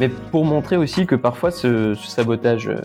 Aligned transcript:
mais 0.00 0.08
pour 0.08 0.44
montrer 0.44 0.76
aussi 0.76 1.06
que 1.06 1.14
parfois 1.14 1.50
ce, 1.50 1.94
sabotage 1.94 2.68
euh, 2.68 2.80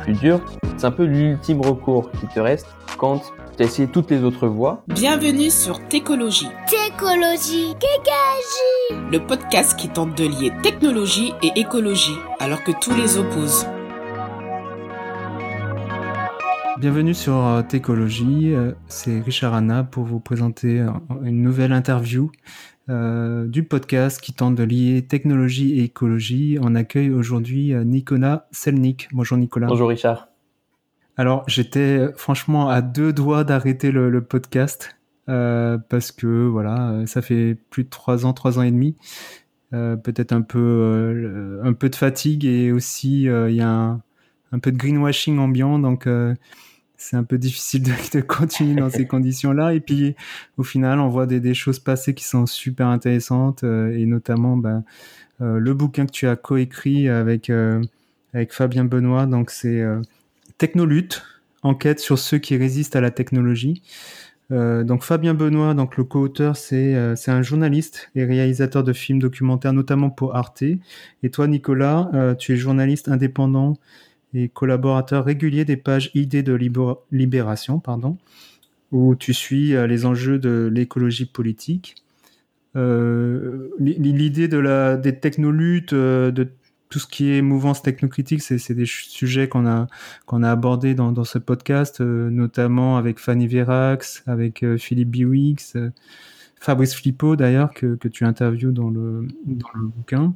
plus 0.00 0.14
dur, 0.14 0.40
c'est 0.76 0.86
un 0.86 0.90
peu 0.90 1.04
l'ultime 1.04 1.60
recours 1.60 2.10
qui 2.12 2.26
te 2.26 2.40
reste 2.40 2.66
quand 2.98 3.22
tu 3.56 3.62
as 3.62 3.66
essayé 3.66 3.88
toutes 3.88 4.10
les 4.10 4.22
autres 4.22 4.48
voies. 4.48 4.82
Bienvenue 4.88 5.50
sur 5.50 5.80
Técologie. 5.88 6.48
Técologie, 6.68 7.74
Kékagie 7.78 9.10
Le 9.12 9.18
podcast 9.18 9.78
qui 9.78 9.88
tente 9.88 10.16
de 10.16 10.24
lier 10.24 10.52
technologie 10.62 11.32
et 11.42 11.52
écologie, 11.58 12.18
alors 12.40 12.62
que 12.62 12.72
tous 12.80 12.94
les 12.94 13.18
opposent. 13.18 13.66
Bienvenue 16.78 17.14
sur 17.14 17.46
euh, 17.46 17.62
Técologie, 17.62 18.52
euh, 18.54 18.72
c'est 18.88 19.20
Richard 19.20 19.54
Anna 19.54 19.84
pour 19.84 20.04
vous 20.04 20.20
présenter 20.20 20.84
une 21.22 21.42
nouvelle 21.42 21.72
interview 21.72 22.30
euh, 22.90 23.46
du 23.46 23.62
podcast 23.62 24.20
qui 24.20 24.34
tente 24.34 24.56
de 24.56 24.62
lier 24.62 25.06
technologie 25.06 25.78
et 25.78 25.84
écologie. 25.84 26.58
On 26.60 26.74
accueille 26.74 27.10
aujourd'hui 27.10 27.72
euh, 27.72 27.82
Nicolas 27.82 28.46
Selnik. 28.50 29.08
Bonjour 29.12 29.38
Nicolas. 29.38 29.68
Bonjour 29.68 29.88
Richard. 29.88 30.28
Alors 31.16 31.44
j'étais 31.46 31.98
euh, 31.98 32.12
franchement 32.14 32.68
à 32.68 32.82
deux 32.82 33.14
doigts 33.14 33.42
d'arrêter 33.42 33.90
le, 33.90 34.20
podcast 34.20 34.96
parce 35.26 36.12
que 36.12 36.46
voilà, 36.46 37.06
ça 37.06 37.22
fait 37.22 37.56
plus 37.70 37.84
de 37.84 37.88
trois 37.88 38.26
ans, 38.26 38.34
trois 38.34 38.58
ans 38.58 38.62
et 38.62 38.70
demi. 38.70 38.96
Peut-être 39.70 40.32
un 40.32 40.42
peu, 40.42 41.60
un 41.64 41.72
peu 41.72 41.88
de 41.88 41.96
fatigue 41.96 42.44
et 42.44 42.70
aussi 42.70 43.22
il 43.22 43.54
y 43.54 43.62
a 43.62 43.68
un, 43.68 44.02
un, 44.52 44.58
peu 44.58 44.70
de 44.70 44.76
greenwashing 44.76 45.38
ambiant. 45.38 45.78
Donc 45.78 46.06
c'est 47.04 47.16
un 47.16 47.24
peu 47.24 47.36
difficile 47.36 47.82
de, 47.82 48.20
continuer 48.22 48.80
dans 48.80 48.88
ces 48.88 49.06
conditions-là. 49.06 49.74
Et 49.74 49.80
puis, 49.80 50.14
au 50.56 50.62
final, 50.62 51.00
on 51.00 51.08
voit 51.08 51.26
des, 51.26 51.54
choses 51.54 51.78
passer 51.78 52.14
qui 52.14 52.24
sont 52.24 52.46
super 52.46 52.86
intéressantes, 52.86 53.62
euh, 53.62 53.96
et 53.96 54.06
notamment 54.06 54.56
ben, 54.56 54.84
euh, 55.42 55.58
le 55.58 55.74
bouquin 55.74 56.06
que 56.06 56.12
tu 56.12 56.26
as 56.26 56.36
coécrit 56.36 57.08
avec 57.08 57.50
euh, 57.50 57.82
avec 58.32 58.52
Fabien 58.52 58.84
Benoît. 58.84 59.26
Donc, 59.26 59.50
c'est 59.50 59.84
Technolutte, 60.56 61.22
enquête 61.62 62.00
sur 62.00 62.18
ceux 62.18 62.38
qui 62.38 62.56
résistent 62.56 62.96
à 62.96 63.00
la 63.00 63.10
technologie. 63.10 63.82
donc 64.50 65.02
Fabien 65.02 65.34
Benoît, 65.34 65.74
donc 65.74 65.96
le 65.96 66.04
co-auteur, 66.04 66.56
c'est 66.56 67.16
c'est 67.16 67.30
un 67.30 67.42
journaliste 67.42 68.10
et 68.16 68.24
réalisateur 68.24 68.82
de 68.82 68.92
films 68.92 69.20
documentaires, 69.20 69.72
notamment 69.72 70.10
pour 70.10 70.34
Arte. 70.34 70.64
Et 71.22 71.30
toi, 71.30 71.46
Nicolas, 71.46 72.34
tu 72.38 72.54
es 72.54 72.56
journaliste 72.56 73.08
indépendant 73.08 73.76
et 74.34 74.48
collaborateur 74.48 75.24
régulier 75.24 75.64
des 75.64 75.76
pages 75.76 76.10
Idées 76.14 76.42
de 76.42 76.58
Libération, 77.12 77.78
pardon, 77.78 78.18
où 78.92 79.14
tu 79.14 79.32
suis 79.32 79.74
euh, 79.74 79.86
les 79.86 80.06
enjeux 80.06 80.38
de 80.38 80.70
l'écologie 80.72 81.26
politique. 81.26 81.94
Euh, 82.76 83.70
l'idée 83.78 84.48
de 84.48 84.58
la, 84.58 84.96
des 84.96 85.18
technoluttes, 85.18 85.92
euh, 85.92 86.32
de 86.32 86.50
tout 86.90 86.98
ce 86.98 87.06
qui 87.06 87.32
est 87.32 87.42
mouvance 87.42 87.82
technocritique, 87.82 88.42
c'est 88.42 88.74
des 88.74 88.86
sujets 88.86 89.48
qu'on 89.48 89.66
a, 89.66 89.88
qu'on 90.26 90.42
a 90.42 90.50
abordés 90.50 90.94
dans, 90.94 91.24
ce 91.24 91.38
podcast, 91.38 92.00
notamment 92.00 92.96
avec 92.96 93.18
Fanny 93.18 93.48
Verax, 93.48 94.22
avec 94.28 94.64
Philippe 94.76 95.10
Biwix, 95.10 95.76
Fabrice 96.60 96.94
Flippo 96.94 97.34
d'ailleurs, 97.34 97.72
que, 97.74 97.96
que 97.96 98.06
tu 98.06 98.24
interviews 98.24 98.70
dans 98.70 98.90
le, 98.90 99.26
dans 99.44 99.70
le 99.74 99.88
bouquin. 99.88 100.34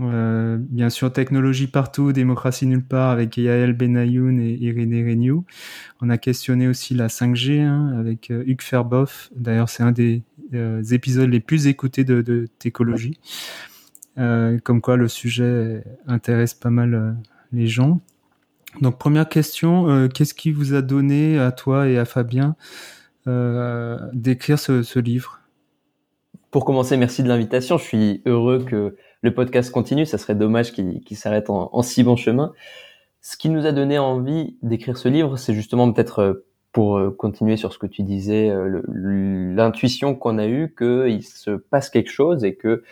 Euh, 0.00 0.56
bien 0.58 0.90
sûr, 0.90 1.12
technologie 1.12 1.68
partout, 1.68 2.12
démocratie 2.12 2.66
nulle 2.66 2.84
part 2.84 3.10
avec 3.10 3.36
Yael 3.36 3.74
Benayoun 3.74 4.40
et 4.40 4.54
Irénée 4.54 5.04
Regnault. 5.08 5.44
On 6.00 6.10
a 6.10 6.18
questionné 6.18 6.66
aussi 6.66 6.94
la 6.94 7.08
5G 7.08 7.60
hein, 7.60 7.94
avec 7.98 8.30
euh, 8.30 8.42
Hugues 8.46 8.62
Ferboff. 8.62 9.30
D'ailleurs, 9.36 9.68
c'est 9.68 9.82
un 9.82 9.92
des 9.92 10.22
euh, 10.52 10.82
épisodes 10.82 11.30
les 11.30 11.40
plus 11.40 11.66
écoutés 11.68 12.04
de, 12.04 12.22
de 12.22 12.48
Técologie. 12.58 13.18
comme 14.16 14.80
quoi, 14.80 14.96
le 14.96 15.08
sujet 15.08 15.84
intéresse 16.06 16.54
pas 16.54 16.70
mal 16.70 17.16
les 17.52 17.66
gens. 17.66 18.00
Donc, 18.80 18.98
première 18.98 19.28
question, 19.28 20.08
qu'est-ce 20.08 20.34
qui 20.34 20.50
vous 20.50 20.74
a 20.74 20.82
donné 20.82 21.38
à 21.38 21.52
toi 21.52 21.88
et 21.88 21.98
à 21.98 22.04
Fabien 22.04 22.56
d'écrire 23.26 24.58
ce 24.58 24.98
livre? 24.98 25.40
Pour 26.54 26.64
commencer, 26.64 26.96
merci 26.96 27.24
de 27.24 27.28
l'invitation. 27.28 27.78
Je 27.78 27.82
suis 27.82 28.22
heureux 28.26 28.64
que 28.64 28.94
le 29.24 29.32
podcast 29.32 29.70
continue. 29.70 30.04
Ça 30.04 30.18
serait 30.18 30.34
dommage 30.34 30.72
qu'il 30.72 31.16
s'arrête 31.16 31.48
en, 31.48 31.82
si 31.82 32.04
bon 32.04 32.14
chemin. 32.14 32.52
Ce 33.22 33.38
qui 33.38 33.48
nous 33.48 33.64
a 33.64 33.72
donné 33.72 33.98
envie 33.98 34.58
d'écrire 34.62 34.98
ce 34.98 35.08
livre, 35.08 35.38
c'est 35.38 35.54
justement 35.54 35.90
peut-être 35.90 36.18
euh, 36.18 36.46
pour 36.72 36.98
euh, 36.98 37.10
continuer 37.10 37.56
sur 37.56 37.72
ce 37.72 37.78
que 37.78 37.86
tu 37.86 38.02
disais, 38.02 38.50
euh, 38.50 38.82
l'intuition 38.86 40.14
qu'on 40.14 40.36
a 40.36 40.46
eue 40.46 40.74
qu'il 40.76 41.24
se 41.24 41.52
passe 41.52 41.88
quelque 41.88 42.10
chose 42.10 42.44
et 42.44 42.54
que 42.54 42.84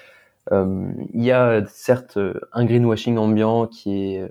il 0.51 1.23
y 1.23 1.31
a 1.31 1.65
certes 1.69 2.19
un 2.53 2.65
greenwashing 2.65 3.17
ambiant 3.17 3.69
qui 3.69 4.17
est 4.17 4.29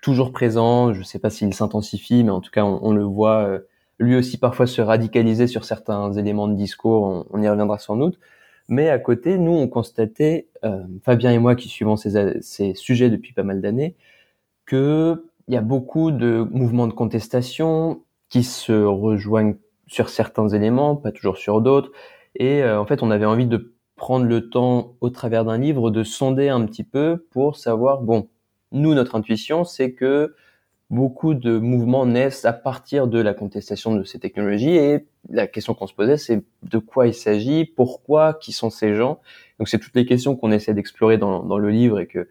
toujours 0.00 0.30
présent. 0.30 0.92
Je 0.92 1.00
ne 1.00 1.04
sais 1.04 1.18
pas 1.18 1.28
s'il 1.28 1.52
s'intensifie, 1.52 2.22
mais 2.22 2.30
en 2.30 2.40
tout 2.40 2.52
cas, 2.52 2.62
on, 2.62 2.92
le 2.92 3.02
voit 3.02 3.58
lui 3.98 4.14
aussi 4.14 4.38
parfois 4.38 4.68
se 4.68 4.80
radicaliser 4.80 5.48
sur 5.48 5.64
certains 5.64 6.12
éléments 6.12 6.46
de 6.46 6.54
discours. 6.54 7.26
on 7.30 7.42
y 7.42 7.48
reviendra 7.48 7.78
sans 7.78 7.96
doute. 7.96 8.20
Mais 8.68 8.90
à 8.90 8.98
côté, 8.98 9.38
nous, 9.38 9.52
on 9.52 9.68
constatait, 9.68 10.48
euh, 10.64 10.82
Fabien 11.02 11.32
et 11.32 11.38
moi 11.38 11.54
qui 11.56 11.68
suivons 11.68 11.96
ces, 11.96 12.40
ces 12.42 12.74
sujets 12.74 13.10
depuis 13.10 13.32
pas 13.32 13.42
mal 13.42 13.60
d'années, 13.60 13.96
qu'il 14.68 15.18
y 15.48 15.56
a 15.56 15.62
beaucoup 15.62 16.10
de 16.10 16.46
mouvements 16.50 16.86
de 16.86 16.92
contestation 16.92 18.02
qui 18.28 18.42
se 18.42 18.72
rejoignent 18.72 19.56
sur 19.86 20.10
certains 20.10 20.48
éléments, 20.48 20.96
pas 20.96 21.12
toujours 21.12 21.38
sur 21.38 21.62
d'autres. 21.62 21.90
Et 22.34 22.62
euh, 22.62 22.78
en 22.80 22.84
fait, 22.84 23.02
on 23.02 23.10
avait 23.10 23.24
envie 23.24 23.46
de 23.46 23.74
prendre 23.96 24.26
le 24.26 24.48
temps, 24.50 24.94
au 25.00 25.10
travers 25.10 25.44
d'un 25.44 25.58
livre, 25.58 25.90
de 25.90 26.04
sonder 26.04 26.48
un 26.48 26.64
petit 26.66 26.84
peu 26.84 27.26
pour 27.30 27.56
savoir, 27.56 28.02
bon, 28.02 28.28
nous, 28.70 28.94
notre 28.94 29.16
intuition, 29.16 29.64
c'est 29.64 29.92
que 29.92 30.34
beaucoup 30.90 31.34
de 31.34 31.58
mouvements 31.58 32.06
naissent 32.06 32.44
à 32.44 32.52
partir 32.52 33.08
de 33.08 33.18
la 33.18 33.34
contestation 33.34 33.94
de 33.94 34.04
ces 34.04 34.18
technologies 34.18 34.76
et 34.76 35.06
la 35.28 35.46
question 35.46 35.74
qu'on 35.74 35.86
se 35.86 35.94
posait 35.94 36.16
c'est 36.16 36.42
de 36.62 36.78
quoi 36.78 37.06
il 37.06 37.14
s'agit, 37.14 37.66
pourquoi, 37.66 38.34
qui 38.34 38.52
sont 38.52 38.70
ces 38.70 38.94
gens. 38.94 39.20
Donc 39.58 39.68
c'est 39.68 39.78
toutes 39.78 39.94
les 39.94 40.06
questions 40.06 40.34
qu'on 40.34 40.50
essaie 40.50 40.72
d'explorer 40.72 41.18
dans, 41.18 41.58
le 41.58 41.70
livre 41.70 42.00
et 42.00 42.06
que 42.06 42.28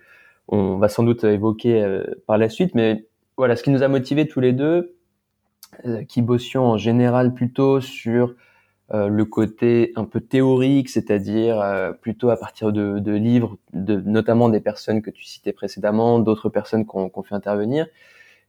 on 0.47 0.77
va 0.77 0.89
sans 0.89 1.03
doute 1.03 1.23
évoquer 1.23 1.83
euh, 1.83 2.03
par 2.25 2.37
la 2.37 2.49
suite. 2.49 2.73
Mais 2.73 3.05
voilà, 3.35 3.55
ce 3.55 3.63
qui 3.63 3.69
nous 3.69 3.83
a 3.83 3.87
motivés 3.87 4.27
tous 4.27 4.39
les 4.39 4.53
deux, 4.53 4.95
euh, 5.85 6.03
qui 6.05 6.21
bossions 6.21 6.63
en 6.63 6.77
général 6.77 7.33
plutôt 7.33 7.81
sur 7.81 8.33
euh, 8.93 9.09
le 9.09 9.25
côté 9.25 9.91
un 9.97 10.05
peu 10.05 10.21
théorique, 10.21 10.89
c'est-à-dire 10.89 11.93
plutôt 12.01 12.29
à 12.29 12.37
partir 12.37 12.71
de, 12.71 13.11
livres, 13.11 13.57
notamment 13.73 14.49
des 14.49 14.61
personnes 14.61 15.03
que 15.03 15.11
tu 15.11 15.25
citais 15.25 15.51
précédemment, 15.51 16.17
d'autres 16.17 16.49
personnes 16.49 16.85
qu'on 16.85 17.23
fait 17.23 17.35
intervenir, 17.35 17.85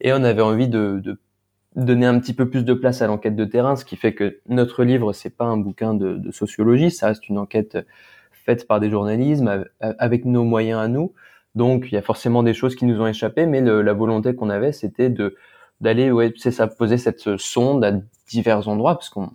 et 0.01 0.13
on 0.13 0.23
avait 0.25 0.43
envie 0.43 0.69
de, 0.69 1.01
de, 1.03 1.19
donner 1.77 2.07
un 2.07 2.19
petit 2.19 2.35
peu 2.35 2.49
plus 2.49 2.65
de 2.65 2.75
place 2.75 3.03
à 3.03 3.07
l'enquête 3.07 3.37
de 3.37 3.45
terrain, 3.45 3.77
ce 3.77 3.85
qui 3.85 3.97
fait 3.97 4.15
que 4.15 4.41
notre 4.49 4.85
livre 4.85 5.13
c'est 5.13 5.37
pas 5.37 5.45
un 5.45 5.57
bouquin 5.57 5.95
de, 5.95 6.17
de, 6.17 6.31
sociologie, 6.33 6.91
ça 6.91 7.09
reste 7.09 7.29
une 7.29 7.39
enquête 7.39 7.79
faite 8.33 8.67
par 8.67 8.81
des 8.81 8.91
journalismes 8.91 9.65
avec 9.81 10.25
nos 10.25 10.45
moyens 10.45 10.81
à 10.81 10.89
nous. 10.89 11.13
Donc 11.55 11.89
il 11.91 11.95
y 11.95 11.99
a 11.99 12.03
forcément 12.03 12.43
des 12.43 12.55
choses 12.55 12.75
qui 12.77 12.85
nous 12.85 13.01
ont 13.01 13.07
échappé, 13.07 13.47
mais 13.47 13.61
la 13.61 13.93
volonté 13.93 14.35
qu'on 14.35 14.51
avait 14.51 14.73
c'était 14.73 15.11
de 15.11 15.37
d'aller 15.81 16.11
ouais 16.11 16.33
c'est 16.37 16.51
ça 16.51 16.67
poser 16.67 16.99
cette 16.99 17.37
sonde 17.37 17.85
à 17.85 17.93
divers 18.29 18.69
endroits 18.69 18.95
parce 18.95 19.11
qu'on 19.11 19.31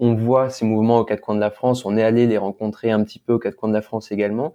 on 0.00 0.14
voit 0.14 0.48
ces 0.48 0.64
mouvements 0.64 0.98
aux 0.98 1.04
quatre 1.04 1.20
coins 1.20 1.34
de 1.34 1.40
la 1.40 1.50
France, 1.50 1.84
on 1.84 1.96
est 1.96 2.02
allé 2.02 2.26
les 2.26 2.38
rencontrer 2.38 2.90
un 2.90 3.04
petit 3.04 3.18
peu 3.18 3.34
aux 3.34 3.38
quatre 3.38 3.56
coins 3.56 3.68
de 3.68 3.74
la 3.74 3.82
France 3.82 4.10
également 4.10 4.54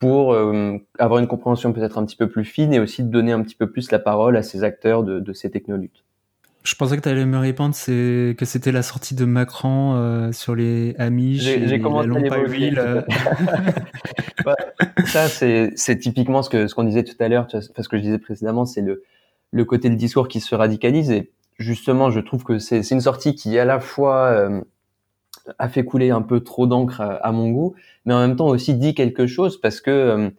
pour 0.00 0.32
euh, 0.32 0.78
avoir 0.98 1.20
une 1.20 1.28
compréhension 1.28 1.72
peut-être 1.72 1.98
un 1.98 2.04
petit 2.04 2.16
peu 2.16 2.28
plus 2.28 2.44
fine 2.44 2.72
et 2.72 2.80
aussi 2.80 3.04
de 3.04 3.08
donner 3.10 3.32
un 3.32 3.42
petit 3.42 3.54
peu 3.54 3.70
plus 3.70 3.92
la 3.92 4.00
parole 4.00 4.36
à 4.36 4.42
ces 4.42 4.64
acteurs 4.64 5.04
de, 5.04 5.20
de 5.20 5.32
ces 5.32 5.50
technoluttes. 5.50 6.02
Je 6.62 6.74
pensais 6.74 6.96
que 6.96 7.02
tu 7.02 7.08
allais 7.08 7.24
me 7.24 7.38
répondre 7.38 7.74
c'est 7.74 8.34
que 8.36 8.44
c'était 8.44 8.72
la 8.72 8.82
sortie 8.82 9.14
de 9.14 9.24
Macron 9.24 9.94
euh, 9.94 10.32
sur 10.32 10.54
les 10.54 10.94
Amish 10.98 11.42
J'ai 11.42 11.80
commencé 11.80 12.08
à 12.08 13.04
bah, 14.44 14.56
ça 15.06 15.28
c'est 15.28 15.98
typiquement 15.98 16.42
ce 16.42 16.50
que 16.50 16.66
ce 16.66 16.74
qu'on 16.74 16.84
disait 16.84 17.04
tout 17.04 17.16
à 17.20 17.28
l'heure, 17.28 17.46
ce 17.50 17.88
que 17.88 17.96
je 17.96 18.02
disais 18.02 18.18
précédemment, 18.18 18.66
c'est 18.66 18.82
le 18.82 19.04
le 19.52 19.64
côté 19.64 19.88
du 19.90 19.96
discours 19.96 20.28
qui 20.28 20.40
se 20.40 20.54
radicalise 20.54 21.10
et 21.10 21.30
justement 21.58 22.10
je 22.10 22.20
trouve 22.20 22.44
que 22.44 22.58
c'est 22.58 22.88
une 22.90 23.00
sortie 23.00 23.34
qui 23.34 23.58
à 23.58 23.64
la 23.64 23.80
fois 23.80 24.26
euh, 24.26 24.60
a 25.58 25.68
fait 25.68 25.84
couler 25.84 26.10
un 26.10 26.22
peu 26.22 26.40
trop 26.40 26.66
d'encre 26.66 27.00
à, 27.00 27.32
mon 27.32 27.50
goût, 27.50 27.74
mais 28.04 28.14
en 28.14 28.20
même 28.20 28.36
temps 28.36 28.48
aussi 28.48 28.74
dit 28.74 28.94
quelque 28.94 29.26
chose 29.26 29.60
parce 29.60 29.80
que 29.80 29.90
euh, 29.90 30.30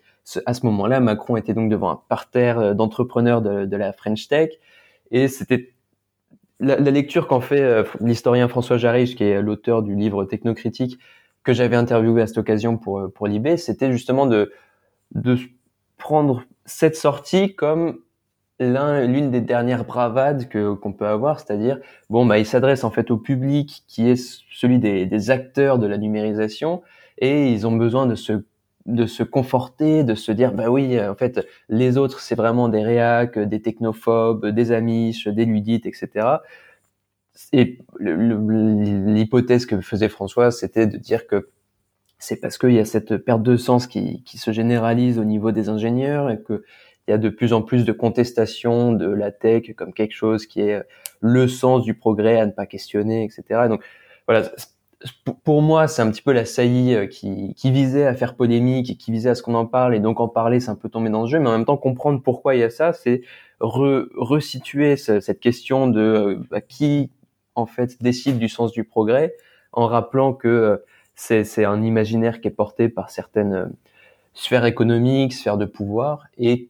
à 0.45 0.53
ce 0.53 0.65
moment-là, 0.65 0.99
Macron 0.99 1.35
était 1.37 1.53
donc 1.53 1.69
devant 1.69 1.91
un 1.91 2.01
parterre 2.09 2.59
euh, 2.59 2.73
d'entrepreneurs 2.73 3.41
de, 3.41 3.75
la 3.75 3.93
French 3.93 4.27
Tech 4.27 4.49
et 5.11 5.27
c'était 5.27 5.73
la, 6.59 6.77
lecture 6.77 7.27
qu'en 7.27 7.41
fait 7.41 7.61
euh, 7.61 7.83
l'historien 7.99 8.47
François 8.47 8.77
Jarige, 8.77 9.15
qui 9.15 9.23
est 9.23 9.41
l'auteur 9.41 9.83
du 9.83 9.95
livre 9.95 10.25
Technocritique 10.25 10.99
que 11.43 11.53
j'avais 11.53 11.75
interviewé 11.75 12.21
à 12.21 12.27
cette 12.27 12.37
occasion 12.37 12.77
pour 12.77 13.11
pour 13.13 13.27
Libé, 13.27 13.57
c'était 13.57 13.91
justement 13.91 14.27
de 14.27 14.51
de 15.15 15.37
prendre 15.97 16.43
cette 16.65 16.95
sortie 16.95 17.55
comme 17.55 17.99
l'une 18.61 19.31
des 19.31 19.41
dernières 19.41 19.85
bravades 19.85 20.47
que 20.47 20.73
qu'on 20.73 20.93
peut 20.93 21.07
avoir, 21.07 21.39
c'est-à-dire 21.39 21.79
bon 22.09 22.25
bah 22.25 22.37
il 22.37 22.45
s'adresse 22.45 22.83
en 22.83 22.91
fait 22.91 23.09
au 23.11 23.17
public 23.17 23.83
qui 23.87 24.07
est 24.09 24.15
celui 24.51 24.79
des, 24.79 25.05
des, 25.05 25.31
acteurs 25.31 25.79
de 25.79 25.87
la 25.87 25.97
numérisation 25.97 26.81
et 27.17 27.51
ils 27.51 27.65
ont 27.65 27.75
besoin 27.75 28.05
de 28.05 28.15
se 28.15 28.43
de 28.85 29.05
se 29.05 29.23
conforter, 29.23 30.03
de 30.03 30.15
se 30.15 30.31
dire 30.31 30.53
bah 30.53 30.69
oui, 30.69 30.99
en 30.99 31.15
fait, 31.15 31.45
les 31.69 31.97
autres 31.97 32.19
c'est 32.19 32.35
vraiment 32.35 32.69
des 32.69 32.83
réacs, 32.83 33.37
des 33.39 33.61
technophobes, 33.61 34.47
des 34.47 34.71
amiches, 34.71 35.27
des 35.27 35.45
ludites, 35.45 35.85
etc. 35.85 36.27
Et 37.53 37.79
l'hypothèse 37.99 39.65
que 39.65 39.79
faisait 39.81 40.09
François, 40.09 40.51
c'était 40.51 40.87
de 40.87 40.97
dire 40.97 41.27
que 41.27 41.49
c'est 42.19 42.39
parce 42.39 42.57
qu'il 42.57 42.73
y 42.73 42.79
a 42.79 42.85
cette 42.85 43.17
perte 43.17 43.41
de 43.41 43.57
sens 43.57 43.87
qui, 43.87 44.23
qui 44.23 44.37
se 44.37 44.51
généralise 44.51 45.17
au 45.17 45.23
niveau 45.23 45.51
des 45.51 45.69
ingénieurs 45.69 46.29
et 46.29 46.39
que 46.39 46.63
il 47.07 47.11
y 47.11 47.13
a 47.13 47.17
de 47.17 47.29
plus 47.29 47.53
en 47.53 47.61
plus 47.61 47.85
de 47.85 47.91
contestation 47.91 48.93
de 48.93 49.09
la 49.09 49.31
tech 49.31 49.73
comme 49.75 49.93
quelque 49.93 50.13
chose 50.13 50.45
qui 50.45 50.61
est 50.61 50.81
le 51.19 51.47
sens 51.47 51.83
du 51.83 51.93
progrès 51.93 52.39
à 52.39 52.45
ne 52.45 52.51
pas 52.51 52.65
questionner, 52.65 53.23
etc. 53.23 53.67
Donc 53.67 53.83
voilà, 54.27 54.49
pour 55.43 55.61
moi, 55.61 55.87
c'est 55.87 56.01
un 56.01 56.11
petit 56.11 56.21
peu 56.21 56.31
la 56.31 56.45
saillie 56.45 56.95
euh, 56.95 57.07
qui, 57.07 57.53
qui, 57.55 57.71
visait 57.71 58.05
à 58.05 58.13
faire 58.13 58.35
polémique 58.35 58.89
et 58.89 58.95
qui 58.95 59.11
visait 59.11 59.29
à 59.29 59.35
ce 59.35 59.41
qu'on 59.41 59.55
en 59.55 59.65
parle. 59.65 59.95
Et 59.95 59.99
donc 59.99 60.19
en 60.19 60.27
parler, 60.27 60.59
c'est 60.59 60.69
un 60.69 60.75
peu 60.75 60.89
tomber 60.89 61.09
dans 61.09 61.23
le 61.23 61.27
jeu. 61.27 61.39
Mais 61.39 61.49
en 61.49 61.53
même 61.53 61.65
temps, 61.65 61.77
comprendre 61.77 62.21
pourquoi 62.21 62.55
il 62.55 62.59
y 62.59 62.63
a 62.63 62.69
ça, 62.69 62.93
c'est 62.93 63.21
re, 63.59 64.07
resituer 64.15 64.97
cette 64.97 65.39
question 65.39 65.87
de 65.87 66.01
euh, 66.01 66.35
bah, 66.49 66.61
qui 66.61 67.09
en 67.55 67.65
fait 67.65 68.01
décide 68.01 68.37
du 68.37 68.49
sens 68.49 68.71
du 68.71 68.83
progrès, 68.83 69.35
en 69.73 69.87
rappelant 69.87 70.33
que 70.33 70.47
euh, 70.47 70.77
c'est 71.15 71.65
un 71.65 71.83
imaginaire 71.83 72.41
qui 72.41 72.47
est 72.47 72.51
porté 72.51 72.89
par 72.89 73.09
certaines 73.09 73.71
sphères 74.33 74.65
économiques, 74.65 75.33
sphères 75.33 75.57
de 75.57 75.65
pouvoir, 75.65 76.27
et 76.37 76.69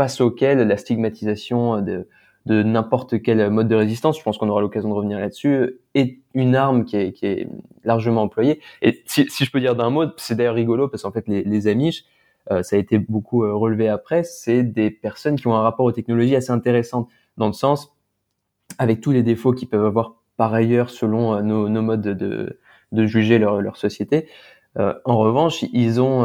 face 0.00 0.22
auquel 0.22 0.66
la 0.66 0.78
stigmatisation 0.78 1.82
de 1.82 2.62
n'importe 2.62 3.20
quel 3.20 3.50
mode 3.50 3.68
de 3.68 3.74
résistance, 3.74 4.16
je 4.16 4.22
pense 4.22 4.38
qu'on 4.38 4.48
aura 4.48 4.62
l'occasion 4.62 4.88
de 4.88 4.94
revenir 4.94 5.18
là-dessus, 5.18 5.78
est 5.94 6.20
une 6.32 6.56
arme 6.56 6.86
qui 6.86 6.96
est, 6.96 7.46
largement 7.84 8.22
employée. 8.22 8.62
Et 8.80 9.02
si, 9.04 9.26
je 9.28 9.50
peux 9.50 9.60
dire 9.60 9.76
d'un 9.76 9.90
mot, 9.90 10.04
c'est 10.16 10.36
d'ailleurs 10.36 10.54
rigolo 10.54 10.88
parce 10.88 11.02
qu'en 11.02 11.12
fait 11.12 11.28
les, 11.28 11.68
Amish, 11.68 12.06
euh, 12.50 12.62
ça 12.62 12.76
a 12.76 12.78
été 12.78 12.98
beaucoup 12.98 13.44
euh, 13.44 13.54
relevé 13.54 13.90
après, 13.90 14.24
c'est 14.24 14.62
des 14.62 14.90
personnes 14.90 15.36
qui 15.36 15.46
ont 15.48 15.54
un 15.54 15.60
rapport 15.60 15.84
aux 15.84 15.92
technologies 15.92 16.34
assez 16.34 16.50
intéressant 16.50 17.06
dans 17.36 17.48
le 17.48 17.52
sens, 17.52 17.94
avec 18.78 19.02
tous 19.02 19.10
les 19.10 19.22
défauts 19.22 19.52
qu'ils 19.52 19.68
peuvent 19.68 19.84
avoir 19.84 20.14
par 20.38 20.54
ailleurs 20.54 20.88
selon 20.88 21.34
euh, 21.34 21.42
nos, 21.42 21.82
modes 21.82 22.00
de, 22.00 23.06
juger 23.06 23.38
leur, 23.38 23.76
société. 23.76 24.28
en 24.78 25.18
revanche, 25.18 25.62
ils 25.74 26.00
ont 26.00 26.24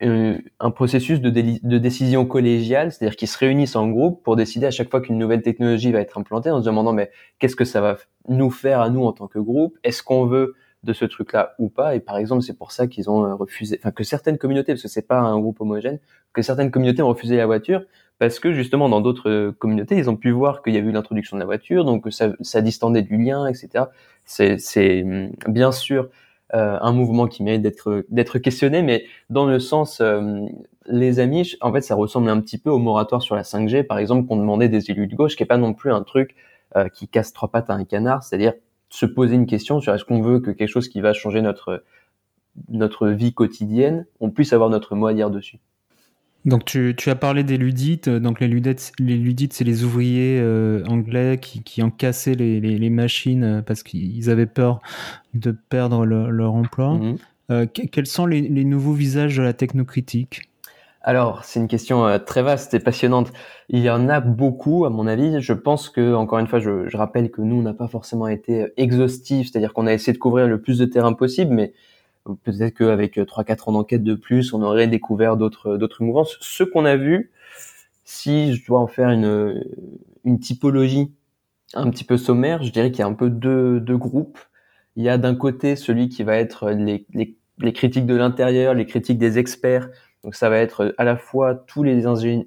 un 0.00 0.70
processus 0.70 1.20
de, 1.20 1.30
de 1.30 1.78
décision 1.78 2.26
collégiale, 2.26 2.92
c'est-à-dire 2.92 3.16
qu'ils 3.16 3.28
se 3.28 3.38
réunissent 3.38 3.76
en 3.76 3.88
groupe 3.88 4.22
pour 4.22 4.36
décider 4.36 4.66
à 4.66 4.70
chaque 4.70 4.90
fois 4.90 5.00
qu'une 5.00 5.16
nouvelle 5.16 5.42
technologie 5.42 5.90
va 5.90 6.00
être 6.00 6.18
implantée 6.18 6.50
en 6.50 6.60
se 6.60 6.66
demandant 6.66 6.92
mais 6.92 7.10
qu'est-ce 7.38 7.56
que 7.56 7.64
ça 7.64 7.80
va 7.80 7.96
nous 8.28 8.50
faire 8.50 8.80
à 8.80 8.90
nous 8.90 9.04
en 9.04 9.12
tant 9.12 9.26
que 9.26 9.38
groupe? 9.38 9.78
Est-ce 9.84 10.02
qu'on 10.02 10.26
veut 10.26 10.54
de 10.82 10.92
ce 10.92 11.06
truc-là 11.06 11.54
ou 11.58 11.70
pas? 11.70 11.96
Et 11.96 12.00
par 12.00 12.18
exemple, 12.18 12.42
c'est 12.42 12.56
pour 12.56 12.72
ça 12.72 12.86
qu'ils 12.86 13.08
ont 13.08 13.24
euh, 13.24 13.34
refusé, 13.34 13.78
enfin 13.80 13.90
que 13.90 14.04
certaines 14.04 14.36
communautés, 14.36 14.72
parce 14.72 14.82
que 14.82 14.88
c'est 14.88 15.06
pas 15.06 15.18
un 15.18 15.38
groupe 15.40 15.60
homogène, 15.62 15.98
que 16.34 16.42
certaines 16.42 16.70
communautés 16.70 17.00
ont 17.00 17.08
refusé 17.08 17.36
la 17.38 17.46
voiture 17.46 17.82
parce 18.18 18.38
que 18.38 18.52
justement 18.52 18.88
dans 18.88 19.00
d'autres 19.00 19.54
communautés, 19.58 19.96
ils 19.96 20.08
ont 20.08 20.16
pu 20.16 20.30
voir 20.30 20.62
qu'il 20.62 20.74
y 20.74 20.76
a 20.78 20.80
eu 20.80 20.90
l'introduction 20.90 21.36
de 21.36 21.40
la 21.40 21.46
voiture, 21.46 21.84
donc 21.84 22.06
ça, 22.10 22.32
ça 22.40 22.62
distendait 22.62 23.02
du 23.02 23.16
lien, 23.16 23.46
etc. 23.46 23.86
C'est 24.24 25.02
hum, 25.02 25.30
bien 25.48 25.72
sûr 25.72 26.04
euh, 26.04 26.08
un 26.52 26.92
mouvement 26.92 27.26
qui 27.26 27.42
mérite 27.42 27.62
d'être 27.62 28.04
d'être 28.08 28.38
questionné, 28.38 28.82
mais 28.82 29.04
dans 29.30 29.46
le 29.46 29.58
sens 29.58 30.00
euh, 30.00 30.46
les 30.86 31.18
amis, 31.18 31.56
en 31.60 31.72
fait, 31.72 31.80
ça 31.80 31.94
ressemble 31.94 32.28
un 32.28 32.40
petit 32.40 32.58
peu 32.58 32.70
au 32.70 32.78
moratoire 32.78 33.22
sur 33.22 33.34
la 33.34 33.42
5G, 33.42 33.84
par 33.84 33.98
exemple, 33.98 34.28
qu'on 34.28 34.36
demandait 34.36 34.68
des 34.68 34.90
élus 34.90 35.08
de 35.08 35.16
gauche, 35.16 35.36
qui 35.36 35.42
est 35.42 35.46
pas 35.46 35.58
non 35.58 35.74
plus 35.74 35.92
un 35.92 36.02
truc 36.02 36.34
euh, 36.76 36.88
qui 36.88 37.08
casse 37.08 37.32
trois 37.32 37.50
pattes 37.50 37.70
à 37.70 37.74
un 37.74 37.84
canard, 37.84 38.22
c'est-à-dire 38.22 38.52
se 38.88 39.06
poser 39.06 39.34
une 39.34 39.46
question 39.46 39.80
sur 39.80 39.92
est-ce 39.94 40.04
qu'on 40.04 40.22
veut 40.22 40.40
que 40.40 40.50
quelque 40.52 40.68
chose 40.68 40.88
qui 40.88 41.00
va 41.00 41.12
changer 41.12 41.42
notre 41.42 41.82
notre 42.68 43.08
vie 43.08 43.34
quotidienne, 43.34 44.06
on 44.20 44.30
puisse 44.30 44.54
avoir 44.54 44.70
notre 44.70 44.94
mot 44.94 45.08
à 45.08 45.14
dire 45.14 45.30
dessus. 45.30 45.58
Donc 46.46 46.64
tu, 46.64 46.94
tu, 46.96 47.10
as 47.10 47.16
parlé 47.16 47.42
des 47.42 47.56
ludites. 47.56 48.08
Donc 48.08 48.40
les 48.40 48.46
ludites, 48.46 48.92
les 49.00 49.16
ludites, 49.16 49.52
c'est 49.52 49.64
les 49.64 49.82
ouvriers 49.82 50.38
euh, 50.40 50.84
anglais 50.86 51.38
qui, 51.42 51.62
qui 51.62 51.82
ont 51.82 51.90
cassé 51.90 52.36
les, 52.36 52.60
les, 52.60 52.78
les 52.78 52.90
machines 52.90 53.44
euh, 53.44 53.62
parce 53.62 53.82
qu'ils 53.82 54.30
avaient 54.30 54.46
peur 54.46 54.80
de 55.34 55.50
perdre 55.50 56.04
leur 56.04 56.54
emploi. 56.54 56.94
Mhm. 56.94 57.16
Euh, 57.50 57.66
quels 57.66 58.06
sont 58.06 58.26
les, 58.26 58.40
les, 58.40 58.64
nouveaux 58.64 58.92
visages 58.92 59.36
de 59.36 59.42
la 59.42 59.52
technocritique? 59.52 60.42
Alors, 61.02 61.44
c'est 61.44 61.60
une 61.60 61.68
question 61.68 62.04
euh, 62.06 62.18
très 62.18 62.42
vaste 62.42 62.74
et 62.74 62.80
passionnante. 62.80 63.32
Il 63.68 63.80
y 63.80 63.90
en 63.90 64.08
a 64.08 64.18
beaucoup, 64.18 64.84
à 64.84 64.90
mon 64.90 65.06
avis. 65.06 65.40
Je 65.40 65.52
pense 65.52 65.88
que, 65.88 66.14
encore 66.14 66.40
une 66.40 66.48
fois, 66.48 66.58
je, 66.58 66.88
je 66.88 66.96
rappelle 66.96 67.30
que 67.30 67.40
nous, 67.42 67.56
on 67.56 67.62
n'a 67.62 67.74
pas 67.74 67.86
forcément 67.86 68.26
été 68.26 68.66
exhaustifs, 68.76 69.50
c'est-à-dire 69.50 69.72
qu'on 69.72 69.86
a 69.86 69.92
essayé 69.92 70.12
de 70.12 70.18
couvrir 70.18 70.48
le 70.48 70.60
plus 70.60 70.78
de 70.78 70.84
terrain 70.84 71.12
possible, 71.12 71.54
mais 71.54 71.72
peut-être 72.42 72.74
qu'avec 72.74 73.16
3-4 73.16 73.50
euh, 73.50 73.54
ans 73.66 73.72
d'enquête 73.72 74.02
de 74.02 74.14
plus, 74.14 74.52
on 74.52 74.62
aurait 74.62 74.88
découvert 74.88 75.36
d'autres 75.36 75.76
d'autres 75.76 76.02
mouvances. 76.02 76.36
Ce 76.40 76.64
qu'on 76.64 76.84
a 76.84 76.96
vu, 76.96 77.30
si 78.04 78.54
je 78.54 78.66
dois 78.66 78.80
en 78.80 78.86
faire 78.86 79.10
une, 79.10 79.64
une 80.24 80.38
typologie 80.38 81.12
un 81.74 81.90
petit 81.90 82.04
peu 82.04 82.16
sommaire, 82.16 82.62
je 82.62 82.70
dirais 82.70 82.90
qu'il 82.90 83.00
y 83.00 83.02
a 83.02 83.06
un 83.06 83.14
peu 83.14 83.30
deux, 83.30 83.80
deux 83.80 83.96
groupes. 83.96 84.38
Il 84.96 85.02
y 85.02 85.08
a 85.08 85.18
d'un 85.18 85.34
côté 85.34 85.76
celui 85.76 86.08
qui 86.08 86.22
va 86.22 86.36
être 86.36 86.70
les, 86.70 87.06
les, 87.12 87.36
les 87.58 87.72
critiques 87.72 88.06
de 88.06 88.14
l'intérieur, 88.14 88.74
les 88.74 88.86
critiques 88.86 89.18
des 89.18 89.38
experts. 89.38 89.88
Donc 90.24 90.34
ça 90.34 90.48
va 90.48 90.58
être 90.58 90.94
à 90.98 91.04
la 91.04 91.16
fois 91.16 91.54
tous 91.54 91.82
les 91.82 92.04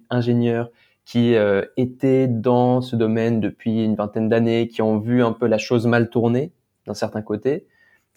ingénieurs 0.10 0.70
qui 1.06 1.36
euh, 1.36 1.64
étaient 1.76 2.28
dans 2.28 2.82
ce 2.82 2.96
domaine 2.96 3.40
depuis 3.40 3.84
une 3.84 3.96
vingtaine 3.96 4.30
d'années, 4.30 4.68
qui 4.68 4.84
ont 4.84 5.00
vu 5.00 5.24
un 5.24 5.32
peu 5.32 5.48
la 5.48 5.58
chose 5.58 5.88
mal 5.88 6.10
tourner 6.10 6.52
d'un 6.86 6.94
certain 6.94 7.24
côté, 7.24 7.66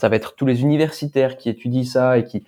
ça 0.02 0.08
va 0.08 0.16
être 0.16 0.34
tous 0.34 0.46
les 0.46 0.62
universitaires 0.62 1.36
qui 1.36 1.48
étudient 1.48 1.84
ça 1.84 2.18
et 2.18 2.24
qui, 2.24 2.42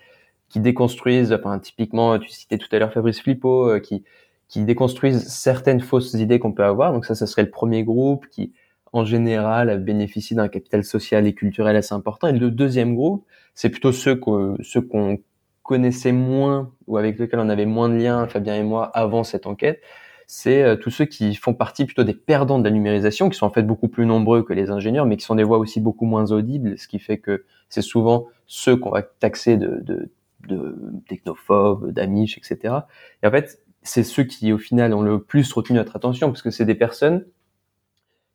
qui 0.49 0.59
déconstruisent, 0.59 1.33
enfin, 1.33 1.61
typiquement, 1.61 2.19
tu 2.19 2.29
citais 2.29 2.59
tout 2.59 2.67
à 2.73 2.81
l'heure 2.81 2.93
Fabrice 2.93 3.21
Flippo, 3.21 3.71
euh, 3.71 3.79
qui, 3.79 4.03
qui 4.49 4.65
déconstruisent 4.65 5.29
certaines 5.29 5.79
fausses 5.81 6.15
idées 6.15 6.41
qu'on 6.41 6.51
peut 6.51 6.65
avoir. 6.65 6.93
Donc 6.93 7.06
ça, 7.06 7.15
ça 7.15 7.29
serait 7.29 7.45
le 7.45 7.51
premier 7.51 7.85
groupe 7.85 8.27
qui, 8.29 8.53
en 8.93 9.05
général, 9.05 9.79
bénéficie 9.85 10.35
d'un 10.35 10.49
capital 10.49 10.83
social 10.83 11.29
et 11.29 11.33
culturel 11.33 11.77
assez 11.77 11.95
important. 11.95 12.27
Et 12.27 12.33
le 12.33 12.51
deuxième 12.51 12.97
groupe, 12.97 13.25
c'est 13.55 13.71
plutôt 13.71 13.93
ceux 13.93 14.21
ceux 14.61 14.81
qu'on 14.81 15.21
connaissait 15.62 16.11
moins 16.11 16.73
ou 16.89 16.97
avec 16.97 17.21
lesquels 17.21 17.39
on 17.39 17.49
avait 17.49 17.67
moins 17.67 17.89
de 17.89 17.95
liens, 17.95 18.27
Fabien 18.27 18.56
et 18.56 18.65
moi, 18.65 18.87
avant 18.95 19.23
cette 19.23 19.47
enquête 19.47 19.81
c'est 20.26 20.62
euh, 20.62 20.76
tous 20.76 20.91
ceux 20.91 21.05
qui 21.05 21.35
font 21.35 21.55
partie 21.55 21.85
plutôt 21.85 22.05
des 22.05 22.15
perdants 22.15 22.59
de 22.59 22.65
la 22.65 22.71
numérisation, 22.71 23.29
qui 23.29 23.38
sont 23.38 23.47
en 23.47 23.50
fait 23.50 23.62
beaucoup 23.62 23.88
plus 23.88 24.06
nombreux 24.06 24.43
que 24.43 24.53
les 24.53 24.71
ingénieurs, 24.71 25.06
mais 25.06 25.17
qui 25.17 25.25
sont 25.25 25.35
des 25.35 25.44
voix 25.44 25.59
aussi 25.59 25.81
beaucoup 25.81 26.06
moins 26.06 26.32
audibles, 26.32 26.79
ce 26.79 26.88
qui 26.88 26.99
fait 26.99 27.19
que 27.19 27.44
c'est 27.69 27.82
souvent 27.82 28.26
ceux 28.47 28.76
qu'on 28.76 28.91
va 28.91 29.03
taxer 29.03 29.56
de, 29.56 29.81
de, 29.82 30.11
de 30.49 30.76
technophobes, 31.09 31.91
d'amiches, 31.91 32.38
etc. 32.38 32.75
Et 33.23 33.26
en 33.26 33.31
fait, 33.31 33.61
c'est 33.82 34.03
ceux 34.03 34.25
qui, 34.25 34.53
au 34.53 34.59
final, 34.59 34.94
ont 34.94 35.03
le 35.03 35.23
plus 35.23 35.53
retenu 35.53 35.77
notre 35.77 35.96
attention, 35.96 36.29
parce 36.29 36.43
que 36.43 36.51
c'est 36.51 36.65
des 36.65 36.75
personnes 36.75 37.25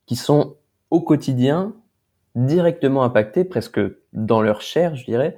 qui 0.06 0.16
sont 0.16 0.56
au 0.92 1.02
quotidien 1.02 1.74
directement 2.36 3.04
impactées, 3.04 3.44
presque 3.44 3.80
dans 4.13 4.42
leur 4.42 4.62
chair, 4.62 4.96
je 4.96 5.06
dirais, 5.06 5.38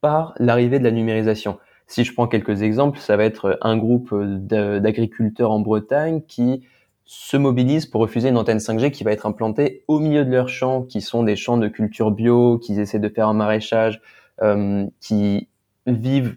par 0.00 0.34
l'arrivée 0.38 0.78
de 0.78 0.84
la 0.84 0.90
numérisation. 0.90 1.58
Si 1.94 2.02
je 2.02 2.12
prends 2.12 2.26
quelques 2.26 2.62
exemples, 2.62 2.98
ça 2.98 3.16
va 3.16 3.22
être 3.22 3.56
un 3.60 3.76
groupe 3.76 4.12
d'agriculteurs 4.12 5.52
en 5.52 5.60
Bretagne 5.60 6.22
qui 6.26 6.66
se 7.04 7.36
mobilise 7.36 7.86
pour 7.86 8.00
refuser 8.00 8.30
une 8.30 8.36
antenne 8.36 8.58
5G 8.58 8.90
qui 8.90 9.04
va 9.04 9.12
être 9.12 9.26
implantée 9.26 9.84
au 9.86 10.00
milieu 10.00 10.24
de 10.24 10.30
leurs 10.32 10.48
champs, 10.48 10.82
qui 10.82 11.00
sont 11.00 11.22
des 11.22 11.36
champs 11.36 11.56
de 11.56 11.68
culture 11.68 12.10
bio, 12.10 12.58
qui 12.58 12.80
essaient 12.80 12.98
de 12.98 13.08
faire 13.08 13.28
un 13.28 13.32
maraîchage, 13.32 14.00
euh, 14.42 14.84
qui 14.98 15.46
vivent 15.86 16.36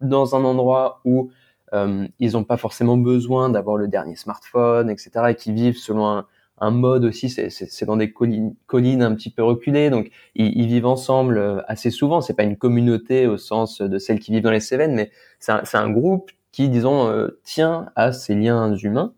dans 0.00 0.36
un 0.36 0.44
endroit 0.44 1.00
où 1.04 1.28
euh, 1.72 2.06
ils 2.20 2.34
n'ont 2.34 2.44
pas 2.44 2.56
forcément 2.56 2.96
besoin 2.96 3.50
d'avoir 3.50 3.76
le 3.76 3.88
dernier 3.88 4.14
smartphone, 4.14 4.90
etc., 4.90 5.10
et 5.30 5.34
qui 5.34 5.50
vivent 5.50 5.76
selon 5.76 6.06
un, 6.06 6.26
un 6.58 6.70
mode 6.70 7.04
aussi, 7.04 7.28
c'est 7.28 7.84
dans 7.84 7.96
des 7.96 8.12
collines, 8.12 8.54
collines 8.66 9.02
un 9.02 9.14
petit 9.14 9.30
peu 9.30 9.42
reculées, 9.42 9.90
donc 9.90 10.10
ils, 10.34 10.56
ils 10.56 10.66
vivent 10.66 10.86
ensemble 10.86 11.38
euh, 11.38 11.60
assez 11.66 11.90
souvent. 11.90 12.20
C'est 12.20 12.34
pas 12.34 12.44
une 12.44 12.56
communauté 12.56 13.26
au 13.26 13.36
sens 13.36 13.80
de 13.80 13.98
celles 13.98 14.20
qui 14.20 14.30
vivent 14.30 14.42
dans 14.42 14.52
les 14.52 14.60
Cévennes, 14.60 14.94
mais 14.94 15.10
c'est 15.40 15.52
un, 15.52 15.62
un, 15.72 15.90
groupe 15.90 16.30
qui, 16.52 16.68
disons, 16.68 17.08
euh, 17.08 17.40
tient 17.42 17.90
à 17.96 18.12
ces 18.12 18.36
liens 18.36 18.74
humains 18.76 19.12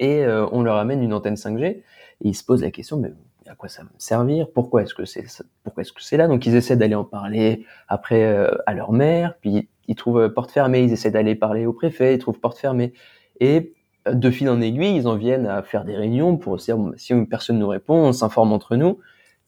et 0.00 0.24
euh, 0.24 0.46
on 0.50 0.62
leur 0.62 0.76
amène 0.76 1.02
une 1.02 1.12
antenne 1.12 1.34
5G 1.34 1.64
et 1.64 1.84
ils 2.20 2.34
se 2.34 2.44
posent 2.44 2.62
la 2.62 2.72
question, 2.72 2.96
mais 2.96 3.12
à 3.46 3.54
quoi 3.54 3.68
ça 3.68 3.82
va 3.82 3.88
me 3.88 3.98
servir? 3.98 4.48
Pourquoi 4.52 4.82
est-ce 4.82 4.94
que 4.94 5.04
c'est 5.04 5.24
pourquoi 5.62 5.82
est-ce 5.82 5.92
que 5.92 6.02
c'est 6.02 6.16
là? 6.16 6.26
Donc 6.26 6.46
ils 6.46 6.56
essaient 6.56 6.76
d'aller 6.76 6.94
en 6.94 7.04
parler 7.04 7.66
après 7.88 8.24
à 8.66 8.74
leur 8.74 8.92
mère, 8.92 9.34
puis 9.40 9.68
ils 9.88 9.96
trouvent 9.96 10.28
porte 10.32 10.52
fermée, 10.52 10.82
ils 10.84 10.92
essaient 10.92 11.10
d'aller 11.10 11.34
parler 11.34 11.66
au 11.66 11.72
préfet, 11.72 12.14
ils 12.14 12.18
trouvent 12.18 12.38
porte 12.38 12.58
fermée. 12.58 12.92
Et 13.40 13.74
de 14.06 14.30
fil 14.30 14.48
en 14.48 14.60
aiguille, 14.60 14.96
ils 14.96 15.06
en 15.06 15.16
viennent 15.16 15.46
à 15.46 15.62
faire 15.62 15.84
des 15.84 15.96
réunions 15.96 16.36
pour 16.36 16.60
se 16.60 16.66
dire 16.66 16.78
si 16.96 17.12
une 17.12 17.28
personne 17.28 17.58
nous 17.58 17.68
répond, 17.68 17.94
on 17.94 18.12
s'informe 18.12 18.52
entre 18.52 18.76
nous. 18.76 18.98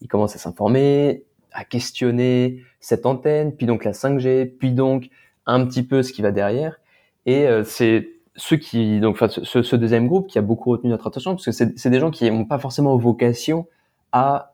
Ils 0.01 0.07
commencent 0.07 0.35
à 0.35 0.39
s'informer, 0.39 1.23
à 1.51 1.65
questionner 1.65 2.63
cette 2.79 3.05
antenne, 3.05 3.55
puis 3.55 3.65
donc 3.65 3.83
la 3.83 3.91
5G, 3.91 4.45
puis 4.57 4.71
donc 4.71 5.09
un 5.45 5.65
petit 5.65 5.83
peu 5.83 6.03
ce 6.03 6.13
qui 6.13 6.21
va 6.21 6.31
derrière. 6.31 6.79
Et 7.25 7.47
euh, 7.47 7.63
c'est 7.63 8.09
ceux 8.35 8.57
qui, 8.57 8.99
donc, 8.99 9.17
ce, 9.17 9.75
deuxième 9.75 10.07
groupe 10.07 10.27
qui 10.27 10.37
a 10.37 10.41
beaucoup 10.41 10.71
retenu 10.71 10.89
notre 10.89 11.07
attention, 11.07 11.31
parce 11.31 11.45
que 11.45 11.51
c'est 11.51 11.89
des 11.89 11.99
gens 11.99 12.11
qui 12.11 12.29
n'ont 12.29 12.45
pas 12.45 12.59
forcément 12.59 12.97
vocation 12.97 13.67
à 14.11 14.53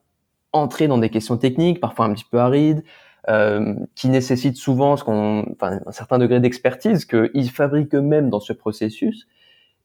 entrer 0.53 0.87
dans 0.87 0.97
des 0.97 1.09
questions 1.09 1.37
techniques, 1.37 1.79
parfois 1.79 2.05
un 2.05 2.13
petit 2.13 2.25
peu 2.29 2.39
arides, 2.39 2.83
euh, 3.29 3.75
qui 3.95 4.09
nécessitent 4.09 4.57
souvent 4.57 4.95
un 4.95 5.91
certain 5.91 6.19
degré 6.19 6.39
d'expertise 6.39 7.05
qu'ils 7.05 7.49
fabriquent 7.49 7.95
eux-mêmes 7.95 8.29
dans 8.29 8.39
ce 8.39 8.53
processus. 8.53 9.27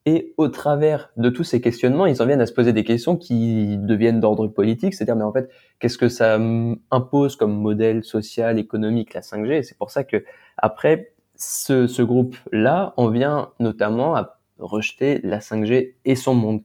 Et 0.08 0.34
au 0.36 0.46
travers 0.46 1.10
de 1.16 1.28
tous 1.30 1.42
ces 1.42 1.60
questionnements, 1.60 2.06
ils 2.06 2.22
en 2.22 2.26
viennent 2.26 2.40
à 2.40 2.46
se 2.46 2.52
poser 2.52 2.72
des 2.72 2.84
questions 2.84 3.16
qui 3.16 3.76
deviennent 3.76 4.20
d'ordre 4.20 4.46
politique, 4.46 4.94
c'est-à-dire 4.94 5.16
mais 5.16 5.24
en 5.24 5.32
fait, 5.32 5.50
qu'est-ce 5.80 5.98
que 5.98 6.08
ça 6.08 6.38
impose 6.92 7.34
comme 7.34 7.52
modèle 7.52 8.04
social, 8.04 8.60
économique 8.60 9.14
la 9.14 9.20
5G 9.20 9.50
Et 9.50 9.62
c'est 9.64 9.76
pour 9.76 9.90
ça 9.90 10.04
que 10.04 10.24
après 10.58 11.12
ce, 11.34 11.88
ce 11.88 12.02
groupe-là 12.02 12.94
en 12.96 13.08
vient 13.08 13.50
notamment 13.58 14.14
à 14.14 14.38
rejeter 14.60 15.20
la 15.24 15.40
5G 15.40 15.94
et 16.04 16.14
son 16.14 16.34
monde, 16.34 16.62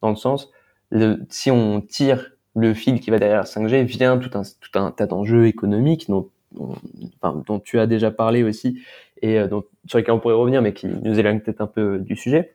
dans 0.00 0.10
le 0.10 0.16
sens 0.16 0.52
le, 0.90 1.18
si 1.30 1.50
on 1.50 1.80
tire 1.80 2.30
le 2.54 2.74
fil 2.74 3.00
qui 3.00 3.10
va 3.10 3.18
derrière 3.18 3.38
la 3.38 3.44
5G, 3.44 3.82
vient 3.82 4.18
tout 4.18 4.38
un 4.38 4.42
tout 4.42 4.78
un 4.78 4.92
tas 4.92 5.06
d'enjeux 5.06 5.46
économiques 5.46 6.08
dont, 6.08 6.30
dont, 6.52 7.58
tu 7.58 7.80
as 7.80 7.88
déjà 7.88 8.12
parlé 8.12 8.44
aussi 8.44 8.80
et 9.20 9.40
euh, 9.40 9.48
dont, 9.48 9.64
sur 9.86 9.98
lesquels 9.98 10.14
on 10.14 10.20
pourrait 10.20 10.34
revenir, 10.34 10.62
mais 10.62 10.72
qui 10.72 10.86
nous 10.86 11.18
éloignent 11.18 11.40
peut-être 11.40 11.60
un 11.60 11.66
peu 11.66 11.98
du 11.98 12.14
sujet 12.14 12.54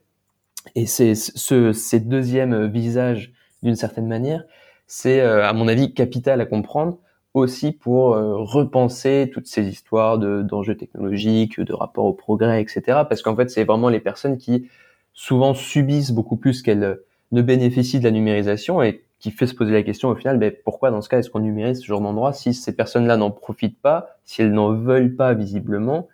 et 0.75 0.85
c'est 0.85 1.15
ce, 1.15 1.73
ces 1.73 1.99
deuxièmes 1.99 2.67
visages, 2.67 3.33
d'une 3.63 3.75
certaine 3.75 4.07
manière, 4.07 4.43
c'est 4.87 5.21
euh, 5.21 5.47
à 5.47 5.53
mon 5.53 5.67
avis 5.67 5.93
capital 5.93 6.41
à 6.41 6.45
comprendre 6.45 6.97
aussi 7.33 7.71
pour 7.71 8.15
euh, 8.15 8.37
repenser 8.37 9.29
toutes 9.33 9.47
ces 9.47 9.67
histoires 9.67 10.17
de 10.17 10.41
d'enjeux 10.41 10.75
technologiques, 10.75 11.59
de 11.59 11.73
rapport 11.73 12.05
au 12.05 12.13
progrès, 12.13 12.61
etc. 12.61 12.81
Parce 13.07 13.21
qu'en 13.21 13.35
fait, 13.35 13.49
c'est 13.49 13.63
vraiment 13.63 13.89
les 13.89 13.99
personnes 13.99 14.37
qui 14.37 14.67
souvent 15.13 15.53
subissent 15.53 16.11
beaucoup 16.11 16.37
plus 16.37 16.61
qu'elles 16.61 16.99
ne 17.31 17.41
bénéficient 17.41 17.99
de 17.99 18.05
la 18.05 18.11
numérisation 18.11 18.81
et 18.81 19.03
qui 19.19 19.31
fait 19.31 19.47
se 19.47 19.53
poser 19.53 19.73
la 19.73 19.83
question 19.83 20.09
au 20.09 20.15
final, 20.15 20.39
ben, 20.39 20.53
pourquoi 20.63 20.91
dans 20.91 21.01
ce 21.01 21.09
cas 21.09 21.19
est-ce 21.19 21.29
qu'on 21.29 21.39
numérise 21.39 21.81
ce 21.81 21.85
genre 21.85 22.01
d'endroit 22.01 22.33
si 22.33 22.53
ces 22.53 22.73
personnes-là 22.73 23.17
n'en 23.17 23.31
profitent 23.31 23.79
pas, 23.79 24.17
si 24.23 24.41
elles 24.41 24.53
n'en 24.53 24.73
veulent 24.73 25.15
pas 25.15 25.33
visiblement? 25.33 26.07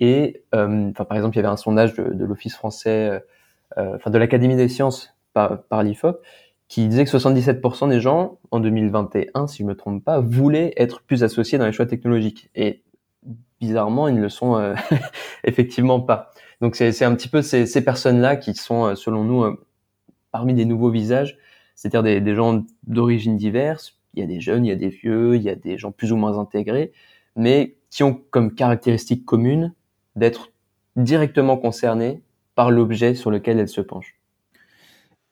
Et 0.00 0.42
euh, 0.54 0.90
enfin, 0.90 1.04
par 1.04 1.16
exemple, 1.16 1.36
il 1.36 1.38
y 1.38 1.40
avait 1.40 1.52
un 1.52 1.56
sondage 1.56 1.94
de, 1.94 2.24
l'Office 2.24 2.56
français 2.56 3.10
euh, 3.10 3.20
enfin 3.76 4.10
de 4.10 4.18
l'Académie 4.18 4.56
des 4.56 4.68
sciences 4.68 5.14
par, 5.32 5.62
par 5.64 5.82
l'IFOP, 5.82 6.20
qui 6.68 6.88
disait 6.88 7.04
que 7.04 7.10
77% 7.10 7.90
des 7.90 8.00
gens 8.00 8.38
en 8.50 8.58
2021, 8.58 9.46
si 9.46 9.62
je 9.62 9.64
me 9.64 9.74
trompe 9.74 10.02
pas, 10.02 10.20
voulaient 10.20 10.72
être 10.76 11.02
plus 11.02 11.22
associés 11.22 11.58
dans 11.58 11.66
les 11.66 11.72
choix 11.72 11.84
technologiques. 11.84 12.48
Et 12.54 12.82
bizarrement, 13.60 14.08
ils 14.08 14.14
ne 14.14 14.22
le 14.22 14.30
sont 14.30 14.56
euh, 14.56 14.74
effectivement 15.44 16.00
pas. 16.00 16.30
Donc 16.62 16.76
c'est 16.76 17.04
un 17.04 17.14
petit 17.14 17.28
peu 17.28 17.42
ces, 17.42 17.66
ces 17.66 17.84
personnes-là 17.84 18.36
qui 18.36 18.54
sont, 18.54 18.86
euh, 18.86 18.94
selon 18.94 19.22
nous, 19.24 19.56
parmi 20.30 20.54
des 20.54 20.64
nouveaux 20.64 20.90
visages, 20.90 21.36
c'est-à-dire 21.74 22.02
des, 22.02 22.20
des, 22.22 22.34
gens 22.34 22.64
d'origine 22.86 23.36
diverses. 23.36 23.98
Il 24.14 24.20
y 24.20 24.22
a 24.22 24.26
des 24.26 24.40
jeunes, 24.40 24.64
il 24.64 24.68
y 24.68 24.72
a 24.72 24.76
des 24.76 24.88
vieux, 24.88 25.36
il 25.36 25.42
y 25.42 25.50
a 25.50 25.54
des 25.54 25.76
gens 25.76 25.92
plus 25.92 26.10
ou 26.10 26.16
moins 26.16 26.38
intégrés, 26.38 26.92
mais 27.36 27.76
qui 27.90 28.02
ont 28.02 28.14
comme 28.30 28.54
caractéristique 28.54 29.26
commune 29.26 29.74
d'être 30.16 30.52
directement 30.96 31.58
concernés 31.58 32.22
par 32.54 32.70
l'objet 32.70 33.14
sur 33.14 33.30
lequel 33.30 33.58
elle 33.58 33.68
se 33.68 33.80
penche. 33.80 34.14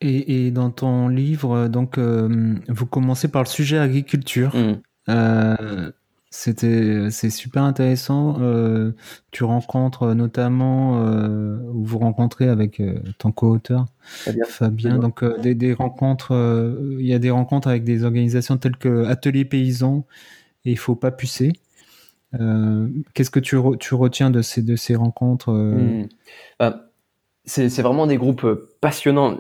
Et, 0.01 0.47
et 0.47 0.51
dans 0.51 0.71
ton 0.71 1.09
livre, 1.09 1.69
donc, 1.69 1.99
euh, 1.99 2.55
vous 2.69 2.87
commencez 2.87 3.29
par 3.29 3.43
le 3.43 3.49
sujet 3.49 3.79
agriculture. 3.79 4.55
Mmh. 4.57 4.81
Euh, 5.11 5.91
c'était, 6.31 7.11
c'est 7.11 7.29
super 7.29 7.65
intéressant. 7.65 8.37
Euh, 8.41 8.93
tu 9.31 9.45
rencontres 9.45 10.15
notamment, 10.15 11.03
ou 11.03 11.85
vous 11.85 11.99
rencontrez 11.99 12.49
avec 12.49 12.81
ton 13.19 13.33
co-auteur 13.33 13.87
Fabien. 14.03 14.45
Fabien. 14.47 14.99
Donc 14.99 15.25
des, 15.41 15.55
des, 15.55 15.75
rencontres, 15.75 16.33
il 16.99 17.07
y 17.07 17.13
a 17.13 17.19
des 17.19 17.31
rencontres 17.31 17.69
avec 17.69 17.85
des 17.85 18.05
organisations 18.05 18.57
telles 18.57 18.77
que 18.77 19.05
Atelier 19.07 19.45
Paysan 19.45 20.07
et 20.65 20.71
Il 20.71 20.79
faut 20.79 20.95
pas 20.95 21.11
pucer. 21.11 21.53
Qu'est-ce 22.33 23.31
que 23.31 23.41
tu, 23.41 23.57
re, 23.57 23.77
tu, 23.77 23.95
retiens 23.97 24.31
de 24.31 24.41
ces, 24.41 24.63
de 24.63 24.77
ces 24.77 24.95
rencontres 24.95 25.53
mmh. 25.53 26.09
bah, 26.61 26.90
c'est 27.51 27.83
vraiment 27.83 28.07
des 28.07 28.17
groupes 28.17 28.45
euh, 28.45 28.69
passionnants. 28.81 29.37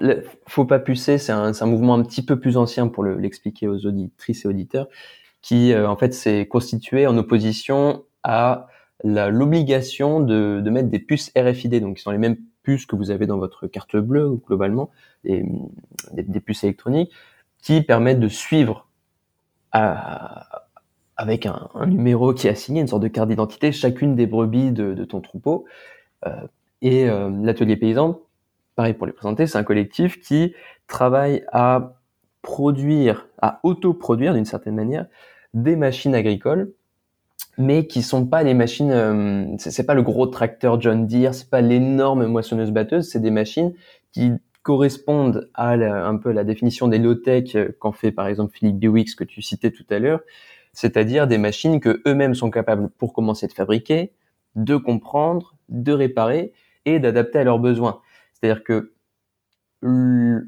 Faut 0.46 0.64
pas 0.64 0.80
pucer, 0.80 1.18
c'est 1.18 1.32
un, 1.32 1.52
mouvement 1.66 1.94
un 1.94 2.02
petit 2.02 2.24
peu 2.24 2.40
plus 2.40 2.56
ancien 2.56 2.88
pour 2.88 3.04
l'expliquer 3.04 3.68
aux 3.68 3.86
auditrices 3.86 4.44
et 4.44 4.48
auditeurs, 4.48 4.88
qui 5.42 5.72
euh, 5.72 5.88
en 5.88 5.96
fait 5.96 6.12
s'est 6.12 6.46
constitué 6.46 7.06
en 7.06 7.16
opposition 7.16 8.04
à 8.22 8.66
l'obligation 9.02 10.20
de, 10.20 10.60
mettre 10.70 10.90
des 10.90 10.98
puces 10.98 11.32
RFID, 11.36 11.80
donc 11.80 11.96
qui 11.96 12.02
sont 12.02 12.10
les 12.10 12.18
mêmes 12.18 12.36
puces 12.62 12.84
que 12.84 12.96
vous 12.96 13.10
avez 13.10 13.26
dans 13.26 13.38
votre 13.38 13.66
carte 13.66 13.96
bleue 13.96 14.38
globalement, 14.46 14.90
des, 15.24 15.42
puces 16.44 16.64
électroniques, 16.64 17.10
qui 17.62 17.80
permettent 17.80 18.20
de 18.20 18.28
suivre 18.28 18.88
avec 19.72 21.46
un, 21.46 21.70
numéro 21.86 22.34
qui 22.34 22.46
est 22.46 22.50
assigné, 22.50 22.82
une 22.82 22.88
sorte 22.88 23.02
de 23.02 23.08
carte 23.08 23.30
d'identité, 23.30 23.72
chacune 23.72 24.16
des 24.16 24.26
brebis 24.26 24.70
de, 24.70 24.92
de 24.92 25.04
ton 25.04 25.22
troupeau. 25.22 25.64
Euh, 26.26 26.46
et 26.82 27.08
euh, 27.08 27.30
l'atelier 27.42 27.76
paysan, 27.76 28.20
pareil 28.76 28.94
pour 28.94 29.06
les 29.06 29.12
présenter, 29.12 29.46
c'est 29.46 29.58
un 29.58 29.64
collectif 29.64 30.20
qui 30.20 30.54
travaille 30.86 31.44
à 31.52 31.94
produire, 32.42 33.28
à 33.40 33.60
autoproduire 33.62 34.34
d'une 34.34 34.44
certaine 34.44 34.74
manière, 34.74 35.06
des 35.54 35.76
machines 35.76 36.14
agricoles, 36.14 36.72
mais 37.58 37.86
qui 37.86 38.02
sont 38.02 38.26
pas 38.26 38.42
les 38.42 38.54
machines, 38.54 38.90
euh, 38.90 39.46
c'est 39.58 39.84
pas 39.84 39.94
le 39.94 40.02
gros 40.02 40.26
tracteur 40.26 40.80
John 40.80 41.06
Deere, 41.06 41.34
c'est 41.34 41.50
pas 41.50 41.60
l'énorme 41.60 42.26
moissonneuse 42.26 42.70
batteuse, 42.70 43.08
c'est 43.10 43.20
des 43.20 43.30
machines 43.30 43.74
qui 44.12 44.32
correspondent 44.62 45.50
à 45.54 45.72
un 45.72 46.16
peu 46.16 46.32
la 46.32 46.44
définition 46.44 46.88
des 46.88 46.98
low-tech 46.98 47.56
qu'en 47.78 47.92
fait 47.92 48.12
par 48.12 48.26
exemple 48.26 48.52
Philippe 48.54 48.78
Biwix 48.78 49.14
que 49.14 49.24
tu 49.24 49.42
citais 49.42 49.70
tout 49.70 49.86
à 49.90 49.98
l'heure, 49.98 50.20
c'est-à-dire 50.72 51.26
des 51.26 51.38
machines 51.38 51.80
que 51.80 52.02
eux-mêmes 52.06 52.34
sont 52.34 52.50
capables 52.50 52.90
pour 52.90 53.12
commencer 53.12 53.46
de 53.46 53.52
fabriquer, 53.52 54.12
de 54.56 54.76
comprendre, 54.76 55.56
de 55.68 55.92
réparer 55.92 56.52
et 56.84 56.98
d'adapter 56.98 57.38
à 57.38 57.44
leurs 57.44 57.58
besoins. 57.58 58.00
C'est-à-dire 58.34 58.64
que 58.64 58.92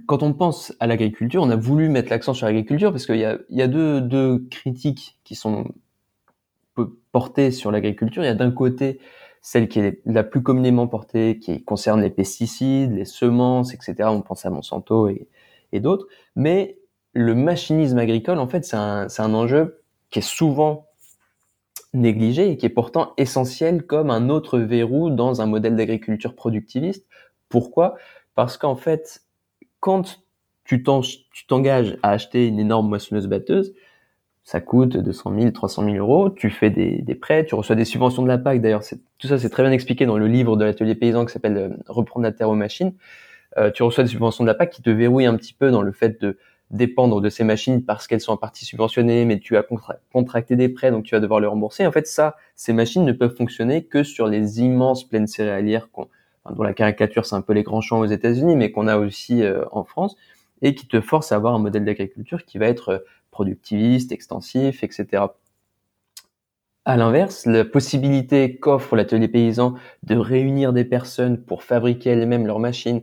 quand 0.07 0.23
on 0.23 0.35
pense 0.35 0.75
à 0.79 0.87
l'agriculture, 0.87 1.43
on 1.43 1.51
a 1.51 1.57
voulu 1.57 1.89
mettre 1.89 2.11
l'accent 2.11 2.35
sur 2.35 2.47
l'agriculture 2.47 2.91
parce 2.91 3.07
qu'il 3.07 3.17
y 3.17 3.63
a, 3.63 3.69
deux, 3.69 4.01
deux 4.01 4.47
critiques 4.51 5.19
qui 5.25 5.35
sont 5.35 5.73
portées 7.13 7.51
sur 7.51 7.71
l'agriculture. 7.71 8.23
Il 8.23 8.27
y 8.27 8.31
a 8.31 8.35
d'un 8.35 8.51
côté 8.51 9.01
celle 9.41 9.69
qui 9.69 9.81
est 9.81 10.01
la 10.05 10.23
plus 10.23 10.43
communément 10.43 10.87
portée, 10.87 11.39
qui 11.39 11.65
concerne 11.65 12.01
les 12.01 12.11
pesticides, 12.11 12.93
les 12.93 13.05
semences, 13.05 13.75
etc. 13.75 14.09
On 14.13 14.21
pense 14.21 14.47
à 14.47 14.51
Monsanto 14.51 15.09
et, 15.09 15.29
et 15.73 15.81
d'autres. 15.81 16.07
Mais 16.37 16.79
le 17.13 17.35
machinisme 17.35 17.99
agricole, 17.99 18.39
en 18.39 18.47
fait, 18.47 18.65
c'est 18.65 18.77
un, 18.77 19.09
c'est 19.09 19.23
un 19.23 19.35
enjeu 19.35 19.83
qui 20.11 20.21
est 20.21 20.23
souvent 20.23 20.87
négligé 21.95 22.51
et 22.51 22.57
qui 22.57 22.67
est 22.67 22.71
pourtant 22.71 23.13
essentiel 23.17 23.85
comme 23.85 24.11
un 24.11 24.29
autre 24.29 24.59
verrou 24.59 25.11
dans 25.11 25.43
un 25.43 25.47
modèle 25.47 25.77
d'agriculture 25.77 26.35
productiviste. 26.35 27.07
Pourquoi? 27.49 27.97
Parce 28.35 28.57
qu'en 28.57 28.77
fait, 28.77 29.23
quand 29.81 30.23
tu 30.65 30.83
t'engages 30.83 31.99
à 32.03 32.11
acheter 32.11 32.47
une 32.47 32.59
énorme 32.59 32.89
moissonneuse 32.89 33.27
batteuse, 33.27 33.75
ça 34.45 34.61
coûte 34.61 34.97
200 34.97 35.35
000, 35.39 35.51
300 35.51 35.85
000 35.85 35.97
euros, 35.97 36.31
tu 36.31 36.51
fais 36.51 36.71
des, 36.71 37.03
des 37.03 37.15
prêts, 37.15 37.45
tu 37.45 37.55
reçois 37.55 37.77
des 37.77 37.85
subventions 37.85 38.23
de 38.23 38.29
la 38.29 38.39
PAC. 38.39 38.61
D'ailleurs, 38.61 38.83
tout 39.19 39.29
ça, 39.29 39.39
c'est 39.39 39.51
très 39.51 39.63
bien 39.63 39.73
expliqué 39.73 40.05
dans 40.05 40.19
le 40.19 40.27
livre 40.27 40.57
de 40.57 40.65
l'atelier 40.65 40.95
paysan 40.95 41.25
qui 41.25 41.33
s'appelle 41.33 41.57
euh, 41.57 41.69
Reprendre 41.89 42.25
la 42.25 42.33
terre 42.33 42.49
aux 42.49 42.57
machines. 42.57 42.93
Euh, 43.59 43.71
tu 43.71 43.83
reçois 43.83 44.03
des 44.03 44.11
subventions 44.11 44.43
de 44.45 44.49
la 44.49 44.55
PAC 44.55 44.71
qui 44.71 44.83
te 44.83 44.91
verrouillent 44.91 45.27
un 45.27 45.37
petit 45.37 45.53
peu 45.53 45.71
dans 45.71 45.83
le 45.83 45.93
fait 45.93 46.21
de 46.21 46.39
dépendre 46.73 47.21
de 47.21 47.29
ces 47.29 47.45
machines 47.45 47.85
parce 47.85 48.07
qu'elles 48.07 48.21
sont 48.21 48.33
en 48.33 48.37
partie 48.37 48.65
subventionnées, 48.65 49.25
mais 49.25 49.39
tu 49.39 49.57
as 49.57 49.65
contracté 50.13 50.57
des 50.57 50.69
prêts, 50.69 50.91
donc 50.91 51.05
tu 51.05 51.15
vas 51.15 51.21
devoir 51.21 51.39
les 51.39 51.47
rembourser. 51.47 51.87
En 51.87 51.93
fait, 51.93 52.07
ça, 52.07 52.37
ces 52.57 52.73
machines 52.73 53.05
ne 53.05 53.13
peuvent 53.13 53.37
fonctionner 53.37 53.85
que 53.85 54.03
sur 54.03 54.27
les 54.27 54.61
immenses 54.61 55.05
plaines 55.05 55.27
céréalières 55.27 55.89
dont 56.51 56.63
la 56.63 56.73
caricature, 56.73 57.27
c'est 57.27 57.37
un 57.37 57.43
peu 57.43 57.53
les 57.53 57.63
grands 57.63 57.81
champs 57.81 58.01
aux 58.01 58.07
États-Unis, 58.07 58.57
mais 58.57 58.73
qu'on 58.73 58.89
a 58.89 58.97
aussi 58.97 59.43
euh, 59.43 59.65
en 59.71 59.85
France, 59.85 60.17
et 60.61 60.75
qui 60.75 60.89
te 60.89 61.01
forcent 61.01 61.33
à 61.33 61.37
avoir 61.37 61.55
un 61.55 61.59
modèle 61.59 61.85
d'agriculture 61.85 62.45
qui 62.45 62.59
va 62.59 62.67
être 62.67 62.89
euh, 62.89 62.99
productiviste, 63.31 64.11
extensif, 64.11 64.83
etc. 64.83 65.25
À 66.85 66.97
l'inverse, 66.97 67.47
la 67.47 67.65
possibilité 67.65 68.57
qu'offre 68.57 68.97
l'atelier 68.97 69.29
paysan 69.29 69.75
de 70.03 70.17
réunir 70.17 70.73
des 70.73 70.85
personnes 70.85 71.39
pour 71.39 71.63
fabriquer 71.63 72.11
elles-mêmes 72.11 72.47
leurs 72.47 72.59
machines, 72.59 73.03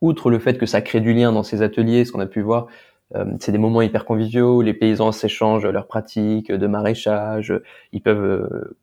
outre 0.00 0.30
le 0.30 0.38
fait 0.38 0.58
que 0.58 0.66
ça 0.66 0.80
crée 0.80 1.00
du 1.00 1.12
lien 1.12 1.32
dans 1.32 1.42
ces 1.42 1.62
ateliers, 1.62 2.04
ce 2.04 2.12
qu'on 2.12 2.20
a 2.20 2.26
pu 2.26 2.40
voir, 2.40 2.66
euh, 3.14 3.24
c'est 3.40 3.52
des 3.52 3.58
moments 3.58 3.82
hyper 3.82 4.04
conviviaux 4.04 4.58
où 4.58 4.60
les 4.60 4.74
paysans 4.74 5.12
s'échangent 5.12 5.66
leurs 5.66 5.86
pratiques 5.86 6.52
de 6.52 6.66
maraîchage, 6.66 7.52
ils 7.92 8.02
peuvent 8.02 8.22
euh, 8.22 8.76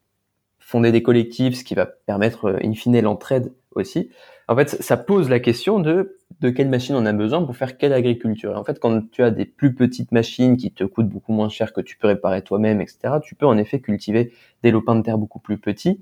fonder 0.59 0.91
des 0.91 1.01
collectifs, 1.01 1.55
ce 1.55 1.63
qui 1.63 1.75
va 1.75 1.85
permettre 1.85 2.45
euh, 2.45 2.59
in 2.63 2.73
fine 2.73 2.99
l'entraide 3.01 3.53
aussi. 3.71 4.09
En 4.49 4.55
fait, 4.55 4.69
ça 4.81 4.97
pose 4.97 5.29
la 5.29 5.39
question 5.39 5.79
de 5.79 6.17
de 6.39 6.49
quelle 6.49 6.69
machine 6.69 6.95
on 6.95 7.05
a 7.05 7.13
besoin 7.13 7.43
pour 7.43 7.55
faire 7.55 7.77
quelle 7.77 7.93
agriculture. 7.93 8.51
Et 8.51 8.55
en 8.55 8.63
fait, 8.63 8.79
quand 8.79 9.09
tu 9.11 9.23
as 9.23 9.31
des 9.31 9.45
plus 9.45 9.73
petites 9.73 10.11
machines 10.11 10.57
qui 10.57 10.71
te 10.71 10.83
coûtent 10.83 11.09
beaucoup 11.09 11.33
moins 11.33 11.49
cher 11.49 11.73
que 11.73 11.81
tu 11.81 11.97
peux 11.97 12.07
réparer 12.07 12.43
toi-même, 12.43 12.79
etc., 12.79 13.15
tu 13.23 13.33
peux 13.33 13.47
en 13.47 13.57
effet 13.57 13.79
cultiver 13.79 14.31
des 14.61 14.71
lopins 14.71 14.95
de 14.95 15.01
terre 15.01 15.17
beaucoup 15.17 15.39
plus 15.39 15.57
petits 15.57 16.01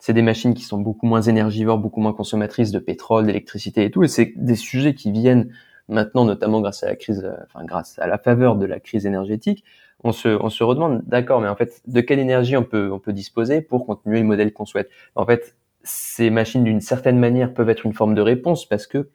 c'est 0.00 0.14
des 0.14 0.22
machines 0.22 0.54
qui 0.54 0.64
sont 0.64 0.78
beaucoup 0.78 1.06
moins 1.06 1.22
énergivores, 1.22 1.78
beaucoup 1.78 2.00
moins 2.00 2.12
consommatrices 2.12 2.72
de 2.72 2.78
pétrole, 2.78 3.26
d'électricité 3.26 3.84
et 3.84 3.90
tout. 3.90 4.02
Et 4.02 4.08
c'est 4.08 4.32
des 4.36 4.56
sujets 4.56 4.94
qui 4.94 5.12
viennent 5.12 5.52
maintenant, 5.88 6.24
notamment 6.24 6.60
grâce 6.60 6.82
à 6.82 6.86
la 6.86 6.96
crise, 6.96 7.22
euh, 7.24 7.36
enfin 7.46 7.64
grâce 7.64 7.98
à 7.98 8.06
la 8.06 8.18
faveur 8.18 8.56
de 8.56 8.64
la 8.64 8.80
crise 8.80 9.06
énergétique, 9.06 9.64
on 10.02 10.12
se, 10.12 10.28
on 10.28 10.48
se 10.48 10.64
redemande, 10.64 11.02
d'accord, 11.06 11.40
mais 11.40 11.48
en 11.48 11.56
fait, 11.56 11.82
de 11.86 12.00
quelle 12.00 12.18
énergie 12.18 12.56
on 12.56 12.64
peut, 12.64 12.90
on 12.90 12.98
peut 12.98 13.12
disposer 13.12 13.60
pour 13.60 13.84
continuer 13.86 14.20
le 14.20 14.26
modèle 14.26 14.52
qu'on 14.52 14.64
souhaite? 14.64 14.88
En 15.14 15.26
fait, 15.26 15.56
ces 15.82 16.30
machines, 16.30 16.64
d'une 16.64 16.80
certaine 16.80 17.18
manière, 17.18 17.52
peuvent 17.52 17.68
être 17.68 17.84
une 17.84 17.92
forme 17.92 18.14
de 18.14 18.22
réponse 18.22 18.66
parce 18.66 18.86
que 18.86 19.10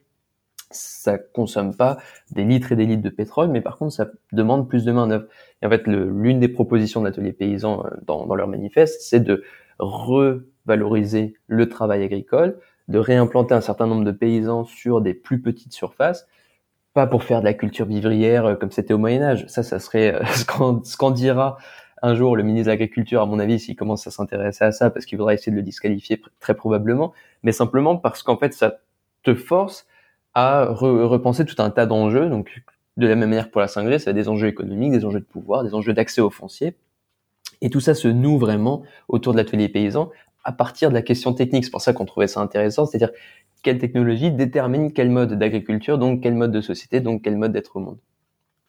ça 0.70 1.18
consomme 1.18 1.74
pas 1.74 1.98
des 2.32 2.44
litres 2.44 2.72
et 2.72 2.76
des 2.76 2.86
litres 2.86 3.02
de 3.02 3.08
pétrole, 3.08 3.48
mais 3.48 3.60
par 3.60 3.78
contre, 3.78 3.92
ça 3.92 4.08
demande 4.32 4.68
plus 4.68 4.84
de 4.84 4.92
main 4.92 5.06
d'œuvre. 5.06 5.26
Et 5.62 5.66
en 5.66 5.70
fait, 5.70 5.86
l'une 5.86 6.40
des 6.40 6.48
propositions 6.48 7.00
de 7.00 7.06
l'atelier 7.06 7.32
paysan 7.32 7.84
euh, 7.84 7.90
dans, 8.06 8.26
dans 8.26 8.34
leur 8.34 8.48
manifeste, 8.48 9.00
c'est 9.00 9.20
de 9.20 9.42
revaloriser 10.66 11.34
le 11.46 11.68
travail 11.68 12.02
agricole, 12.02 12.58
de 12.88 12.98
réimplanter 12.98 13.54
un 13.54 13.60
certain 13.60 13.86
nombre 13.86 14.04
de 14.04 14.12
paysans 14.12 14.64
sur 14.64 15.00
des 15.00 15.14
plus 15.14 15.40
petites 15.40 15.72
surfaces, 15.72 16.26
pas 16.94 17.06
pour 17.06 17.24
faire 17.24 17.40
de 17.40 17.44
la 17.44 17.54
culture 17.54 17.86
vivrière 17.86 18.46
euh, 18.46 18.54
comme 18.54 18.70
c'était 18.70 18.94
au 18.94 18.98
Moyen 18.98 19.22
Âge. 19.22 19.46
Ça, 19.48 19.62
ça 19.62 19.78
serait 19.78 20.14
euh, 20.14 20.24
ce 20.84 20.96
qu'en 20.96 21.10
dira 21.10 21.58
un 22.02 22.14
jour 22.14 22.36
le 22.36 22.42
ministre 22.42 22.66
de 22.66 22.70
l'Agriculture, 22.70 23.22
à 23.22 23.26
mon 23.26 23.38
avis, 23.38 23.58
s'il 23.58 23.76
commence 23.76 24.06
à 24.06 24.10
s'intéresser 24.10 24.64
à 24.64 24.72
ça, 24.72 24.90
parce 24.90 25.06
qu'il 25.06 25.18
voudra 25.18 25.34
essayer 25.34 25.50
de 25.50 25.56
le 25.56 25.62
disqualifier 25.62 26.20
très 26.40 26.54
probablement, 26.54 27.12
mais 27.42 27.52
simplement 27.52 27.96
parce 27.96 28.22
qu'en 28.22 28.36
fait, 28.36 28.52
ça 28.52 28.78
te 29.22 29.34
force 29.34 29.86
à 30.34 30.66
repenser 30.66 31.44
tout 31.46 31.60
un 31.62 31.70
tas 31.70 31.86
d'enjeux. 31.86 32.28
Donc, 32.28 32.62
de 32.96 33.06
la 33.06 33.14
même 33.14 33.30
manière 33.30 33.50
pour 33.50 33.60
la 33.60 33.66
5G, 33.66 33.98
ça 33.98 34.10
a 34.10 34.12
des 34.12 34.28
enjeux 34.28 34.48
économiques, 34.48 34.92
des 34.92 35.04
enjeux 35.04 35.20
de 35.20 35.24
pouvoir, 35.24 35.64
des 35.64 35.74
enjeux 35.74 35.94
d'accès 35.94 36.20
au 36.20 36.30
foncier. 36.30 36.76
Et 37.62 37.70
tout 37.70 37.80
ça 37.80 37.94
se 37.94 38.08
noue 38.08 38.38
vraiment 38.38 38.82
autour 39.08 39.32
de 39.32 39.38
l'atelier 39.38 39.68
paysan 39.68 40.10
à 40.46 40.52
partir 40.52 40.90
de 40.90 40.94
la 40.94 41.02
question 41.02 41.34
technique. 41.34 41.64
C'est 41.64 41.70
pour 41.70 41.82
ça 41.82 41.92
qu'on 41.92 42.04
trouvait 42.04 42.28
ça 42.28 42.40
intéressant, 42.40 42.86
c'est-à-dire 42.86 43.10
quelle 43.62 43.78
technologie 43.78 44.30
détermine 44.30 44.92
quel 44.92 45.10
mode 45.10 45.34
d'agriculture, 45.34 45.98
donc 45.98 46.22
quel 46.22 46.34
mode 46.34 46.52
de 46.52 46.60
société, 46.60 47.00
donc 47.00 47.22
quel 47.22 47.36
mode 47.36 47.52
d'être 47.52 47.76
au 47.76 47.80
monde. 47.80 47.98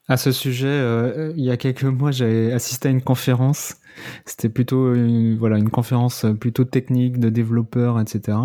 À 0.07 0.17
ce 0.17 0.31
sujet, 0.31 0.67
euh, 0.67 1.34
il 1.38 1.43
y 1.43 1.51
a 1.51 1.57
quelques 1.57 1.84
mois, 1.84 2.10
j'avais 2.12 2.51
assisté 2.51 2.88
à 2.88 2.91
une 2.91 3.03
conférence. 3.03 3.75
C'était 4.25 4.50
plutôt 4.50 4.96
une, 4.96 5.38
voilà 5.38 5.57
une 5.57 5.69
conférence 5.69 6.25
plutôt 6.39 6.63
technique 6.63 7.19
de 7.19 7.29
développeurs, 7.29 8.00
etc. 8.00 8.38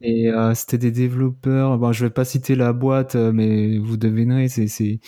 Et 0.00 0.28
euh, 0.28 0.54
c'était 0.54 0.78
des 0.78 0.92
développeurs. 0.92 1.76
Bon, 1.76 1.92
je 1.92 2.06
vais 2.06 2.10
pas 2.10 2.24
citer 2.24 2.54
la 2.54 2.72
boîte, 2.72 3.16
euh, 3.16 3.32
mais 3.32 3.76
vous 3.76 3.98
devinerez. 3.98 4.48
C'est 4.48 4.68
c'est 4.68 5.00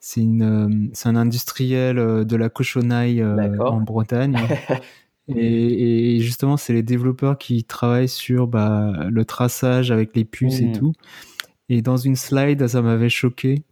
c'est 0.00 0.20
une 0.22 0.90
c'est 0.94 1.08
un 1.08 1.16
industriel 1.16 1.96
de 1.96 2.36
la 2.36 2.48
cochonaille 2.48 3.22
en 3.22 3.80
Bretagne. 3.80 4.38
et, 5.28 6.16
et, 6.16 6.20
justement, 6.20 6.56
c'est 6.56 6.72
les 6.72 6.82
développeurs 6.82 7.38
qui 7.38 7.64
travaillent 7.64 8.08
sur 8.08 8.46
bah, 8.46 8.92
le 9.10 9.24
traçage 9.24 9.90
avec 9.90 10.14
les 10.14 10.24
puces 10.24 10.60
et 10.60 10.66
mmh. 10.66 10.72
tout. 10.72 10.92
Et 11.68 11.82
dans 11.82 11.96
une 11.96 12.16
slide, 12.16 12.66
ça 12.66 12.80
m'avait 12.80 13.08
choqué. 13.08 13.64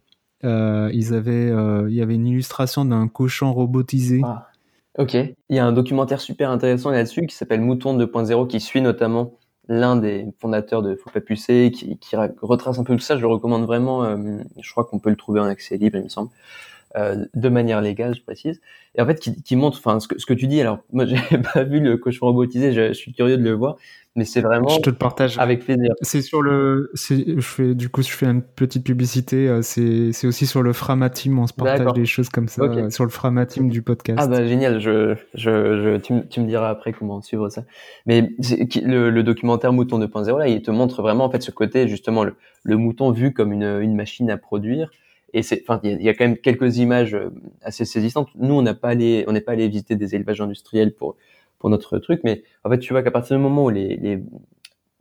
Euh, 0.43 0.89
ils 0.93 1.13
avaient, 1.13 1.49
il 1.87 1.93
y 1.93 2.01
avait 2.01 2.15
une 2.15 2.27
illustration 2.27 2.83
d'un 2.83 3.07
cochon 3.07 3.53
robotisé. 3.53 4.21
Ah. 4.23 4.49
Ok. 4.97 5.13
Il 5.13 5.55
y 5.55 5.59
a 5.59 5.65
un 5.65 5.73
documentaire 5.73 6.21
super 6.21 6.49
intéressant 6.49 6.89
là-dessus 6.89 7.25
qui 7.25 7.35
s'appelle 7.35 7.61
Mouton 7.61 7.97
2.0 7.97 8.47
qui 8.47 8.59
suit 8.59 8.81
notamment 8.81 9.33
l'un 9.67 9.95
des 9.95 10.27
fondateurs 10.39 10.81
de 10.81 10.95
Faut 10.95 11.09
pas 11.09 11.21
pucer, 11.21 11.71
qui, 11.71 11.97
qui, 11.97 12.15
retrace 12.15 12.79
un 12.79 12.83
peu 12.83 12.95
tout 12.95 13.01
ça. 13.01 13.17
Je 13.17 13.21
le 13.21 13.27
recommande 13.27 13.65
vraiment. 13.65 14.03
Euh, 14.03 14.37
je 14.59 14.71
crois 14.71 14.85
qu'on 14.85 14.99
peut 14.99 15.09
le 15.09 15.15
trouver 15.15 15.39
en 15.39 15.45
accès 15.45 15.77
libre, 15.77 15.97
il 15.97 16.03
me 16.03 16.09
semble. 16.09 16.29
Euh, 16.97 17.25
de 17.33 17.49
manière 17.49 17.81
légale, 17.81 18.15
je 18.15 18.21
précise. 18.21 18.61
Et 18.95 19.01
en 19.01 19.05
fait, 19.05 19.19
qui, 19.19 19.41
qui 19.41 19.57
montre, 19.57 19.79
enfin, 19.79 19.99
ce 19.99 20.07
que, 20.07 20.17
ce 20.17 20.25
que 20.25 20.33
tu 20.33 20.47
dis. 20.47 20.61
Alors, 20.61 20.79
moi, 20.93 21.05
j'ai 21.29 21.37
pas 21.53 21.63
vu 21.63 21.81
le 21.81 21.97
cochon 21.97 22.27
robotisé. 22.27 22.71
Je, 22.71 22.89
je, 22.89 22.93
suis 22.93 23.11
curieux 23.11 23.37
de 23.37 23.43
le 23.43 23.51
voir, 23.51 23.75
mais 24.15 24.23
c'est 24.23 24.39
vraiment. 24.39 24.69
Je 24.69 24.79
te 24.79 24.89
le 24.89 24.95
partage. 24.95 25.37
Avec 25.37 25.65
plaisir. 25.65 25.93
C'est 26.01 26.21
sur 26.21 26.41
le. 26.41 26.91
Je 26.93 27.41
fais 27.41 27.75
du 27.75 27.89
coup, 27.89 28.01
je 28.01 28.11
fais 28.11 28.27
une 28.27 28.41
petite 28.41 28.85
publicité. 28.85 29.49
Euh, 29.49 29.61
c'est 29.61 30.13
c'est 30.13 30.25
aussi 30.25 30.45
sur 30.45 30.63
le 30.63 30.71
Framatim. 30.71 31.37
On 31.37 31.47
se 31.47 31.53
partage 31.53 31.91
des 31.93 32.05
choses 32.05 32.29
comme 32.29 32.47
ça 32.47 32.63
sur 32.89 33.03
le 33.03 33.09
Framatim 33.09 33.67
du 33.67 33.81
podcast. 33.81 34.19
Ah 34.21 34.27
bah 34.27 34.45
génial. 34.45 34.79
Je 34.79 35.15
je, 35.33 35.51
je 35.81 35.97
tu, 35.97 36.13
tu 36.29 36.39
me 36.39 36.47
diras 36.47 36.69
après 36.69 36.93
comment 36.93 37.21
suivre 37.21 37.49
ça. 37.49 37.65
Mais 38.05 38.29
le, 38.83 39.09
le 39.09 39.23
documentaire 39.23 39.73
Mouton 39.73 39.99
2.0 39.99 40.39
là, 40.39 40.47
il 40.47 40.61
te 40.61 40.71
montre 40.71 41.01
vraiment 41.01 41.25
en 41.25 41.29
fait 41.29 41.41
ce 41.41 41.51
côté 41.51 41.89
justement 41.89 42.23
le, 42.23 42.35
le 42.63 42.77
mouton 42.77 43.11
vu 43.11 43.33
comme 43.33 43.51
une 43.51 43.81
une 43.81 43.95
machine 43.95 44.29
à 44.29 44.37
produire 44.37 44.91
et 45.35 45.43
c'est, 45.43 45.61
enfin, 45.67 45.81
il 45.83 46.01
y, 46.01 46.07
a 46.07 46.13
quand 46.13 46.23
même 46.23 46.37
quelques 46.37 46.77
images 46.77 47.13
euh, 47.13 47.29
assez 47.61 47.83
saisissantes. 47.83 48.29
Nous, 48.35 48.53
on 48.53 48.61
n'a 48.61 48.73
pas 48.73 48.87
allé, 48.89 49.25
on 49.27 49.33
n'est 49.33 49.41
pas 49.41 49.51
allé 49.51 49.67
visiter 49.67 49.97
des 49.97 50.15
élevages 50.15 50.41
industriels 50.41 50.95
pour 50.95 51.17
pour 51.59 51.69
notre 51.69 51.99
truc, 51.99 52.21
mais 52.23 52.43
en 52.63 52.69
fait, 52.69 52.79
tu 52.79 52.93
vois 52.93 53.03
qu'à 53.03 53.11
partir 53.11 53.37
du 53.37 53.43
moment 53.43 53.65
où 53.65 53.69
les, 53.69 53.97
les 53.97 54.23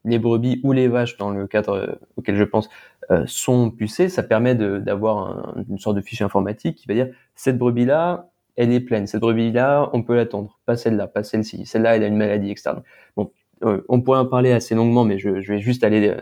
les 0.05 0.19
brebis 0.19 0.61
ou 0.65 0.73
les 0.73 0.89
vaches, 0.89 1.17
dans 1.19 1.31
le 1.31 1.47
cadre 1.47 1.75
euh, 1.75 1.95
auquel 2.17 2.37
je 2.37 2.45
pense, 2.45 2.69
euh, 3.11 3.25
sont 3.27 3.71
pucées, 3.71 4.09
ça 4.09 4.23
permet 4.25 4.55
d'avoir 4.57 5.55
une 5.69 5.79
sorte 5.79 5.97
de 5.97 6.03
fichier 6.03 6.25
informatique 6.27 6.77
qui 6.77 6.89
va 6.89 6.95
dire 6.95 7.09
cette 7.37 7.57
brebis-là, 7.57 8.31
elle 8.57 8.73
est 8.73 8.81
pleine, 8.81 9.07
cette 9.07 9.21
brebis-là, 9.21 9.91
on 9.93 10.03
peut 10.03 10.17
l'attendre, 10.17 10.59
pas 10.67 10.77
celle-là, 10.77 11.07
pas 11.07 11.23
celle-ci, 11.23 11.65
celle-là, 11.65 11.97
elle 11.97 12.05
a 12.05 12.07
une 12.09 12.17
maladie 12.17 12.51
externe. 12.51 12.83
Bon, 13.17 13.31
on 13.63 14.01
pourrait 14.03 14.19
en 14.19 14.27
parler 14.27 14.53
assez 14.53 14.75
longuement, 14.75 15.05
mais 15.05 15.19
je, 15.19 15.41
je 15.41 15.53
vais 15.53 15.61
juste 15.61 15.85
aller 15.85 16.15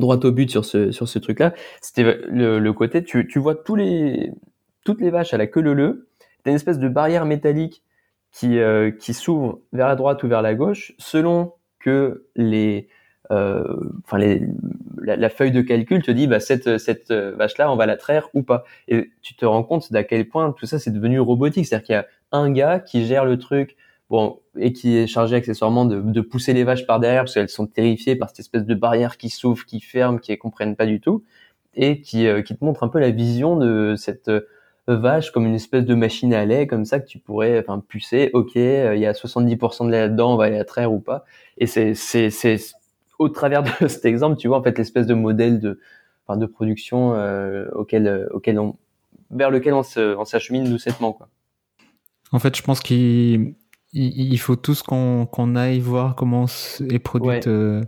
droit 0.00 0.18
au 0.24 0.32
but 0.32 0.50
sur 0.50 0.64
ce 0.64 0.90
sur 0.92 1.08
ce 1.08 1.18
truc 1.18 1.40
là 1.40 1.52
c'était 1.80 2.18
le, 2.28 2.72
côté 2.72 3.04
tu, 3.04 3.26
tu 3.26 3.38
vois 3.38 3.54
tous 3.54 3.76
les 3.76 4.32
toutes 4.84 5.00
les 5.00 5.10
vaches 5.10 5.34
à 5.34 5.38
la 5.38 5.46
queue 5.46 5.60
leu 5.60 6.08
t'as 6.42 6.50
une 6.50 6.56
espèce 6.56 6.78
de 6.78 6.88
barrière 6.88 7.26
métallique 7.26 7.82
qui 8.32 8.58
euh, 8.58 8.90
qui 8.90 9.14
s'ouvre 9.14 9.60
vers 9.72 9.88
la 9.88 9.96
droite 9.96 10.22
ou 10.22 10.28
vers 10.28 10.42
la 10.42 10.54
gauche 10.54 10.92
selon 10.98 11.52
que 11.78 12.26
les 12.36 12.88
euh, 13.30 13.64
les 14.16 14.42
la, 15.00 15.30
feuille 15.30 15.52
de 15.52 15.62
calcul 15.62 16.02
te 16.02 16.10
dit 16.10 16.26
bah 16.26 16.40
cette 16.40 16.78
cette 16.78 17.10
vache 17.10 17.56
là 17.58 17.70
on 17.70 17.76
va 17.76 17.86
la 17.86 17.96
traire 17.96 18.28
ou 18.34 18.42
pas. 18.42 18.64
Et 18.88 19.12
tu 19.22 19.34
te 19.34 19.46
rends 19.46 19.62
compte 19.62 19.92
d'à 19.92 20.04
quel 20.04 20.28
point 20.28 20.52
tout 20.52 20.66
ça 20.66 20.78
c'est 20.78 20.90
devenu 20.90 21.20
robotique. 21.20 21.66
C'est-à-dire 21.66 21.86
qu'il 21.86 21.94
y 21.94 21.98
a 21.98 22.06
un 22.32 22.50
gars 22.50 22.80
qui 22.80 23.06
gère 23.06 23.24
le 23.24 23.38
truc 23.38 23.76
et 24.58 24.72
qui 24.72 24.96
est 24.96 25.06
chargé 25.06 25.36
accessoirement 25.36 25.84
de, 25.84 26.20
pousser 26.20 26.52
les 26.52 26.64
vaches 26.64 26.86
par 26.86 27.00
derrière 27.00 27.22
parce 27.22 27.34
qu'elles 27.34 27.48
sont 27.48 27.66
terrifiées 27.66 28.16
par 28.16 28.30
cette 28.30 28.40
espèce 28.40 28.64
de 28.64 28.74
barrière 28.74 29.16
qui 29.16 29.30
s'ouvre, 29.30 29.64
qui 29.66 29.80
ferme, 29.80 30.20
qui 30.20 30.30
ne 30.32 30.36
comprennent 30.36 30.76
pas 30.76 30.86
du 30.86 31.00
tout, 31.00 31.24
et 31.74 32.00
qui, 32.00 32.26
euh, 32.26 32.42
qui 32.42 32.56
te 32.56 32.64
montre 32.64 32.82
un 32.84 32.88
peu 32.88 33.00
la 33.00 33.10
vision 33.10 33.56
de 33.56 33.94
cette 33.96 34.28
euh, 34.28 34.46
vache 34.86 35.32
comme 35.32 35.46
une 35.46 35.54
espèce 35.54 35.84
de 35.84 35.94
machine 35.94 36.34
à 36.34 36.44
lait 36.44 36.66
comme 36.66 36.84
ça 36.84 37.00
que 37.00 37.06
tu 37.06 37.18
pourrais 37.18 37.58
enfin 37.58 37.82
pucer. 37.86 38.30
Ok 38.32 38.56
euh, 38.56 38.94
il 38.94 39.00
y 39.00 39.06
a 39.06 39.12
70% 39.12 39.86
de 39.86 39.90
lait 39.90 40.00
là-dedans 40.00 40.34
on 40.34 40.36
va 40.36 40.50
la 40.50 40.64
traire 40.64 40.92
ou 40.92 41.00
pas. 41.00 41.24
Et 41.58 41.66
c'est 41.66 41.94
au 43.18 43.28
travers 43.28 43.62
de 43.62 43.70
cet 43.88 44.04
exemple 44.04 44.36
tu 44.36 44.48
vois 44.48 44.58
en 44.58 44.62
fait 44.62 44.76
l'espèce 44.78 45.06
de 45.06 45.14
modèle 45.14 45.58
de 45.58 46.46
production 46.46 47.14
auquel 47.74 48.28
vers 49.30 49.50
lequel 49.50 49.74
on 49.74 50.24
s'achemine 50.24 50.64
doucettement 50.64 51.12
quoi. 51.12 51.28
En 52.32 52.38
fait 52.38 52.56
je 52.56 52.62
pense 52.62 52.80
qu'il 52.80 53.54
il, 53.94 54.38
faut 54.38 54.56
tous 54.56 54.82
qu'on 54.82 55.56
aille 55.56 55.78
voir 55.78 56.16
comment 56.16 56.46
est 56.90 56.98
produite 56.98 57.46
euh, 57.46 57.82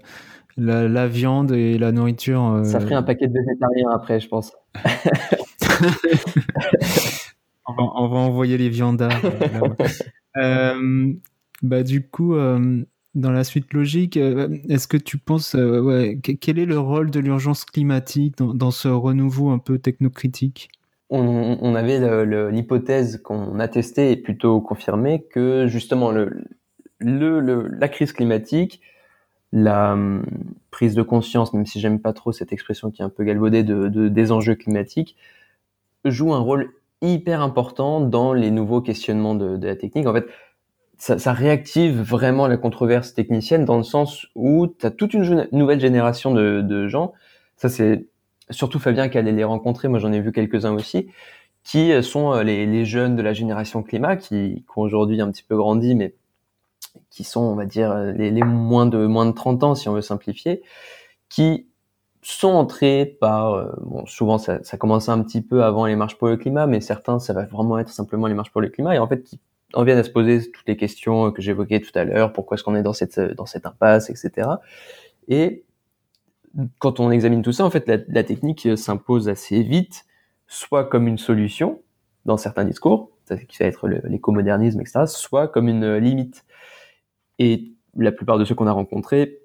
la, 0.57 1.09
viande 1.09 1.53
et 1.53 1.79
la 1.79 1.93
nourriture. 1.93 2.45
Euh. 2.45 2.65
Ça 2.65 2.81
ferait 2.81 2.95
un 2.95 3.03
paquet 3.03 3.27
de 3.27 3.33
végétariens 3.33 3.91
après, 3.93 4.21
je 4.21 4.29
pense. 4.29 4.53
on, 7.67 8.09
va, 8.09 8.19
envoyer 8.19 8.57
les 8.57 8.69
viandards. 8.69 9.21
Euh, 10.37 11.13
bah, 11.63 11.83
du 11.83 12.07
coup, 12.07 12.35
dans 12.35 13.33
la 13.33 13.45
suite 13.45 13.73
logique, 13.75 14.17
est-ce 14.17 14.87
que 14.87 14.97
tu 14.97 15.19
penses, 15.19 15.55
ouais, 15.55 16.21
quel 16.23 16.59
est 16.59 16.67
le 16.67 16.79
rôle 16.79 17.11
de 17.11 17.19
l'urgence 17.21 17.65
climatique 17.65 18.39
dans, 18.39 18.55
dans 18.55 18.71
ce 18.71 18.89
renouveau 18.89 19.51
un 19.51 19.59
peu 19.59 19.79
technocritique 19.79 20.71
on, 21.11 21.75
avait 21.75 22.25
l'hypothèse 22.51 23.19
qu'on 23.19 23.59
a 23.61 23.69
testée 23.69 24.13
et 24.13 24.17
plutôt 24.17 24.61
confirmée 24.61 25.23
que 25.23 25.67
justement 25.69 26.13
la 27.01 27.89
crise 27.89 28.13
climatique, 28.13 28.81
la 29.53 29.93
hum, 29.93 30.25
prise 30.71 30.95
de 30.95 31.03
conscience, 31.03 31.53
même 31.53 31.67
si 31.67 31.81
j'aime 31.81 32.01
pas 32.01 32.13
trop 32.13 32.33
cette 32.33 32.53
expression 32.53 32.91
qui 32.91 33.03
est 33.03 33.05
un 33.05 33.09
peu 33.11 33.25
galvaudée 33.25 33.63
de, 33.63 33.89
de, 33.89 34.09
des 34.09 34.33
enjeux 34.33 34.57
climatiques, 34.57 35.17
joue 36.05 36.35
un 36.35 36.41
rôle 36.41 36.73
hyper 37.03 37.41
important 37.41 38.01
dans 38.01 38.33
les 38.33 38.51
nouveaux 38.51 38.81
questionnements 38.81 39.35
de, 39.35 39.65
la 39.65 39.77
technique. 39.77 40.07
En 40.07 40.13
fait, 40.13 40.27
ça, 40.99 41.19
ça, 41.19 41.33
réactive 41.33 42.01
vraiment 42.01 42.49
la 42.49 42.57
controverse 42.57 43.15
technicienne 43.15 43.65
dans 43.65 43.77
le 43.77 43.83
sens 43.83 44.27
où 44.35 44.67
tu 44.67 44.87
as 44.87 44.91
toute 44.91 45.15
une 45.15 45.47
nouvelle 45.53 45.81
génération 45.81 46.33
de, 46.33 46.63
de 46.63 46.89
gens. 46.89 47.13
Ça, 47.57 47.69
c'est 47.69 48.07
surtout 48.51 48.79
Fabien 48.79 49.09
qui 49.09 49.19
allait 49.19 49.33
les 49.33 49.45
rencontrer, 49.45 49.89
moi 49.89 49.99
j'en 49.99 50.13
ai 50.13 50.21
vu 50.21 50.33
quelques-uns 50.33 50.75
aussi, 50.75 51.09
qui 51.65 51.91
sont 52.03 52.33
euh, 52.33 52.43
les, 52.43 52.85
jeunes 52.85 53.17
de 53.17 53.23
la 53.23 53.33
génération 53.33 53.83
climat, 53.83 54.17
qui, 54.17 54.55
qui 54.55 54.65
ont 54.77 54.83
aujourd'hui 54.83 55.21
un 55.21 55.31
petit 55.31 55.43
peu 55.43 55.57
grandi, 55.57 55.95
mais 55.95 56.15
qui 57.11 57.25
sont, 57.25 57.41
on 57.41 57.57
va 57.57 57.67
dire, 57.67 57.95
les, 57.97 58.31
les, 58.31 58.43
moins 58.43 58.87
de 58.87 59.07
moins 59.07 59.27
de 59.27 59.33
30 59.33 59.65
ans, 59.65 59.75
si 59.75 59.89
on 59.89 59.95
veut 59.95 60.03
simplifier, 60.03 60.63
qui 61.29 61.67
sont 62.23 62.49
entrés 62.49 63.17
par, 63.21 63.55
euh, 63.55 63.73
bon, 63.83 64.05
souvent 64.07 64.39
ça, 64.39 64.63
ça 64.65 64.77
commençait 64.77 65.11
un 65.13 65.23
petit 65.23 65.43
peu 65.43 65.63
avant 65.63 65.87
les 65.87 65.97
marches 65.97 66.17
pour 66.19 66.29
le 66.29 66.37
climat, 66.37 66.67
mais 66.67 66.81
certains, 66.81 67.19
ça 67.19 67.33
va 67.33 67.45
vraiment 67.45 67.79
être 67.79 67.91
simplement 67.91 68.27
les 68.27 68.35
marches 68.35 68.51
pour 68.51 68.61
le 68.61 68.69
climat, 68.69 68.95
et 68.95 68.99
en 68.99 69.07
fait, 69.07 69.23
qui 69.23 69.41
en 69.75 69.85
viennent 69.85 69.99
à 69.99 70.05
se 70.05 70.11
poser 70.11 70.51
toutes 70.51 70.67
les 70.69 70.77
questions 70.77 71.31
que 71.33 71.43
j'évoquais 71.43 71.81
tout 71.81 71.97
à 71.97 72.05
l'heure, 72.05 72.33
pourquoi 72.33 72.57
est-ce 72.57 72.65
qu'on 72.65 72.75
est 72.75 72.83
dans 72.83 72.93
cette, 72.93 73.21
dans 73.21 73.47
cette 73.47 73.67
impasse, 73.67 74.11
etc. 74.11 74.49
Et 75.29 75.65
quand 76.79 77.01
on 77.01 77.11
examine 77.11 77.43
tout 77.43 77.53
ça, 77.53 77.65
en 77.65 77.71
fait, 77.71 77.89
la, 78.09 78.25
technique 78.25 78.69
s'impose 78.77 79.29
assez 79.29 79.63
vite, 79.63 80.05
soit 80.47 80.85
comme 80.85 81.07
une 81.07 81.19
solution 81.19 81.83
dans 82.25 82.37
certains 82.37 82.65
discours, 82.65 83.11
qui 83.49 83.59
va 83.59 83.67
être 83.67 83.89
l'éco-modernisme, 83.89 84.81
etc., 84.81 85.05
soit 85.07 85.49
comme 85.49 85.69
une 85.69 85.97
limite. 85.97 86.45
Et 87.39 87.73
la 87.97 88.13
plupart 88.13 88.39
de 88.39 88.45
ceux 88.45 88.55
qu'on 88.55 88.67
a 88.67 88.73
rencontrés, 88.73 89.39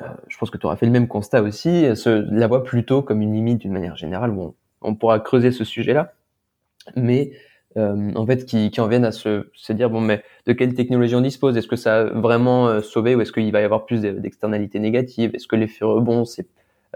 euh, 0.00 0.06
je 0.28 0.36
pense 0.38 0.50
que 0.50 0.58
tu 0.58 0.66
auras 0.66 0.76
fait 0.76 0.86
le 0.86 0.92
même 0.92 1.08
constat 1.08 1.42
aussi, 1.42 1.96
se, 1.96 2.08
la 2.08 2.46
voient 2.46 2.64
plutôt 2.64 3.02
comme 3.02 3.22
une 3.22 3.32
limite 3.32 3.58
d'une 3.58 3.72
manière 3.72 3.96
générale. 3.96 4.32
Bon, 4.32 4.54
on 4.80 4.94
pourra 4.94 5.20
creuser 5.20 5.52
ce 5.52 5.64
sujet-là, 5.64 6.12
mais 6.96 7.32
euh, 7.76 8.12
en 8.14 8.26
fait, 8.26 8.44
qui, 8.44 8.70
qui 8.70 8.80
en 8.80 8.88
viennent 8.88 9.04
à 9.04 9.12
se, 9.12 9.46
se, 9.54 9.72
dire 9.72 9.90
bon, 9.90 10.00
mais 10.00 10.22
de 10.46 10.52
quelle 10.52 10.74
technologie 10.74 11.14
on 11.14 11.20
dispose? 11.20 11.56
Est-ce 11.56 11.68
que 11.68 11.76
ça 11.76 12.00
a 12.00 12.04
vraiment 12.04 12.68
euh, 12.68 12.80
sauvé 12.82 13.14
ou 13.14 13.20
est-ce 13.20 13.32
qu'il 13.32 13.50
va 13.52 13.60
y 13.60 13.64
avoir 13.64 13.86
plus 13.86 14.00
d'externalités 14.02 14.78
négatives? 14.78 15.30
Est-ce 15.34 15.46
que 15.46 15.56
l'effet 15.56 15.84
rebond, 15.84 16.24
c'est 16.24 16.46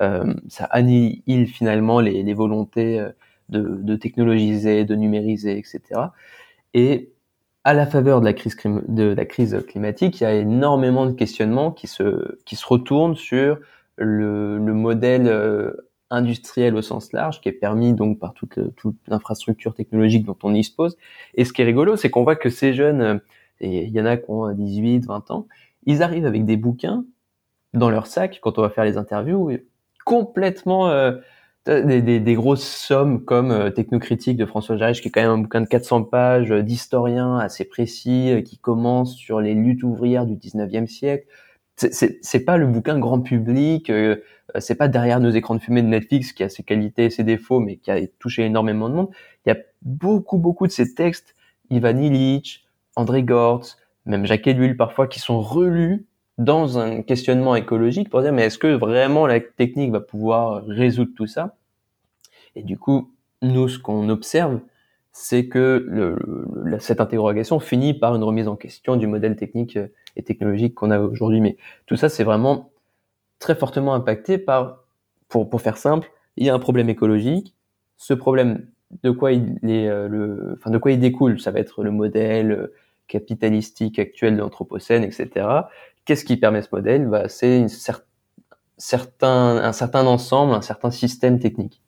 euh, 0.03 0.35
ça 0.49 0.65
annihile 0.67 1.47
finalement 1.47 2.01
les, 2.01 2.23
les 2.23 2.35
volontés 2.35 3.01
euh, 3.01 3.11
de, 3.49 3.61
de, 3.61 3.97
technologiser, 3.97 4.85
de 4.85 4.95
numériser, 4.95 5.57
etc. 5.59 5.81
Et 6.75 7.11
à 7.65 7.73
la 7.75 7.87
faveur 7.87 8.21
de 8.21 8.27
la 8.27 8.35
crise, 8.35 8.57
de 8.65 9.15
la 9.15 9.25
crise 9.25 9.65
climatique, 9.67 10.21
il 10.21 10.25
y 10.25 10.27
a 10.27 10.35
énormément 10.35 11.07
de 11.07 11.12
questionnements 11.12 11.71
qui 11.71 11.87
se, 11.87 12.39
qui 12.45 12.57
se 12.57 12.67
retournent 12.67 13.17
sur 13.17 13.59
le, 13.97 14.59
le 14.59 14.75
modèle 14.75 15.29
euh, 15.29 15.73
industriel 16.11 16.75
au 16.77 16.83
sens 16.83 17.12
large, 17.12 17.40
qui 17.40 17.49
est 17.49 17.53
permis 17.53 17.92
donc 17.95 18.19
par 18.19 18.35
toute, 18.35 18.59
l'infrastructure 19.09 19.75
technologique 19.75 20.25
dont 20.25 20.37
on 20.42 20.51
dispose. 20.51 20.97
Et 21.35 21.45
ce 21.45 21.53
qui 21.53 21.62
est 21.62 21.64
rigolo, 21.64 21.97
c'est 21.97 22.11
qu'on 22.11 22.23
voit 22.23 22.37
que 22.37 22.51
ces 22.51 22.75
jeunes, 22.75 23.01
euh, 23.01 23.19
et 23.61 23.85
il 23.85 23.90
y 23.90 24.01
en 24.01 24.07
a 24.07 24.16
qui 24.16 24.31
ont 24.31 24.53
18, 24.53 25.07
20 25.07 25.31
ans, 25.31 25.47
ils 25.85 26.03
arrivent 26.03 26.27
avec 26.27 26.45
des 26.45 26.57
bouquins 26.57 27.05
dans 27.75 27.90
leur 27.90 28.07
sac 28.07 28.38
quand 28.42 28.59
on 28.59 28.62
va 28.62 28.71
faire 28.71 28.85
les 28.85 28.97
interviews, 28.97 29.51
complètement 30.05 30.88
euh, 30.88 31.12
des, 31.66 32.35
grosses 32.35 32.66
sommes 32.66 33.25
comme 33.25 33.51
euh, 33.51 33.71
Technocritique 33.71 34.37
de 34.37 34.47
François 34.47 34.77
Jarich, 34.77 35.01
qui 35.01 35.09
est 35.09 35.11
quand 35.11 35.23
même 35.23 35.31
un 35.31 35.38
bouquin 35.38 35.61
de 35.61 35.66
400 35.66 36.05
pages 36.05 36.53
euh, 36.53 36.62
d'historien 36.62 37.38
assez 37.38 37.64
précis, 37.64 38.31
euh, 38.31 38.40
qui 38.40 38.59
commence 38.59 39.16
sur 39.16 39.40
les 39.40 39.55
luttes 39.55 39.83
ouvrières 39.83 40.27
du 40.27 40.37
19e 40.37 40.87
siècle. 40.87 41.27
C'est 41.77 42.45
pas 42.45 42.57
le 42.57 42.67
bouquin 42.67 42.99
grand 42.99 43.21
public, 43.21 43.91
euh, 43.91 44.17
c'est 44.59 44.77
pas 44.77 44.89
derrière 44.89 45.21
nos 45.21 45.31
écrans 45.31 45.55
de 45.55 45.61
fumée 45.61 45.83
de 45.83 45.89
Netflix 45.89 46.33
qui 46.33 46.43
a 46.43 46.49
ses 46.49 46.62
qualités 46.62 47.05
et 47.05 47.11
ses 47.11 47.23
défauts, 47.23 47.61
mais 47.61 47.77
qui 47.77 47.91
a 47.91 48.01
touché 48.19 48.45
énormément 48.45 48.89
de 48.89 48.95
monde. 48.95 49.09
Il 49.45 49.51
y 49.51 49.53
a 49.53 49.59
beaucoup, 49.83 50.39
beaucoup 50.39 50.67
de 50.67 50.73
ces 50.73 50.95
textes, 50.95 51.35
Ivan 51.69 51.99
Illich, 51.99 52.67
André 52.97 53.23
Gortz, 53.23 53.77
même 54.07 54.25
Jacques 54.25 54.47
Ellul 54.47 54.77
parfois, 54.77 55.07
qui 55.07 55.21
sont 55.21 55.41
relus 55.41 56.07
dans 56.39 56.79
un 56.79 57.03
questionnement 57.03 57.57
écologique 57.57 58.11
pour 58.11 58.23
dire 58.23 58.33
mais 58.33 58.45
est-ce 58.45 58.59
que 58.59 58.75
vraiment 58.75 59.27
la 59.27 59.41
technique 59.41 59.93
va 59.93 60.01
pouvoir 60.01 60.65
résoudre 60.67 61.12
tout 61.15 61.27
ça? 61.27 61.57
Et 62.55 62.62
du 62.62 62.79
coup, 62.79 63.12
nous, 63.43 63.69
ce 63.69 63.79
qu'on 63.79 64.09
observe, 64.09 64.61
c'est 65.12 65.47
que 65.47 65.85
le, 65.89 66.79
cette 66.79 67.01
interrogation 67.01 67.59
finit 67.59 67.95
par 67.95 68.15
une 68.15 68.23
remise 68.23 68.49
en 68.49 68.57
question 68.57 68.97
du 68.97 69.07
modèle 69.07 69.37
technique 69.37 69.79
et 70.16 70.22
technologique 70.22 70.74
qu'on 70.74 70.90
a 70.90 70.98
aujourd'hui. 70.98 71.40
Mais 71.40 71.57
tout 71.87 71.96
ça, 71.96 72.09
c'est 72.09 72.24
vraiment 72.24 72.70
très 73.38 73.55
fortement 73.55 73.94
impacté 73.94 74.38
par, 74.38 74.85
pour, 75.29 75.48
pour 75.48 75.61
faire 75.61 75.76
simple, 75.76 76.11
il 76.37 76.46
y 76.46 76.50
a 76.50 76.55
un 76.55 76.59
problème 76.59 76.88
écologique. 76.88 77.55
Ce 77.96 78.14
problème, 78.14 78.66
de 79.02 79.11
quoi 79.11 79.33
il 79.33 79.59
est, 79.64 79.88
euh, 79.88 80.09
le, 80.09 80.57
enfin, 80.59 80.70
de 80.70 80.79
quoi 80.79 80.92
il 80.92 81.00
découle 81.00 81.40
Ça 81.40 81.50
va 81.50 81.61
être 81.61 81.83
le 81.83 81.90
modèle 81.90 82.70
capitalistique 83.09 83.98
actuel 83.98 84.37
de 84.37 84.40
l'anthropocène, 84.40 85.05
etc. 85.05 85.46
Qu'est-ce 86.05 86.24
qui 86.24 86.37
permet 86.37 86.62
ce 86.62 86.68
modèle? 86.72 87.07
Bah, 87.07 87.29
C'est 87.29 87.62
un 87.62 87.68
certain 88.79 90.07
ensemble, 90.07 90.55
un 90.55 90.62
certain 90.62 90.90
système 90.90 91.38
technique. 91.38 91.81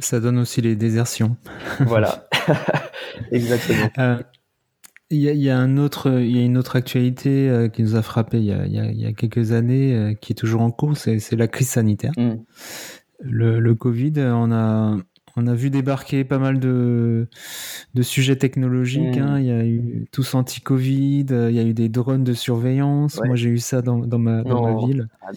Ça 0.00 0.20
donne 0.20 0.38
aussi 0.38 0.62
les 0.62 0.76
désertions. 0.76 1.36
voilà, 1.80 2.26
exactement. 3.30 3.90
Euh, 3.98 4.18
il 5.10 5.18
y, 5.18 5.28
a, 5.28 5.32
y, 5.32 5.50
a, 5.50 5.58
un 5.58 5.76
autre, 5.76 6.20
il 6.20 6.36
y 6.36 6.40
a 6.40 6.42
une 6.42 6.56
autre 6.56 6.76
actualité 6.76 7.48
euh, 7.48 7.68
qui 7.68 7.82
nous 7.82 7.94
a 7.94 8.02
frappé 8.02 8.38
il 8.38 8.44
y 8.44 8.52
a, 8.52 8.66
y 8.66 8.96
y 8.96 9.06
a 9.06 9.12
quelques 9.12 9.52
années, 9.52 9.94
euh, 9.94 10.14
qui 10.14 10.32
est 10.32 10.36
toujours 10.36 10.62
en 10.62 10.70
cours, 10.70 10.96
c'est 10.96 11.36
la 11.36 11.48
crise 11.48 11.68
sanitaire. 11.68 12.12
Mm. 12.16 12.36
Le, 13.20 13.60
le, 13.60 13.74
Covid, 13.74 14.12
on 14.18 14.50
a, 14.50 14.96
on 15.36 15.46
a 15.46 15.54
vu 15.54 15.70
débarquer 15.70 16.24
pas 16.24 16.38
mal 16.38 16.58
de, 16.58 17.28
de 17.94 18.02
sujets 18.02 18.36
technologiques. 18.36 19.16
Hein. 19.16 19.38
Il 19.38 19.46
y 19.46 19.50
a 19.52 19.64
eu 19.64 20.06
tous 20.10 20.34
anti-Covid, 20.34 21.26
il 21.30 21.54
y 21.54 21.58
a 21.58 21.64
eu 21.64 21.74
des 21.74 21.88
drones 21.88 22.24
de 22.24 22.32
surveillance. 22.32 23.20
Moi, 23.24 23.36
j'ai 23.36 23.50
eu 23.50 23.58
ça 23.58 23.82
dans, 23.82 23.98
dans, 23.98 24.18
ma, 24.18 24.42
dans 24.42 24.62
ma 24.62 24.86
ville. 24.86 25.08
Ah, 25.22 25.30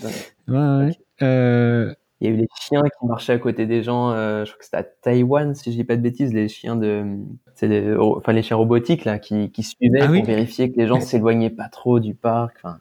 ouais, 0.47 0.85
ouais. 0.85 0.91
Euh... 1.21 1.93
Il 2.19 2.27
y 2.27 2.31
a 2.31 2.33
eu 2.33 2.37
les 2.37 2.47
chiens 2.59 2.81
qui 2.81 3.05
marchaient 3.05 3.33
à 3.33 3.37
côté 3.37 3.65
des 3.65 3.83
gens. 3.83 4.11
Euh, 4.11 4.43
je 4.43 4.51
crois 4.51 4.59
que 4.59 4.65
c'était 4.65 4.77
à 4.77 4.83
Taïwan, 4.83 5.53
si 5.53 5.71
je 5.71 5.77
dis 5.77 5.83
pas 5.83 5.95
de 5.95 6.01
bêtises, 6.01 6.33
les 6.33 6.47
chiens 6.47 6.75
de, 6.75 7.05
c'est 7.53 7.95
enfin 7.97 8.33
les 8.33 8.41
chiens 8.41 8.57
robotiques 8.57 9.05
là 9.05 9.19
qui, 9.19 9.51
qui 9.51 9.63
suivaient 9.63 10.01
ah, 10.01 10.07
pour 10.07 10.25
vérifier 10.25 10.71
que 10.71 10.77
les 10.77 10.87
gens 10.87 10.99
s'éloignaient 10.99 11.51
pas 11.51 11.69
trop 11.69 11.99
du 11.99 12.15
parc. 12.15 12.57
Enfin, 12.63 12.79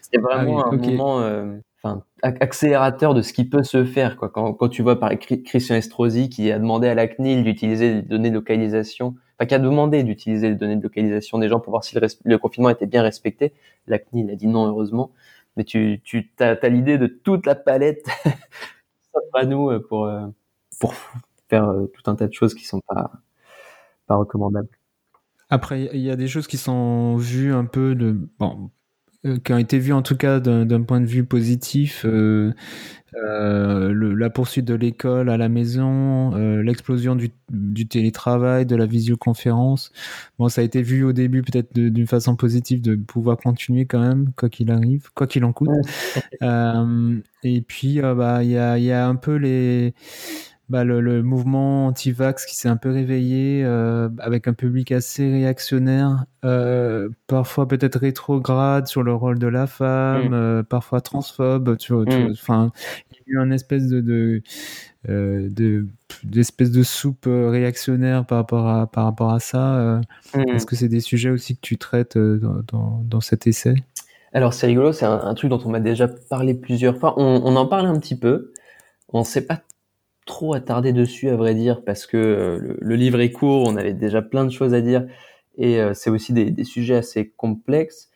c'était 0.00 0.20
vraiment 0.20 0.60
ah, 0.60 0.68
oui, 0.70 0.76
un 0.76 0.78
okay. 0.78 0.90
moment. 0.90 1.20
Euh, 1.20 1.56
enfin, 1.82 2.02
accélérateur 2.22 3.14
de 3.14 3.22
ce 3.22 3.32
qui 3.32 3.44
peut 3.44 3.62
se 3.62 3.84
faire. 3.84 4.16
Quoi. 4.16 4.28
Quand, 4.28 4.52
quand 4.52 4.68
tu 4.68 4.82
vois 4.82 4.98
par 4.98 5.12
Christian 5.18 5.76
Estrosi 5.76 6.28
qui 6.28 6.50
a 6.50 6.58
demandé 6.58 6.88
à 6.88 6.94
la 6.94 7.06
CNIL 7.06 7.44
d'utiliser 7.44 7.94
les 7.94 8.02
données 8.02 8.30
de 8.30 8.34
localisation, 8.34 9.14
enfin 9.38 9.46
qui 9.46 9.54
a 9.54 9.58
demandé 9.58 10.02
d'utiliser 10.02 10.48
les 10.48 10.56
données 10.56 10.76
de 10.76 10.82
localisation 10.82 11.38
des 11.38 11.48
gens 11.48 11.60
pour 11.60 11.70
voir 11.70 11.84
si 11.84 11.94
le, 11.94 12.06
le, 12.24 12.38
confinement 12.38 12.70
était 12.70 12.86
bien 12.86 13.02
respecté, 13.02 13.52
la 13.86 13.98
CNIL 13.98 14.30
a 14.30 14.34
dit 14.34 14.46
non 14.46 14.66
heureusement. 14.66 15.10
Mais 15.56 15.64
tu, 15.64 16.00
tu 16.04 16.30
as, 16.38 16.56
as 16.60 16.68
l'idée 16.68 16.98
de 16.98 17.06
toute 17.06 17.46
la 17.46 17.54
palette 17.54 18.06
à 19.34 19.44
nous 19.44 19.70
euh, 19.70 19.80
pour 19.80 20.06
euh, 20.06 20.26
pour 20.80 20.94
faire 21.48 21.68
euh, 21.68 21.86
tout 21.86 22.10
un 22.10 22.16
tas 22.16 22.26
de 22.26 22.32
choses 22.32 22.54
qui 22.54 22.64
sont 22.64 22.80
pas 22.80 23.10
pas 24.06 24.16
recommandables. 24.16 24.68
Après, 25.48 25.88
il 25.92 26.00
y 26.00 26.10
a 26.10 26.16
des 26.16 26.28
choses 26.28 26.46
qui 26.46 26.58
sont 26.58 27.16
vues 27.16 27.54
un 27.54 27.64
peu 27.64 27.94
de 27.94 28.28
bon 28.38 28.70
qui 29.44 29.52
ont 29.52 29.58
été 29.58 29.78
vus 29.78 29.92
en 29.92 30.02
tout 30.02 30.16
cas 30.16 30.40
d'un 30.40 30.82
point 30.82 31.00
de 31.00 31.06
vue 31.06 31.24
positif, 31.24 32.04
euh, 32.04 32.52
euh, 33.14 33.92
le, 33.92 34.14
la 34.14 34.28
poursuite 34.30 34.64
de 34.66 34.74
l'école 34.74 35.30
à 35.30 35.36
la 35.36 35.48
maison, 35.48 36.34
euh, 36.34 36.62
l'explosion 36.62 37.14
du, 37.14 37.30
du, 37.50 37.86
télétravail, 37.86 38.66
de 38.66 38.76
la 38.76 38.84
visioconférence. 38.84 39.92
Bon, 40.38 40.48
ça 40.48 40.60
a 40.60 40.64
été 40.64 40.82
vu 40.82 41.02
au 41.04 41.12
début 41.12 41.42
peut-être 41.42 41.72
d'une 41.72 42.06
façon 42.06 42.36
positive 42.36 42.82
de 42.82 42.94
pouvoir 42.94 43.38
continuer 43.38 43.86
quand 43.86 44.00
même, 44.00 44.32
quoi 44.36 44.48
qu'il 44.50 44.70
arrive, 44.70 45.10
quoi 45.14 45.26
qu'il 45.26 45.44
en 45.44 45.52
coûte. 45.52 45.70
Euh, 46.42 47.18
et 47.42 47.62
puis, 47.62 48.00
bah, 48.00 48.42
il 48.42 48.50
y 48.50 48.58
a, 48.58 48.78
y 48.78 48.92
a 48.92 49.06
un 49.06 49.16
peu 49.16 49.36
les 49.36 49.94
bah, 50.68 50.82
le, 50.82 51.00
le, 51.00 51.22
mouvement 51.22 51.86
anti-vax 51.86 52.44
qui 52.44 52.56
s'est 52.56 52.68
un 52.68 52.76
peu 52.76 52.90
réveillé 52.90 53.62
euh, 53.64 54.08
avec 54.18 54.48
un 54.48 54.52
public 54.52 54.90
assez 54.90 55.30
réactionnaire, 55.30 56.24
euh, 56.44 57.08
parfois 57.28 57.68
peut-être 57.68 58.00
rétrograde 58.00 58.88
sur 58.88 59.04
le 59.04 59.14
rôle 59.14 59.38
de 59.38 59.46
la 59.46 59.68
femme, 59.68 60.30
mm. 60.30 60.34
euh, 60.34 60.62
parfois 60.64 61.00
transphobe. 61.00 61.76
Tu, 61.76 61.92
mm. 61.92 62.06
tu, 62.06 62.30
enfin, 62.32 62.72
il 63.12 63.16
y 63.16 63.36
a 63.36 63.40
eu 63.40 63.44
une 63.44 63.52
espèce 63.52 63.86
de, 63.86 64.00
de 64.00 64.42
euh, 65.08 65.48
de 65.50 65.86
d'espèce 66.24 66.72
de 66.72 66.82
soupe 66.82 67.28
réactionnaire 67.28 68.26
par 68.26 68.38
rapport 68.38 68.66
à 68.66 68.88
par 68.88 69.04
rapport 69.04 69.32
à 69.32 69.38
ça. 69.38 69.76
Euh, 69.76 70.00
mm. 70.34 70.48
Est-ce 70.48 70.66
que 70.66 70.74
c'est 70.74 70.88
des 70.88 71.00
sujets 71.00 71.30
aussi 71.30 71.54
que 71.54 71.60
tu 71.62 71.78
traites 71.78 72.18
dans, 72.18 72.62
dans, 72.66 73.02
dans 73.04 73.20
cet 73.20 73.46
essai? 73.46 73.76
Alors 74.32 74.52
c'est 74.52 74.66
rigolo, 74.66 74.92
c'est 74.92 75.06
un, 75.06 75.20
un, 75.20 75.34
truc 75.34 75.48
dont 75.48 75.60
on 75.64 75.70
m'a 75.70 75.80
déjà 75.80 76.08
parlé 76.08 76.54
plusieurs 76.54 76.98
fois. 76.98 77.14
On, 77.18 77.40
on 77.44 77.54
en 77.54 77.66
parle 77.66 77.86
un 77.86 77.98
petit 78.00 78.18
peu. 78.18 78.52
On 79.12 79.22
sait 79.22 79.46
pas 79.46 79.60
trop 80.26 80.54
attarder 80.54 80.92
dessus 80.92 81.30
à 81.30 81.36
vrai 81.36 81.54
dire 81.54 81.82
parce 81.82 82.04
que 82.04 82.16
euh, 82.16 82.58
le, 82.58 82.76
le, 82.80 82.96
livre 82.96 83.20
est 83.20 83.30
court, 83.30 83.66
on 83.66 83.76
avait 83.76 83.94
déjà 83.94 84.20
plein 84.20 84.44
de 84.44 84.50
choses 84.50 84.74
à 84.74 84.82
dire 84.82 85.06
et 85.56 85.80
euh, 85.80 85.94
c'est 85.94 86.10
aussi 86.10 86.34
des, 86.34 86.50
des, 86.50 86.64
sujets 86.64 86.96
assez 86.96 87.30
complexes. 87.36 88.10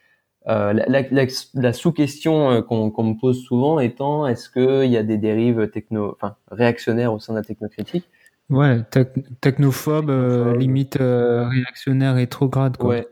Euh, 0.48 0.72
la, 0.72 0.86
la, 0.86 1.02
la, 1.10 1.26
la 1.54 1.72
sous-question 1.72 2.62
qu'on 2.62 2.90
qu 2.90 3.02
me 3.02 3.18
pose 3.18 3.42
souvent 3.42 3.78
étant 3.78 4.26
est-ce 4.26 4.50
qu'il 4.50 4.90
y 4.90 4.96
a 4.96 5.02
des 5.02 5.16
dérives 5.16 5.70
techno, 5.70 6.12
enfin 6.12 6.36
réactionnaires 6.50 7.14
au 7.14 7.18
sein 7.18 7.32
de 7.32 7.38
la 7.38 7.44
technocritique? 7.44 8.08
Ouais, 8.50 8.82
te 8.90 9.04
technophobe, 9.40 10.10
limite 10.58 10.98
réactionnaire 11.00 12.16
rétrograde 12.16 12.76
quoi. 12.76 12.90
Ouais. 12.90 13.08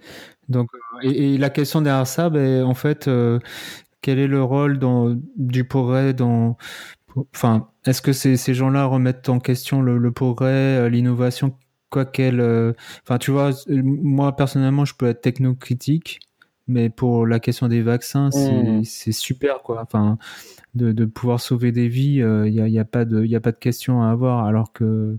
Donc 0.48 0.68
et, 1.02 1.34
et, 1.34 1.38
la 1.38 1.50
question 1.50 1.80
derrière 1.80 2.06
ça, 2.06 2.28
ben 2.28 2.64
en 2.64 2.74
fait, 2.74 3.08
quel 4.00 4.18
est 4.18 4.26
le 4.26 4.42
rôle 4.42 4.78
dans, 4.78 5.14
du 5.36 5.64
progrès 5.64 6.14
dans 6.14 6.56
Enfin, 7.34 7.68
est-ce 7.84 8.02
que 8.02 8.12
ces, 8.12 8.36
ces 8.36 8.54
gens-là 8.54 8.84
remettent 8.86 9.28
en 9.28 9.38
question 9.38 9.82
le, 9.82 9.98
le 9.98 10.12
progrès, 10.12 10.78
euh, 10.78 10.88
l'innovation, 10.88 11.56
quoi 11.90 12.04
qu'elle. 12.04 12.40
Euh, 12.40 12.72
enfin, 13.04 13.18
tu 13.18 13.30
vois, 13.30 13.50
moi 13.68 14.36
personnellement, 14.36 14.84
je 14.84 14.94
peux 14.94 15.06
être 15.06 15.20
technocritique, 15.20 16.20
mais 16.66 16.90
pour 16.90 17.26
la 17.26 17.40
question 17.40 17.68
des 17.68 17.82
vaccins, 17.82 18.30
c'est 18.30 19.10
mmh. 19.10 19.12
super, 19.12 19.62
quoi. 19.62 19.80
Enfin, 19.82 20.18
de, 20.74 20.92
de 20.92 21.04
pouvoir 21.04 21.40
sauver 21.40 21.72
des 21.72 21.88
vies, 21.88 22.16
il 22.16 22.22
euh, 22.22 22.50
n'y 22.50 22.60
a, 22.60 22.68
y 22.68 22.78
a, 22.78 22.84
pas 22.84 23.04
de, 23.04 23.24
y 23.24 23.36
a 23.36 23.40
pas 23.40 23.52
de 23.52 23.58
question 23.58 24.02
à 24.02 24.10
avoir, 24.10 24.44
alors 24.44 24.72
que 24.72 25.18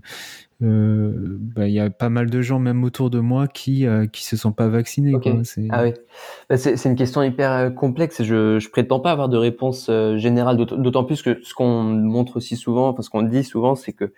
euh, 0.62 1.12
bah, 1.16 1.66
il 1.68 1.72
y 1.72 1.80
a 1.80 1.88
pas 1.88 2.10
mal 2.10 2.28
de 2.28 2.42
gens 2.42 2.58
même 2.58 2.84
autour 2.84 3.08
de 3.08 3.18
moi 3.18 3.48
qui 3.48 3.86
euh, 3.86 4.06
qui 4.06 4.24
se 4.24 4.36
sont 4.36 4.52
pas 4.52 4.68
vaccinés. 4.68 5.14
Okay. 5.14 5.30
Quoi. 5.30 5.42
Ah 5.70 5.84
oui, 5.84 5.94
bah, 6.50 6.58
c'est 6.58 6.84
une 6.84 6.96
question 6.96 7.22
hyper 7.22 7.52
euh, 7.52 7.70
complexe. 7.70 8.22
Je 8.22 8.58
je 8.58 8.70
prétends 8.70 9.00
pas 9.00 9.12
avoir 9.12 9.28
de 9.30 9.38
réponse 9.38 9.90
générale, 10.16 10.56
d'autant 10.58 11.04
plus 11.04 11.22
que 11.22 11.40
ce 11.42 11.54
qu'on 11.54 11.82
montre 11.84 12.36
aussi 12.36 12.56
souvent, 12.56 12.88
enfin 12.88 13.02
ce 13.02 13.08
qu'on 13.08 13.22
dit 13.22 13.44
souvent, 13.44 13.74
c'est 13.74 13.92
que 13.92 14.12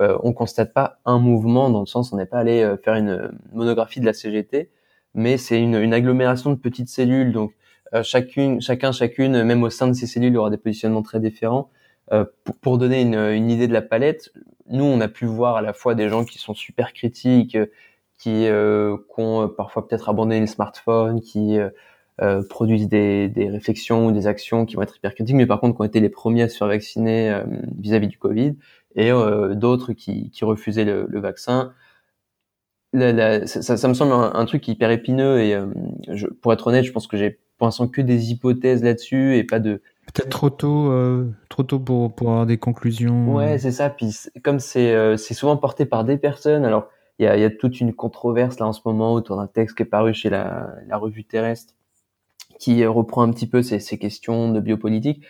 euh, 0.00 0.16
on 0.22 0.32
constate 0.32 0.72
pas 0.72 1.00
un 1.04 1.18
mouvement 1.18 1.70
dans 1.70 1.80
le 1.80 1.86
sens 1.86 2.12
on 2.12 2.16
n'est 2.16 2.26
pas 2.26 2.38
allé 2.38 2.74
faire 2.84 2.94
une 2.94 3.32
monographie 3.52 4.00
de 4.00 4.06
la 4.06 4.12
CGT, 4.12 4.70
mais 5.14 5.36
c'est 5.36 5.60
une, 5.60 5.74
une, 5.74 5.94
agglomération 5.94 6.50
de 6.50 6.56
petites 6.56 6.90
cellules. 6.90 7.32
Donc 7.32 7.52
chacune, 8.02 8.60
chacun, 8.60 8.92
chacune, 8.92 9.42
même 9.42 9.62
au 9.64 9.70
sein 9.70 9.88
de 9.88 9.94
ces 9.94 10.06
cellules, 10.06 10.32
il 10.32 10.34
y 10.34 10.38
aura 10.38 10.50
des 10.50 10.58
positionnements 10.58 11.02
très 11.02 11.18
différents. 11.18 11.70
Pour, 12.10 12.56
pour, 12.62 12.78
donner 12.78 13.02
une, 13.02 13.16
une, 13.16 13.50
idée 13.50 13.66
de 13.66 13.72
la 13.74 13.82
palette, 13.82 14.32
nous 14.70 14.84
on 14.84 15.00
a 15.00 15.08
pu 15.08 15.26
voir 15.26 15.56
à 15.56 15.62
la 15.62 15.72
fois 15.72 15.94
des 15.94 16.08
gens 16.08 16.24
qui 16.24 16.38
sont 16.38 16.54
super 16.54 16.92
critiques, 16.92 17.56
qui, 18.18 18.46
euh, 18.48 18.96
qui 18.96 19.20
ont 19.20 19.48
parfois 19.48 19.86
peut-être 19.86 20.08
abandonné 20.08 20.40
le 20.40 20.46
smartphone, 20.46 21.20
qui 21.20 21.58
euh, 22.20 22.42
produisent 22.42 22.88
des, 22.88 23.28
des, 23.28 23.48
réflexions 23.48 24.06
ou 24.06 24.10
des 24.10 24.26
actions 24.26 24.66
qui 24.66 24.74
vont 24.74 24.82
être 24.82 24.96
hyper 24.96 25.14
critiques, 25.14 25.36
mais 25.36 25.46
par 25.46 25.60
contre 25.60 25.76
qui 25.76 25.82
ont 25.82 25.84
été 25.84 26.00
les 26.00 26.08
premiers 26.08 26.42
à 26.42 26.48
se 26.48 26.56
faire 26.56 26.66
vacciner 26.66 27.30
euh, 27.30 27.44
vis-à-vis 27.78 28.08
du 28.08 28.18
Covid, 28.18 28.56
et 28.96 29.12
euh, 29.12 29.54
d'autres 29.54 29.92
qui, 29.92 30.28
qui, 30.30 30.44
refusaient 30.44 30.84
le, 30.84 31.06
le 31.08 31.20
vaccin. 31.20 31.72
Ça, 32.92 33.76
ça, 33.76 33.88
me 33.88 33.94
semble 33.94 34.12
un, 34.12 34.44
truc 34.46 34.66
hyper 34.66 34.90
épineux 34.90 35.40
et 35.40 35.56
je, 36.08 36.26
pour 36.26 36.52
être 36.54 36.66
honnête, 36.66 36.84
je 36.84 36.92
pense 36.92 37.06
que 37.06 37.18
j'ai 37.18 37.38
pour 37.58 37.66
l'instant 37.66 37.88
que 37.88 38.00
des 38.00 38.30
hypothèses 38.30 38.82
là-dessus 38.82 39.36
et 39.36 39.44
pas 39.44 39.58
de 39.58 39.82
peut-être 40.06 40.30
trop 40.30 40.48
tôt, 40.48 40.90
euh, 40.90 41.26
trop 41.50 41.64
tôt 41.64 41.78
pour, 41.78 42.14
pour 42.14 42.30
avoir 42.30 42.46
des 42.46 42.56
conclusions. 42.56 43.34
Ouais, 43.34 43.58
c'est 43.58 43.72
ça. 43.72 43.90
Puis 43.90 44.14
comme 44.42 44.58
c'est 44.58 45.16
c'est 45.18 45.34
souvent 45.34 45.56
porté 45.56 45.84
par 45.84 46.04
des 46.04 46.16
personnes, 46.16 46.64
alors 46.64 46.88
il 47.18 47.24
y 47.24 47.28
a, 47.28 47.36
y 47.36 47.44
a 47.44 47.50
toute 47.50 47.80
une 47.80 47.92
controverse 47.92 48.58
là 48.58 48.66
en 48.66 48.72
ce 48.72 48.80
moment 48.84 49.12
autour 49.12 49.36
d'un 49.36 49.48
texte 49.48 49.76
qui 49.76 49.82
est 49.82 49.86
paru 49.86 50.14
chez 50.14 50.30
la, 50.30 50.70
la 50.86 50.96
revue 50.96 51.24
Terrestre 51.24 51.74
qui 52.58 52.84
reprend 52.86 53.22
un 53.22 53.30
petit 53.30 53.46
peu 53.46 53.62
ces, 53.62 53.80
ces 53.80 53.98
questions 53.98 54.50
de 54.50 54.60
biopolitique. 54.60 55.24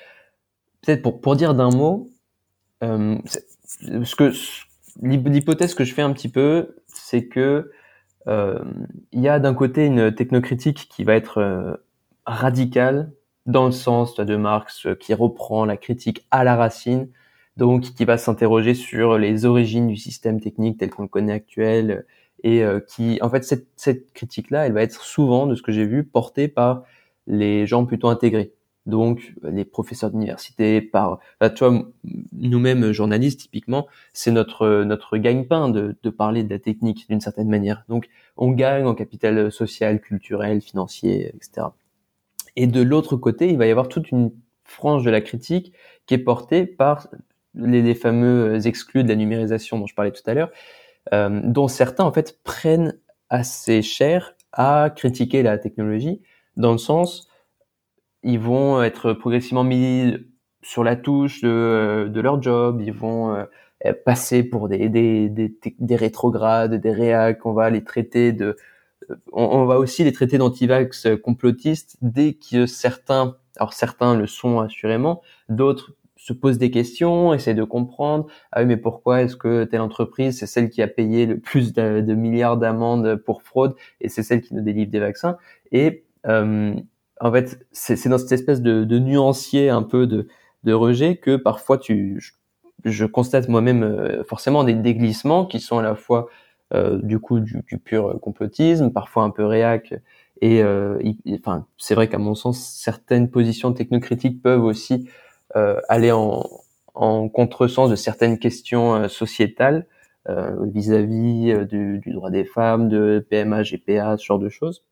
Peut-être 0.82 1.02
pour, 1.02 1.20
pour 1.20 1.36
dire 1.36 1.54
d'un 1.54 1.70
mot, 1.70 2.08
euh, 2.82 3.16
ce 3.66 4.14
que 4.16 4.32
l'hypothèse 5.02 5.74
que 5.74 5.84
je 5.84 5.92
fais 5.92 6.02
un 6.02 6.12
petit 6.12 6.30
peu, 6.30 6.76
c'est 6.86 7.26
que 7.26 7.70
euh, 8.26 8.58
il 9.12 9.20
y 9.20 9.28
a 9.28 9.38
d'un 9.38 9.54
côté 9.54 9.86
une 9.86 10.14
technocritique 10.14 10.88
qui 10.90 11.04
va 11.04 11.14
être 11.14 11.80
euh, 12.28 12.32
radicale 12.32 13.12
dans 13.46 13.66
le 13.66 13.72
sens 13.72 14.16
de 14.16 14.36
Marx 14.36 14.86
euh, 14.86 14.94
qui 14.94 15.14
reprend 15.14 15.64
la 15.64 15.76
critique 15.76 16.26
à 16.30 16.44
la 16.44 16.56
racine, 16.56 17.08
donc 17.56 17.82
qui 17.82 18.04
va 18.04 18.18
s'interroger 18.18 18.74
sur 18.74 19.18
les 19.18 19.44
origines 19.44 19.88
du 19.88 19.96
système 19.96 20.40
technique 20.40 20.78
tel 20.78 20.90
qu'on 20.90 21.02
le 21.02 21.08
connaît 21.08 21.32
actuel 21.32 22.06
et 22.44 22.62
euh, 22.62 22.80
qui 22.80 23.18
en 23.22 23.30
fait 23.30 23.44
cette, 23.44 23.66
cette 23.76 24.12
critique 24.12 24.50
là 24.50 24.66
elle 24.66 24.72
va 24.72 24.82
être 24.82 25.02
souvent 25.02 25.46
de 25.46 25.54
ce 25.54 25.62
que 25.62 25.72
j'ai 25.72 25.86
vu 25.86 26.04
portée 26.04 26.48
par 26.48 26.84
les 27.26 27.66
gens 27.66 27.84
plutôt 27.84 28.08
intégrés. 28.08 28.52
Donc 28.86 29.34
les 29.42 29.66
professeurs 29.66 30.10
d'université, 30.10 30.80
par, 30.80 31.20
tu 31.54 31.64
vois, 31.64 31.82
nous-mêmes 32.32 32.92
journalistes 32.92 33.40
typiquement, 33.40 33.86
c'est 34.14 34.30
notre 34.30 34.82
notre 34.84 35.18
gagne-pain 35.18 35.68
de, 35.68 35.96
de 36.02 36.10
parler 36.10 36.42
de 36.42 36.50
la 36.50 36.58
technique 36.58 37.06
d'une 37.08 37.20
certaine 37.20 37.48
manière. 37.50 37.84
Donc 37.88 38.08
on 38.38 38.50
gagne 38.52 38.86
en 38.86 38.94
capital 38.94 39.52
social, 39.52 40.00
culturel, 40.00 40.62
financier, 40.62 41.32
etc. 41.36 41.68
Et 42.60 42.66
de 42.66 42.82
l'autre 42.82 43.16
côté, 43.16 43.50
il 43.50 43.56
va 43.56 43.68
y 43.68 43.70
avoir 43.70 43.86
toute 43.86 44.10
une 44.10 44.32
frange 44.64 45.04
de 45.04 45.10
la 45.10 45.20
critique 45.20 45.72
qui 46.06 46.14
est 46.14 46.18
portée 46.18 46.66
par 46.66 47.06
les, 47.54 47.94
fameux 47.94 48.66
exclus 48.66 49.04
de 49.04 49.08
la 49.08 49.14
numérisation 49.14 49.78
dont 49.78 49.86
je 49.86 49.94
parlais 49.94 50.10
tout 50.10 50.28
à 50.28 50.34
l'heure, 50.34 50.50
euh, 51.14 51.40
dont 51.44 51.68
certains 51.68 52.02
en 52.02 52.12
fait 52.12 52.42
prennent 52.42 52.98
assez 53.30 53.80
cher 53.80 54.34
à 54.52 54.90
critiquer 54.94 55.44
la 55.44 55.56
technologie 55.56 56.20
dans 56.56 56.72
le 56.72 56.78
sens, 56.78 57.28
ils 58.24 58.40
vont 58.40 58.82
être 58.82 59.12
progressivement 59.12 59.62
mis 59.62 60.16
sur 60.60 60.82
la 60.82 60.96
touche 60.96 61.42
de, 61.42 62.10
de 62.12 62.20
leur 62.20 62.42
job, 62.42 62.82
ils 62.84 62.92
vont 62.92 63.36
euh, 63.36 63.92
passer 64.04 64.42
pour 64.42 64.68
des, 64.68 64.88
des, 64.88 65.28
des, 65.28 65.56
des 65.78 65.96
rétrogrades, 65.96 66.74
des 66.74 66.90
réacs, 66.90 67.46
on 67.46 67.52
va 67.52 67.70
les 67.70 67.84
traiter 67.84 68.32
de... 68.32 68.56
On, 69.32 69.44
on 69.44 69.66
va 69.66 69.78
aussi 69.78 70.04
les 70.04 70.12
traiter 70.12 70.38
d'antivax 70.38 71.08
complotistes 71.22 71.96
dès 72.02 72.34
que 72.34 72.66
certains, 72.66 73.36
alors 73.56 73.72
certains 73.72 74.16
le 74.16 74.26
sont 74.26 74.60
assurément, 74.60 75.22
d'autres 75.48 75.94
se 76.18 76.32
posent 76.32 76.58
des 76.58 76.70
questions, 76.70 77.32
essaient 77.32 77.54
de 77.54 77.64
comprendre. 77.64 78.26
Ah 78.52 78.60
oui, 78.60 78.66
mais 78.66 78.76
pourquoi 78.76 79.22
est-ce 79.22 79.36
que 79.36 79.64
telle 79.64 79.80
entreprise, 79.80 80.38
c'est 80.38 80.46
celle 80.46 80.68
qui 80.68 80.82
a 80.82 80.88
payé 80.88 81.26
le 81.26 81.38
plus 81.38 81.72
de, 81.72 82.14
milliards 82.14 82.58
d'amendes 82.58 83.16
pour 83.16 83.42
fraude 83.42 83.74
et 84.00 84.08
c'est 84.08 84.22
celle 84.22 84.42
qui 84.42 84.54
nous 84.54 84.60
délivre 84.60 84.90
des 84.90 85.00
vaccins? 85.00 85.38
Et 85.72 86.04
euh, 86.26 86.74
en 87.20 87.32
fait, 87.32 87.66
c'est 87.72 88.08
dans 88.08 88.18
cette 88.18 88.32
espèce 88.32 88.60
de, 88.60 88.84
de, 88.84 88.98
nuancier 88.98 89.70
un 89.70 89.82
peu 89.82 90.06
de, 90.06 90.28
de 90.64 90.72
rejet 90.72 91.16
que 91.16 91.36
parfois 91.36 91.78
tu, 91.78 92.34
je, 92.84 93.04
constate 93.06 93.48
moi-même 93.48 93.82
euh, 93.82 94.24
forcément 94.24 94.64
des, 94.64 94.74
des, 94.74 94.94
glissements 94.94 95.46
qui 95.46 95.60
sont 95.60 95.78
à 95.78 95.82
la 95.82 95.94
fois 95.94 96.26
euh, 96.26 96.47
du 96.74 97.18
coup 97.18 97.40
du, 97.40 97.62
du, 97.66 97.78
pur 97.78 98.18
complotisme, 98.20 98.90
parfois 98.92 99.22
un 99.22 99.30
peu 99.30 99.44
réac. 99.44 99.94
Et 100.40 100.62
euh, 100.62 100.98
enfin, 101.32 101.66
c'est 101.76 101.94
vrai 101.94 102.08
qu'à 102.08 102.18
mon 102.18 102.34
sens, 102.34 102.60
certaines 102.60 103.30
positions 103.30 103.72
technocritiques 103.72 104.42
peuvent 104.42 104.64
aussi 104.64 105.08
euh, 105.56 105.80
aller 105.88 106.12
en, 106.12 106.44
en 106.94 107.28
contresens 107.28 107.90
de 107.90 107.96
certaines 107.96 108.38
questions 108.38 108.94
euh, 108.94 109.08
sociétales 109.08 109.86
vis-à-vis 110.74 111.54
-vis, 111.54 111.64
du, 111.64 112.00
du, 112.00 112.12
droit 112.12 112.30
des 112.30 112.44
femmes, 112.44 112.90
de 112.90 113.26
PMA, 113.30 113.62
GPA, 113.62 114.18
ce 114.18 114.24
genre 114.26 114.38
de 114.38 114.50
choses 114.50 114.84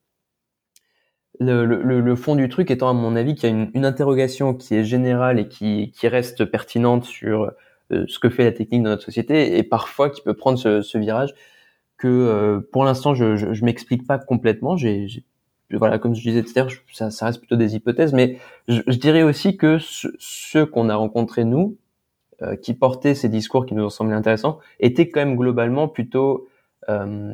le, 1.40 1.66
le, 1.66 2.00
le, 2.00 2.16
fond 2.16 2.36
du 2.36 2.48
truc 2.48 2.70
étant 2.70 2.88
à 2.88 2.92
mon 2.92 3.16
avis 3.16 3.34
qu'il 3.34 3.50
y 3.50 3.52
a 3.52 3.54
une, 3.54 3.70
une, 3.74 3.84
interrogation 3.84 4.54
qui 4.54 4.74
est 4.74 4.84
générale 4.84 5.38
et 5.38 5.48
qui, 5.48 5.92
qui 5.94 6.08
reste 6.08 6.46
pertinente 6.46 7.04
sur 7.04 7.52
euh, 7.92 8.06
ce 8.08 8.18
que 8.18 8.30
fait 8.30 8.44
la 8.44 8.52
technique 8.52 8.82
dans 8.82 8.90
notre 8.90 9.02
société 9.02 9.58
et 9.58 9.62
parfois 9.62 10.10
qui 10.10 10.22
peut 10.22 10.34
prendre 10.34 10.58
ce, 10.58 10.82
ce 10.82 10.98
virage 10.98 11.34
que 11.98 12.08
euh, 12.08 12.60
pour 12.72 12.84
l'instant 12.84 13.14
je, 13.14 13.36
je, 13.36 13.52
je 13.52 13.64
m'explique 13.64 14.06
pas 14.06 14.18
complètement. 14.18 14.76
J'ai, 14.76 15.08
voilà, 15.70 15.98
comme 15.98 16.14
je 16.14 16.22
disais 16.22 16.42
tout 16.42 16.52
à 16.56 16.60
l'heure, 16.60 16.72
ça, 16.92 17.10
ça, 17.10 17.26
reste 17.26 17.38
plutôt 17.38 17.56
des 17.56 17.74
hypothèses, 17.74 18.12
mais 18.12 18.38
je, 18.68 18.82
je 18.86 18.98
dirais 18.98 19.22
aussi 19.22 19.56
que 19.56 19.78
ceux 19.80 20.66
qu'on 20.66 20.88
a 20.88 20.94
rencontrés 20.94 21.44
nous, 21.44 21.76
euh, 22.42 22.54
qui 22.54 22.74
portaient 22.74 23.14
ces 23.14 23.30
discours 23.30 23.64
qui 23.64 23.74
nous 23.74 23.84
ont 23.84 23.90
semblé 23.90 24.14
intéressants, 24.14 24.58
étaient 24.78 25.08
quand 25.08 25.20
même 25.20 25.36
globalement 25.36 25.88
plutôt 25.88 26.48
euh, 26.90 27.32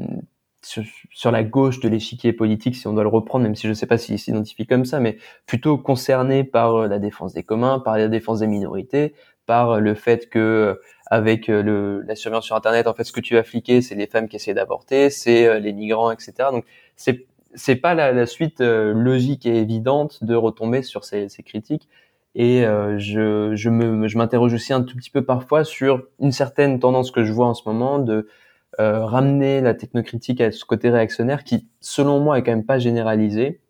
sur, 0.62 1.32
la 1.32 1.42
gauche 1.42 1.80
de 1.80 1.88
l'échiquier 1.88 2.32
politique, 2.32 2.76
si 2.76 2.86
on 2.86 2.92
doit 2.92 3.02
le 3.02 3.08
reprendre, 3.08 3.42
même 3.42 3.56
si 3.56 3.62
je 3.62 3.70
ne 3.70 3.74
sais 3.74 3.86
pas 3.86 3.98
s'il 3.98 4.16
s'identifie 4.18 4.64
comme 4.64 4.84
ça, 4.84 5.00
mais 5.00 5.18
plutôt 5.44 5.76
concerné 5.76 6.44
par 6.44 6.76
euh, 6.76 6.86
la 6.86 7.00
défense 7.00 7.32
des 7.34 7.42
communs, 7.42 7.80
par 7.80 7.98
la 7.98 8.06
défense 8.06 8.38
des 8.38 8.46
minorités, 8.46 9.14
par 9.46 9.72
euh, 9.72 9.80
le 9.80 9.94
fait 9.94 10.28
que 10.28 10.38
euh, 10.38 10.74
avec 11.06 11.48
le, 11.48 12.02
la 12.02 12.16
surveillance 12.16 12.46
sur 12.46 12.56
Internet, 12.56 12.86
en 12.86 12.94
fait, 12.94 13.04
ce 13.04 13.12
que 13.12 13.20
tu 13.20 13.34
vas 13.34 13.42
fliquer, 13.42 13.82
c'est 13.82 13.94
les 13.94 14.06
femmes 14.06 14.28
qui 14.28 14.36
essaient 14.36 14.54
d'avorter, 14.54 15.10
c'est 15.10 15.60
les 15.60 15.72
migrants, 15.74 16.10
etc. 16.10 16.32
Donc, 16.52 16.64
c'est 16.96 17.26
c'est 17.54 17.76
pas 17.76 17.92
la, 17.92 18.12
la 18.12 18.24
suite 18.24 18.60
logique 18.60 19.44
et 19.44 19.58
évidente 19.58 20.24
de 20.24 20.34
retomber 20.34 20.82
sur 20.82 21.04
ces, 21.04 21.28
ces 21.28 21.42
critiques. 21.42 21.86
Et 22.34 22.62
je, 22.96 23.52
je 23.54 23.68
me, 23.68 24.08
je 24.08 24.16
m'interroge 24.16 24.54
aussi 24.54 24.72
un 24.72 24.80
tout 24.80 24.96
petit 24.96 25.10
peu 25.10 25.22
parfois 25.22 25.64
sur 25.64 26.02
une 26.18 26.32
certaine 26.32 26.80
tendance 26.80 27.10
que 27.10 27.24
je 27.24 27.32
vois 27.34 27.46
en 27.46 27.52
ce 27.52 27.68
moment 27.68 27.98
de 27.98 28.26
euh, 28.80 29.04
ramener 29.04 29.60
la 29.60 29.74
technocritique 29.74 30.40
à 30.40 30.50
ce 30.50 30.64
côté 30.64 30.88
réactionnaire 30.88 31.44
qui, 31.44 31.68
selon 31.80 32.20
moi, 32.20 32.38
est 32.38 32.42
quand 32.42 32.52
même 32.52 32.64
pas 32.64 32.78
généralisé. 32.78 33.60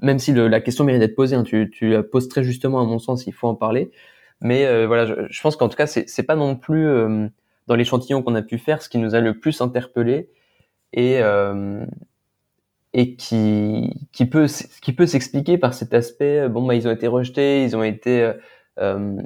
Même 0.00 0.18
si 0.18 0.32
le, 0.32 0.46
la 0.48 0.60
question 0.60 0.84
mérite 0.84 1.00
d'être 1.00 1.14
posée, 1.14 1.36
hein, 1.36 1.42
tu, 1.42 1.70
tu 1.70 1.88
la 1.88 2.02
poses 2.02 2.28
très 2.28 2.44
justement 2.44 2.80
à 2.80 2.84
mon 2.84 2.98
sens, 2.98 3.26
il 3.26 3.32
faut 3.32 3.48
en 3.48 3.54
parler. 3.54 3.90
Mais 4.40 4.66
euh, 4.66 4.86
voilà, 4.86 5.06
je, 5.06 5.14
je, 5.28 5.40
pense 5.42 5.56
qu'en 5.56 5.68
tout 5.68 5.76
cas, 5.76 5.86
c'est, 5.86 6.08
c'est 6.08 6.22
pas 6.22 6.36
non 6.36 6.56
plus 6.56 6.86
euh, 6.86 7.28
dans 7.66 7.74
l'échantillon 7.74 8.22
qu'on 8.22 8.34
a 8.34 8.42
pu 8.42 8.58
faire 8.58 8.82
ce 8.82 8.88
qui 8.88 8.98
nous 8.98 9.14
a 9.14 9.20
le 9.20 9.38
plus 9.38 9.60
interpellé 9.60 10.30
et 10.92 11.20
et 12.96 13.16
qui 13.16 14.08
qui 14.12 14.26
peut 14.26 14.46
qui 14.80 14.92
peut 14.92 15.06
s'expliquer 15.06 15.58
par 15.58 15.74
cet 15.74 15.94
aspect. 15.94 16.48
Bon, 16.48 16.64
bah 16.64 16.74
ils 16.76 16.86
ont 16.86 16.92
été 16.92 17.08
rejetés, 17.08 17.64
ils 17.64 17.76
ont 17.76 17.82
été 17.82 18.32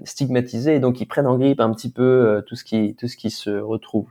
stigmatisés, 0.04 0.76
et 0.76 0.80
donc 0.80 1.00
ils 1.00 1.06
prennent 1.06 1.26
en 1.26 1.36
grippe 1.36 1.60
un 1.60 1.72
petit 1.74 1.92
peu 1.92 2.42
tout 2.46 2.56
ce 2.56 2.64
qui 2.64 2.94
tout 2.94 3.08
ce 3.08 3.16
qui 3.16 3.30
se 3.30 3.50
retrouve 3.50 4.10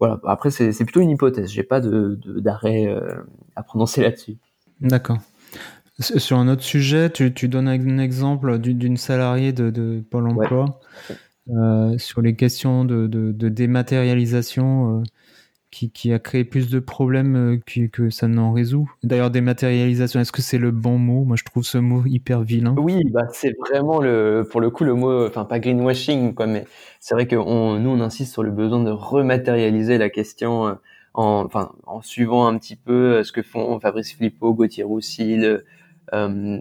voilà. 0.00 0.18
Après, 0.24 0.50
c'est 0.50 0.72
plutôt 0.84 1.02
une 1.02 1.10
hypothèse. 1.10 1.50
J'ai 1.50 1.62
pas 1.62 1.80
de 1.80 2.18
d'arrêt 2.24 2.86
euh, 2.86 3.22
à 3.54 3.62
prononcer 3.62 4.02
là-dessus. 4.02 4.38
D'accord. 4.80 5.18
Sur 6.00 6.38
un 6.38 6.48
autre 6.48 6.62
sujet, 6.62 7.10
tu, 7.10 7.32
tu 7.32 7.48
donnes 7.48 7.68
un 7.68 7.98
exemple 7.98 8.58
d'une 8.58 8.96
salariée 8.96 9.52
de, 9.52 9.70
de, 9.70 10.02
Pôle 10.10 10.28
Emploi 10.28 10.80
euh, 11.50 11.98
sur 11.98 12.22
les 12.22 12.34
questions 12.34 12.84
de, 12.84 13.06
de, 13.06 13.32
de 13.32 13.48
dématérialisation. 13.48 15.00
Euh, 15.00 15.02
qui, 15.72 15.92
qui, 15.92 16.12
a 16.12 16.18
créé 16.18 16.42
plus 16.42 16.68
de 16.68 16.80
problèmes 16.80 17.36
euh, 17.36 17.56
que, 17.64 17.86
que 17.86 18.10
ça 18.10 18.26
n'en 18.26 18.52
résout. 18.52 18.90
D'ailleurs, 19.04 19.30
dématérialisation, 19.30 20.18
est-ce 20.18 20.32
que 20.32 20.42
c'est 20.42 20.58
le 20.58 20.72
bon 20.72 20.98
mot? 20.98 21.22
Moi, 21.22 21.36
je 21.36 21.44
trouve 21.44 21.62
ce 21.62 21.78
mot 21.78 22.02
hyper 22.06 22.42
vilain. 22.42 22.74
Oui, 22.76 23.00
bah, 23.12 23.28
c'est 23.32 23.54
vraiment 23.56 24.00
le, 24.00 24.44
pour 24.50 24.60
le 24.60 24.70
coup 24.70 24.82
le 24.82 24.94
mot, 24.94 25.28
enfin 25.28 25.44
pas 25.44 25.60
greenwashing, 25.60 26.34
quoi, 26.34 26.48
mais 26.48 26.64
c'est 26.98 27.14
vrai 27.14 27.28
que 27.28 27.36
on, 27.36 27.78
nous 27.78 27.90
on 27.90 28.00
insiste 28.00 28.32
sur 28.32 28.42
le 28.42 28.50
besoin 28.50 28.82
de 28.82 28.90
rematérialiser 28.90 29.96
la 29.96 30.10
question 30.10 30.76
en, 31.14 31.44
enfin, 31.44 31.72
en 31.86 32.02
suivant 32.02 32.46
un 32.46 32.58
petit 32.58 32.76
peu 32.76 33.22
ce 33.24 33.32
que 33.32 33.42
font 33.42 33.78
Fabrice 33.80 34.14
Flippo, 34.14 34.54
Gauthier 34.54 34.84
Roussel 34.84 35.44
euh, 35.44 35.58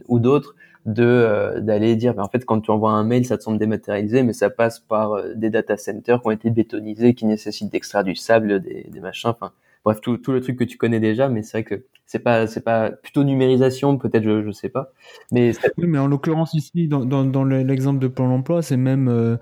ou 0.07 0.19
d'autres. 0.19 0.55
de 0.85 1.03
euh, 1.03 1.59
d'aller 1.59 1.95
dire 1.95 2.13
ben, 2.15 2.23
en 2.23 2.29
fait 2.29 2.45
quand 2.45 2.61
tu 2.61 2.71
envoies 2.71 2.91
un 2.91 3.03
mail 3.03 3.25
ça 3.25 3.37
te 3.37 3.43
semble 3.43 3.57
dématérialisé 3.59 4.23
mais 4.23 4.33
ça 4.33 4.49
passe 4.49 4.79
par 4.79 5.13
euh, 5.13 5.33
des 5.35 5.49
data 5.49 5.77
centers 5.77 6.21
qui 6.21 6.27
ont 6.27 6.31
été 6.31 6.49
bétonisés 6.49 7.13
qui 7.13 7.25
nécessitent 7.25 7.71
d'extraire 7.71 8.03
du 8.03 8.15
sable 8.15 8.61
des, 8.61 8.87
des 8.89 8.99
machins 9.01 9.29
enfin 9.29 9.51
bref 9.83 9.99
tout, 10.01 10.17
tout 10.17 10.31
le 10.31 10.41
truc 10.41 10.57
que 10.57 10.63
tu 10.63 10.77
connais 10.77 10.99
déjà 11.01 11.27
mais 11.29 11.43
c'est 11.43 11.57
vrai 11.59 11.63
que 11.65 11.83
c'est 12.05 12.19
pas 12.19 12.47
c'est 12.47 12.61
pas 12.63 12.91
plutôt 12.91 13.23
numérisation 13.23 13.97
peut-être 13.97 14.23
je 14.23 14.41
je 14.43 14.51
sais 14.51 14.69
pas 14.69 14.93
mais 15.31 15.51
oui 15.77 15.85
mais 15.87 15.99
en 15.99 16.07
l'occurrence 16.07 16.53
ici 16.53 16.87
dans 16.87 17.05
dans, 17.05 17.25
dans 17.25 17.43
l'exemple 17.43 17.99
de 17.99 18.07
Pôle 18.07 18.31
Emploi 18.31 18.61
c'est 18.61 18.77
même 18.77 19.09
euh, 19.09 19.35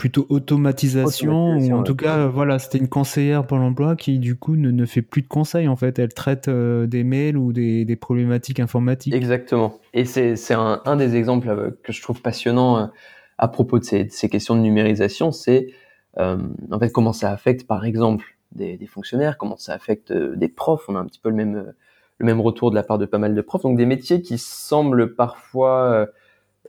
plutôt 0.00 0.24
automatisation, 0.30 1.58
ou 1.58 1.72
en 1.72 1.82
tout 1.82 1.94
cas 1.94 2.26
voilà 2.26 2.58
c'était 2.58 2.78
une 2.78 2.88
conseillère 2.88 3.46
pour 3.46 3.58
l'emploi 3.58 3.96
qui 3.96 4.18
du 4.18 4.34
coup 4.34 4.56
ne, 4.56 4.70
ne, 4.70 4.86
fait 4.86 5.02
plus 5.02 5.20
de 5.20 5.28
conseils 5.28 5.68
en 5.68 5.76
fait. 5.76 5.98
Elle 5.98 6.14
traite 6.14 6.48
euh, 6.48 6.86
des 6.86 7.04
mails 7.04 7.36
ou 7.36 7.52
des, 7.52 7.84
des, 7.84 7.96
problématiques 7.96 8.60
informatiques. 8.60 9.12
Exactement. 9.12 9.74
Et 9.92 10.06
c'est 10.06 10.36
c'est 10.36 10.54
un, 10.54 10.80
un, 10.86 10.96
des 10.96 11.16
exemples 11.16 11.50
euh, 11.50 11.78
que 11.82 11.92
je 11.92 12.00
trouve 12.00 12.22
passionnant 12.22 12.78
euh, 12.78 12.86
à 13.36 13.48
propos 13.48 13.78
de 13.78 13.84
ces, 13.84 14.04
de 14.04 14.10
ces 14.10 14.30
questions 14.30 14.56
de 14.56 14.62
numérisation 14.62 15.32
c'est 15.32 15.66
euh, 16.16 16.38
en 16.70 16.78
fait 16.78 16.90
comment 16.90 17.12
ça 17.12 17.30
affecte 17.30 17.66
par 17.66 17.84
exemple 17.84 18.38
des, 18.52 18.78
des, 18.78 18.86
fonctionnaires 18.86 19.36
comment 19.36 19.58
ça 19.58 19.74
affecte 19.74 20.14
des 20.14 20.48
profs. 20.48 20.88
On 20.88 20.96
a 20.96 21.00
un 21.00 21.04
petit 21.04 21.20
peu 21.20 21.28
le 21.28 21.36
même 21.36 21.74
le 22.16 22.24
même 22.24 22.40
retour 22.40 22.70
de 22.70 22.74
la 22.74 22.84
part 22.84 22.96
de 22.96 23.04
pas 23.04 23.18
mal 23.18 23.34
de 23.34 23.40
profs. 23.42 23.64
Donc 23.64 23.76
des 23.76 23.84
métiers 23.84 24.22
qui 24.22 24.38
semblent 24.38 25.14
parfois 25.14 26.06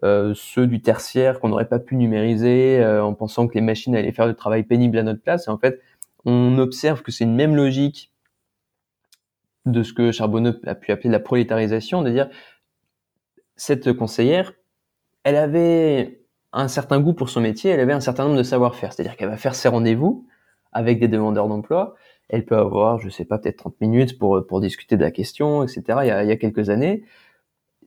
euh, 0.03 0.33
ceux 0.35 0.65
du 0.65 0.81
tertiaire 0.81 1.39
qu'on 1.39 1.49
n'aurait 1.49 1.67
pas 1.67 1.79
pu 1.79 1.95
numériser 1.95 2.79
euh, 2.79 3.03
en 3.03 3.13
pensant 3.13 3.47
que 3.47 3.53
les 3.53 3.61
machines 3.61 3.95
allaient 3.95 4.11
faire 4.11 4.25
le 4.25 4.33
travail 4.33 4.63
pénible 4.63 4.97
à 4.97 5.03
notre 5.03 5.21
place. 5.21 5.47
Et 5.47 5.51
en 5.51 5.57
fait, 5.57 5.79
on 6.25 6.57
observe 6.57 7.03
que 7.03 7.11
c'est 7.11 7.23
une 7.23 7.35
même 7.35 7.55
logique 7.55 8.11
de 9.67 9.83
ce 9.83 9.93
que 9.93 10.11
Charbonneau 10.11 10.53
a 10.65 10.73
pu 10.73 10.91
appeler 10.91 11.09
la 11.09 11.19
prolétarisation, 11.19 12.01
de 12.01 12.09
dire 12.09 12.29
cette 13.55 13.93
conseillère, 13.93 14.53
elle 15.23 15.35
avait 15.35 16.23
un 16.51 16.67
certain 16.67 16.99
goût 16.99 17.13
pour 17.13 17.29
son 17.29 17.41
métier, 17.41 17.69
elle 17.69 17.79
avait 17.79 17.93
un 17.93 17.99
certain 17.99 18.23
nombre 18.23 18.37
de 18.37 18.43
savoir-faire, 18.43 18.91
c'est-à-dire 18.91 19.15
qu'elle 19.15 19.29
va 19.29 19.37
faire 19.37 19.53
ses 19.53 19.69
rendez-vous 19.69 20.27
avec 20.71 20.99
des 20.99 21.07
demandeurs 21.07 21.47
d'emploi, 21.47 21.95
elle 22.27 22.43
peut 22.43 22.57
avoir, 22.57 22.97
je 22.97 23.09
sais 23.09 23.25
pas, 23.25 23.37
peut-être 23.37 23.57
30 23.57 23.79
minutes 23.81 24.17
pour, 24.17 24.45
pour 24.47 24.61
discuter 24.61 24.97
de 24.97 25.01
la 25.01 25.11
question, 25.11 25.63
etc. 25.63 25.99
Il 26.01 26.07
y 26.07 26.31
a 26.31 26.37
quelques 26.37 26.69
années, 26.69 27.03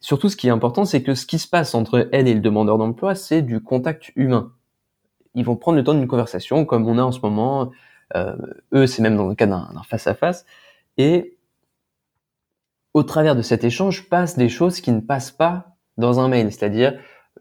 surtout, 0.05 0.29
ce 0.29 0.37
qui 0.37 0.49
est 0.49 0.51
important, 0.51 0.85
c'est 0.85 1.03
que 1.03 1.15
ce 1.15 1.25
qui 1.25 1.39
se 1.39 1.49
passe 1.49 1.75
entre 1.75 2.11
elle 2.13 2.29
et 2.29 2.35
le 2.35 2.41
demandeur 2.41 2.77
d'emploi, 2.77 3.15
c'est 3.15 3.41
du 3.41 3.63
contact 3.63 4.13
humain. 4.17 4.53
Ils 5.35 5.47
vont 5.47 5.57
prendre 5.57 5.79
le 5.79 5.83
temps 5.83 5.95
d'une 5.95 6.07
conversation, 6.07 6.67
comme 6.67 6.87
on 6.87 6.99
a 6.99 7.03
en 7.03 7.11
ce 7.11 7.21
moment. 7.21 7.73
Euh, 8.15 8.37
eux, 8.75 8.87
c'est 8.87 9.01
même 9.01 9.17
dans 9.17 9.27
le 9.27 9.35
cas 9.35 9.47
d'un 9.47 9.83
face 9.89 10.07
à 10.07 10.15
face. 10.15 10.45
Et 10.99 11.39
au 12.93 13.03
travers 13.03 13.35
de 13.35 13.41
cet 13.41 13.65
échange, 13.65 14.11
passent 14.11 14.37
des 14.37 14.51
choses 14.51 14.83
qui 14.83 14.93
ne 14.93 15.01
passent 15.01 15.31
pas 15.31 15.75
dans 15.97 16.21
un 16.21 16.29
mail, 16.29 16.53
c'est-à-dire 16.53 16.99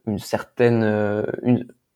une 0.08 0.20
certaine 0.20 0.84
euh, 0.84 1.26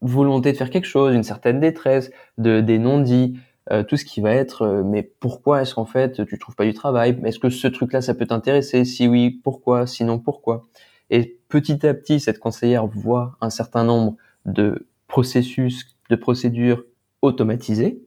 volonté 0.01 0.51
de 0.51 0.57
faire 0.57 0.69
quelque 0.69 0.85
chose, 0.85 1.15
une 1.15 1.23
certaine 1.23 1.61
détresse, 1.61 2.11
de, 2.37 2.59
des 2.59 2.77
non-dits, 2.77 3.39
euh, 3.71 3.83
tout 3.83 3.97
ce 3.97 4.05
qui 4.05 4.21
va 4.21 4.33
être 4.33 4.61
euh, 4.63 4.83
mais 4.83 5.03
pourquoi 5.03 5.61
est-ce 5.61 5.75
qu'en 5.75 5.85
fait 5.85 6.25
tu 6.25 6.37
trouves 6.39 6.55
pas 6.55 6.65
du 6.65 6.73
travail? 6.73 7.19
Est-ce 7.23 7.39
que 7.39 7.49
ce 7.49 7.67
truc-là 7.67 8.01
ça 8.01 8.13
peut 8.13 8.25
t'intéresser? 8.27 8.85
Si 8.85 9.07
oui, 9.07 9.29
pourquoi? 9.29 9.87
Sinon 9.87 10.19
pourquoi? 10.19 10.67
Et 11.09 11.39
petit 11.47 11.85
à 11.85 11.93
petit, 11.93 12.19
cette 12.19 12.39
conseillère 12.39 12.87
voit 12.87 13.37
un 13.41 13.49
certain 13.49 13.83
nombre 13.83 14.15
de 14.45 14.87
processus, 15.07 15.97
de 16.09 16.15
procédures 16.15 16.83
automatisées. 17.21 18.03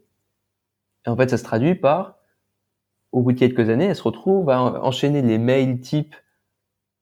Et 1.07 1.09
en 1.09 1.17
fait, 1.17 1.31
ça 1.31 1.39
se 1.39 1.45
traduit 1.45 1.75
par, 1.75 2.19
au 3.13 3.23
bout 3.23 3.33
de 3.33 3.39
quelques 3.39 3.71
années, 3.71 3.87
elle 3.87 3.97
se 3.97 4.03
retrouve 4.03 4.51
à 4.51 4.85
enchaîner 4.85 5.23
les 5.23 5.39
mails 5.39 5.81
types 5.81 6.15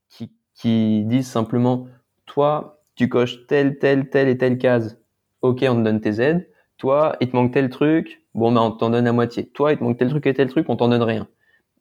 qui, 0.08 0.32
qui 0.54 1.04
disent 1.04 1.28
simplement, 1.28 1.88
toi, 2.26 2.80
tu 2.94 3.08
coches 3.08 3.46
telle, 3.46 3.78
telle, 3.78 4.08
telle 4.08 4.28
et 4.28 4.38
telle 4.38 4.58
case. 4.58 5.00
Ok, 5.42 5.64
on 5.68 5.76
te 5.76 5.82
donne 5.82 6.00
tes 6.00 6.20
aides. 6.20 6.48
Toi, 6.78 7.16
il 7.20 7.28
te 7.28 7.36
manque 7.36 7.52
tel 7.52 7.70
truc. 7.70 8.22
Bon, 8.38 8.52
ben, 8.52 8.60
on 8.60 8.70
t'en 8.70 8.90
donne 8.90 9.04
la 9.04 9.12
moitié. 9.12 9.48
Toi, 9.48 9.72
il 9.72 9.78
te 9.78 9.84
manque 9.84 9.98
tel 9.98 10.08
truc 10.10 10.26
et 10.26 10.34
tel 10.34 10.48
truc, 10.48 10.68
on 10.68 10.76
t'en 10.76 10.88
donne 10.88 11.02
rien. 11.02 11.26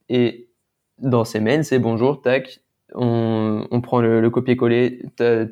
Et 0.09 0.49
dans 0.97 1.23
ces 1.23 1.39
mails, 1.39 1.63
c'est 1.63 1.77
bonjour, 1.77 2.21
tac, 2.21 2.61
on, 2.95 3.81
prend 3.83 4.01
le, 4.01 4.21
le 4.21 4.29
copier-coller, 4.31 5.03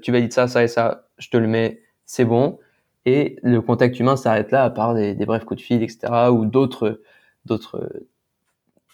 tu 0.02 0.12
valides 0.12 0.34
ça, 0.34 0.48
ça 0.48 0.64
et 0.64 0.68
ça, 0.68 1.08
je 1.20 1.30
te 1.30 1.38
le 1.38 1.48
mets, 1.48 1.82
c'est 2.06 2.26
bon. 2.26 2.58
Et 3.06 3.38
le 3.44 3.62
contact 3.62 4.00
humain 4.00 4.16
s'arrête 4.16 4.50
là, 4.52 4.64
à 4.64 4.72
part 4.72 4.96
des, 4.96 5.14
brefs 5.26 5.46
coups 5.46 5.62
de 5.62 5.66
fil, 5.66 5.84
etc., 5.84 6.32
ou 6.32 6.46
d'autres, 6.46 7.00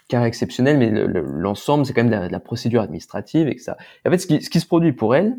cas 0.09 0.25
exceptionnels, 0.25 0.77
mais 0.77 0.91
l'ensemble, 0.91 1.85
c'est 1.85 1.93
quand 1.93 2.03
même 2.03 2.27
de 2.27 2.31
la, 2.31 2.39
procédure 2.41 2.81
administrative. 2.81 3.47
Et 3.47 3.57
en 4.05 4.11
fait, 4.11 4.17
ce 4.17 4.27
qui, 4.27 4.41
ce 4.41 4.49
qui 4.49 4.59
se 4.59 4.67
produit 4.67 4.91
pour 4.91 5.15
elle, 5.15 5.37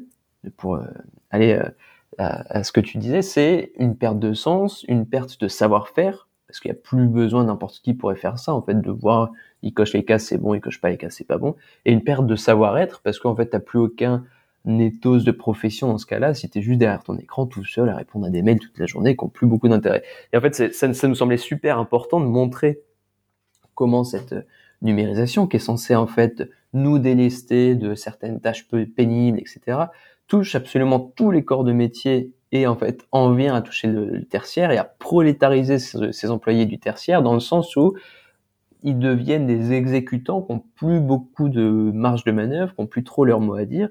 pour 0.56 0.76
euh, 0.76 0.87
aller 1.30 1.52
euh, 1.52 1.68
à, 2.16 2.58
à, 2.61 2.64
ce 2.64 2.72
que 2.72 2.80
tu 2.80 2.96
disais, 2.96 3.20
c'est 3.20 3.72
une 3.76 3.94
perte 3.96 4.18
de 4.18 4.32
sens, 4.32 4.85
une 4.88 5.06
perte 5.06 5.38
de 5.38 5.48
savoir-faire, 5.48 6.28
parce 6.52 6.60
qu'il 6.60 6.70
n'y 6.70 6.76
a 6.76 6.80
plus 6.82 7.08
besoin 7.08 7.44
n'importe 7.44 7.80
qui 7.80 7.94
pourrait 7.94 8.14
faire 8.14 8.38
ça 8.38 8.52
en 8.52 8.60
fait 8.60 8.78
de 8.78 8.90
voir 8.90 9.30
il 9.62 9.72
coche 9.72 9.94
les 9.94 10.04
cases 10.04 10.26
c'est 10.26 10.36
bon 10.36 10.52
il 10.52 10.60
coche 10.60 10.82
pas 10.82 10.90
les 10.90 10.98
cases 10.98 11.14
c'est 11.14 11.26
pas 11.26 11.38
bon 11.38 11.56
et 11.86 11.92
une 11.92 12.04
perte 12.04 12.26
de 12.26 12.36
savoir-être 12.36 13.00
parce 13.00 13.18
qu'en 13.18 13.34
fait 13.34 13.46
t'as 13.46 13.58
plus 13.58 13.78
aucun 13.78 14.22
ethos 14.66 15.20
de 15.20 15.30
profession 15.30 15.88
dans 15.88 15.96
ce 15.96 16.04
cas-là 16.04 16.34
si 16.34 16.50
t'es 16.50 16.60
juste 16.60 16.78
derrière 16.78 17.02
ton 17.02 17.16
écran 17.16 17.46
tout 17.46 17.64
seul 17.64 17.88
à 17.88 17.96
répondre 17.96 18.26
à 18.26 18.28
des 18.28 18.42
mails 18.42 18.58
toute 18.58 18.78
la 18.78 18.84
journée 18.84 19.16
qui 19.16 19.24
ont 19.24 19.30
plus 19.30 19.46
beaucoup 19.46 19.66
d'intérêt. 19.66 20.02
Et 20.34 20.36
en 20.36 20.42
fait 20.42 20.54
ça, 20.74 20.92
ça 20.92 21.08
nous 21.08 21.14
semblait 21.14 21.38
super 21.38 21.78
important 21.78 22.20
de 22.20 22.26
montrer 22.26 22.80
comment 23.74 24.04
cette 24.04 24.34
numérisation 24.82 25.46
qui 25.46 25.56
est 25.56 25.60
censée 25.60 25.96
en 25.96 26.06
fait 26.06 26.50
nous 26.74 26.98
délester 26.98 27.74
de 27.76 27.94
certaines 27.94 28.40
tâches 28.40 28.68
peu 28.68 28.84
pénibles 28.84 29.38
etc 29.38 29.78
touche 30.28 30.54
absolument 30.54 31.00
tous 31.00 31.30
les 31.30 31.44
corps 31.44 31.64
de 31.64 31.72
métier 31.72 32.30
et 32.52 32.66
en 32.66 32.76
fait 32.76 33.06
en 33.10 33.32
vient 33.32 33.54
à 33.54 33.62
toucher 33.62 33.88
le, 33.88 34.24
tertiaire 34.24 34.70
et 34.70 34.78
à 34.78 34.84
prolétariser 34.84 35.78
ses, 35.78 36.30
employés 36.30 36.66
du 36.66 36.78
tertiaire 36.78 37.22
dans 37.22 37.34
le 37.34 37.40
sens 37.40 37.74
où 37.76 37.94
ils 38.82 38.98
deviennent 38.98 39.46
des 39.46 39.72
exécutants 39.72 40.42
qui 40.42 40.52
ont 40.52 40.64
plus 40.76 41.00
beaucoup 41.00 41.48
de 41.48 41.62
marge 41.62 42.24
de 42.24 42.32
manœuvre, 42.32 42.74
qui 42.74 42.80
ont 42.80 42.86
plus 42.86 43.04
trop 43.04 43.24
leur 43.24 43.40
mot 43.40 43.54
à 43.54 43.64
dire 43.64 43.88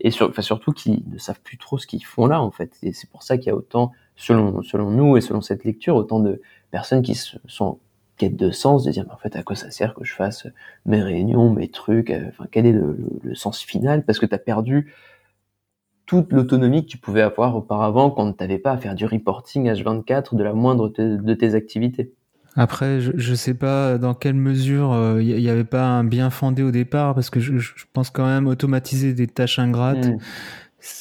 et 0.00 0.10
sur, 0.10 0.28
enfin 0.28 0.42
surtout 0.42 0.72
qui 0.72 1.04
ne 1.10 1.18
savent 1.18 1.40
plus 1.40 1.56
trop 1.56 1.78
ce 1.78 1.86
qu'ils 1.86 2.04
font 2.04 2.26
là 2.26 2.40
en 2.40 2.50
fait. 2.50 2.76
Et 2.82 2.92
c'est 2.92 3.08
pour 3.08 3.22
ça 3.22 3.36
qu'il 3.36 3.46
y 3.48 3.50
a 3.50 3.56
autant, 3.56 3.92
selon 4.16 4.62
selon 4.62 4.90
nous 4.90 5.16
et 5.16 5.20
selon 5.20 5.40
cette 5.40 5.64
lecture, 5.64 5.96
autant 5.96 6.20
de 6.20 6.40
personnes 6.70 7.02
qui 7.02 7.14
se, 7.14 7.36
sont 7.46 7.64
en 7.64 7.78
quête 8.16 8.36
de 8.36 8.50
sens, 8.50 8.84
de 8.84 8.90
dire 8.90 9.04
mais 9.06 9.14
en 9.14 9.18
fait 9.18 9.34
à 9.36 9.42
quoi 9.42 9.56
ça 9.56 9.70
sert 9.70 9.94
que 9.94 10.04
je 10.04 10.14
fasse 10.14 10.46
mes 10.84 11.00
réunions, 11.00 11.50
mes 11.50 11.68
trucs, 11.68 12.10
euh, 12.10 12.28
enfin 12.28 12.46
quel 12.50 12.66
est 12.66 12.72
le, 12.72 12.96
le 13.22 13.34
sens 13.34 13.62
final? 13.62 14.04
Parce 14.04 14.18
que 14.18 14.26
tu 14.26 14.34
as 14.34 14.38
perdu 14.38 14.92
toute 16.06 16.32
l'autonomie 16.32 16.84
que 16.84 16.90
tu 16.90 16.98
pouvais 16.98 17.22
avoir 17.22 17.56
auparavant 17.56 18.10
quand 18.10 18.32
tu 18.32 18.42
n'avais 18.42 18.58
pas 18.58 18.72
à 18.72 18.76
faire 18.76 18.94
du 18.94 19.06
reporting 19.06 19.70
H24 19.70 20.36
de 20.36 20.42
la 20.42 20.52
moindre 20.52 20.88
de 20.88 21.34
tes 21.34 21.54
activités. 21.54 22.12
Après, 22.56 23.00
je, 23.00 23.12
je 23.16 23.34
sais 23.34 23.54
pas 23.54 23.98
dans 23.98 24.14
quelle 24.14 24.34
mesure 24.34 24.90
il 25.20 25.32
euh, 25.32 25.40
n'y 25.40 25.48
avait 25.48 25.64
pas 25.64 25.84
un 25.84 26.04
bien 26.04 26.30
fondé 26.30 26.62
au 26.62 26.70
départ, 26.70 27.14
parce 27.14 27.28
que 27.28 27.40
je, 27.40 27.58
je 27.58 27.84
pense 27.92 28.10
quand 28.10 28.26
même 28.26 28.46
automatiser 28.46 29.12
des 29.12 29.26
tâches 29.26 29.58
ingrates 29.58 30.06
mmh. 30.06 30.18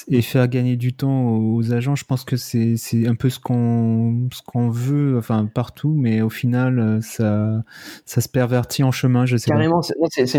Et 0.07 0.21
faire 0.21 0.47
gagner 0.47 0.75
du 0.75 0.93
temps 0.93 1.37
aux 1.37 1.73
agents, 1.73 1.95
je 1.95 2.05
pense 2.05 2.23
que 2.23 2.37
c'est 2.37 2.77
c'est 2.77 3.07
un 3.07 3.15
peu 3.15 3.29
ce 3.29 3.39
qu'on 3.39 4.29
ce 4.31 4.41
qu'on 4.41 4.69
veut, 4.69 5.17
enfin 5.17 5.45
partout, 5.45 5.93
mais 5.97 6.21
au 6.21 6.29
final, 6.29 6.79
euh, 6.79 7.01
ça 7.01 7.63
ça 8.05 8.21
se 8.21 8.29
pervertit 8.29 8.83
en 8.83 8.91
chemin. 8.91 9.25
Je 9.25 9.37
sais 9.37 9.49
Carrément, 9.49 9.81
c'est 9.81 9.95